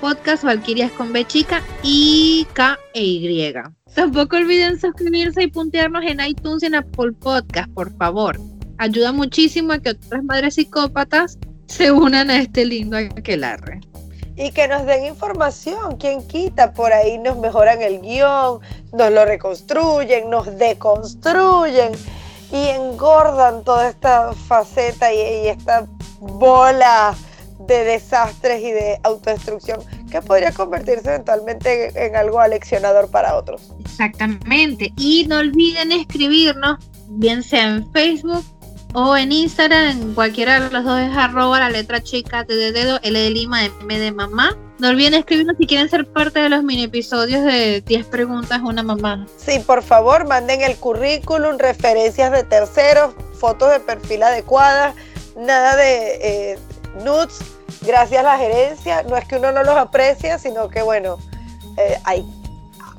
Podcast, 0.00 0.44
Valkyria 0.44 0.86
es 0.86 0.92
con 0.92 1.12
B 1.12 1.24
chica 1.24 1.62
y 1.82 2.46
K 2.52 2.78
e 2.94 3.02
Y. 3.02 3.54
Tampoco 3.94 4.36
olviden 4.36 4.80
suscribirse 4.80 5.42
y 5.42 5.48
puntearnos 5.48 6.04
en 6.04 6.20
iTunes 6.20 6.62
y 6.62 6.66
en 6.66 6.76
Apple 6.76 7.12
Podcast, 7.12 7.70
por 7.72 7.94
favor. 7.96 8.38
Ayuda 8.78 9.12
muchísimo 9.12 9.72
a 9.72 9.80
que 9.80 9.90
otras 9.90 10.22
madres 10.24 10.54
psicópatas 10.54 11.38
se 11.66 11.92
unan 11.92 12.30
a 12.30 12.38
este 12.38 12.64
lindo 12.64 12.96
aquelarre. 12.96 13.80
Y 14.36 14.52
que 14.52 14.68
nos 14.68 14.86
den 14.86 15.04
información. 15.04 15.96
¿Quién 15.96 16.26
quita? 16.26 16.72
Por 16.72 16.92
ahí 16.92 17.18
nos 17.18 17.36
mejoran 17.38 17.82
el 17.82 18.00
guion, 18.00 18.60
nos 18.92 19.12
lo 19.12 19.24
reconstruyen, 19.24 20.30
nos 20.30 20.56
deconstruyen 20.58 21.92
y 22.52 22.68
engordan 22.68 23.64
toda 23.64 23.88
esta 23.88 24.32
faceta 24.32 25.12
y, 25.12 25.18
y 25.18 25.48
esta 25.48 25.86
bola 26.20 27.16
de 27.66 27.84
desastres 27.84 28.62
y 28.62 28.70
de 28.70 29.00
autodestrucción 29.02 29.80
que 30.10 30.22
podría 30.22 30.52
convertirse 30.52 31.08
eventualmente 31.08 31.88
en, 31.88 32.12
en 32.12 32.16
algo 32.16 32.40
aleccionador 32.40 33.10
para 33.10 33.36
otros. 33.36 33.72
Exactamente. 33.80 34.92
Y 34.96 35.26
no 35.28 35.38
olviden 35.38 35.90
escribirnos, 35.90 36.78
bien 37.08 37.42
sea 37.42 37.64
en 37.64 37.92
Facebook 37.92 38.44
o 38.94 39.16
en 39.16 39.32
Instagram, 39.32 39.88
en 39.88 40.14
cualquiera 40.14 40.60
de 40.60 40.70
los 40.70 40.84
dos 40.84 41.00
es 41.00 41.16
arroba 41.16 41.58
la 41.60 41.70
letra 41.70 42.02
chica 42.02 42.44
de 42.44 42.72
dedo, 42.72 42.98
Lima, 43.02 43.64
M 43.64 43.98
de 43.98 44.12
mamá. 44.12 44.56
No 44.78 44.88
olviden 44.88 45.14
escribirnos 45.14 45.56
si 45.58 45.66
quieren 45.66 45.88
ser 45.88 46.06
parte 46.06 46.38
de 46.38 46.48
los 46.48 46.62
mini 46.62 46.84
episodios 46.84 47.42
de 47.44 47.80
10 47.80 48.06
preguntas 48.06 48.60
una 48.62 48.82
mamá. 48.82 49.26
Sí, 49.36 49.58
por 49.58 49.82
favor, 49.82 50.26
manden 50.26 50.62
el 50.62 50.76
currículum, 50.76 51.58
referencias 51.58 52.30
de 52.30 52.44
terceros, 52.44 53.14
fotos 53.34 53.70
de 53.70 53.80
perfil 53.80 54.22
adecuadas, 54.22 54.94
nada 55.36 55.76
de 55.76 56.52
eh, 56.52 56.58
nudes, 57.04 57.40
gracias 57.82 58.20
a 58.20 58.22
la 58.22 58.38
gerencia. 58.38 59.02
No 59.02 59.16
es 59.16 59.26
que 59.26 59.36
uno 59.36 59.50
no 59.52 59.64
los 59.64 59.76
aprecia, 59.76 60.38
sino 60.38 60.68
que, 60.68 60.82
bueno, 60.82 61.18
eh, 61.76 61.98
hay, 62.04 62.24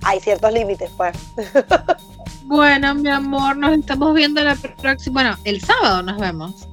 hay 0.04 0.20
ciertos 0.20 0.52
límites, 0.52 0.92
pues. 0.98 1.16
Bueno, 2.50 2.96
mi 2.96 3.10
amor, 3.10 3.58
nos 3.58 3.78
estamos 3.78 4.16
viendo 4.16 4.44
la 4.44 4.56
próxima. 4.56 5.22
Bueno, 5.22 5.38
el 5.44 5.62
sábado 5.62 6.02
nos 6.02 6.18
vemos. 6.18 6.68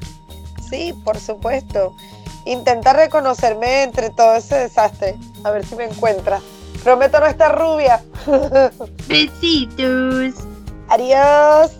Sí, 0.70 0.95
por 1.05 1.20
supuesto. 1.20 1.95
Intenta 2.47 2.95
reconocerme 2.95 3.83
entre 3.83 4.09
todo 4.09 4.37
ese 4.37 4.57
desastre, 4.57 5.16
a 5.45 5.51
ver 5.51 5.66
si 5.66 5.77
me 5.77 5.85
encuentras. 5.85 6.43
Prometo 6.83 7.20
no 7.20 7.27
estar 7.27 7.55
rubia. 7.59 8.03
Besitos. 9.07 10.35
Adiós. 10.89 11.72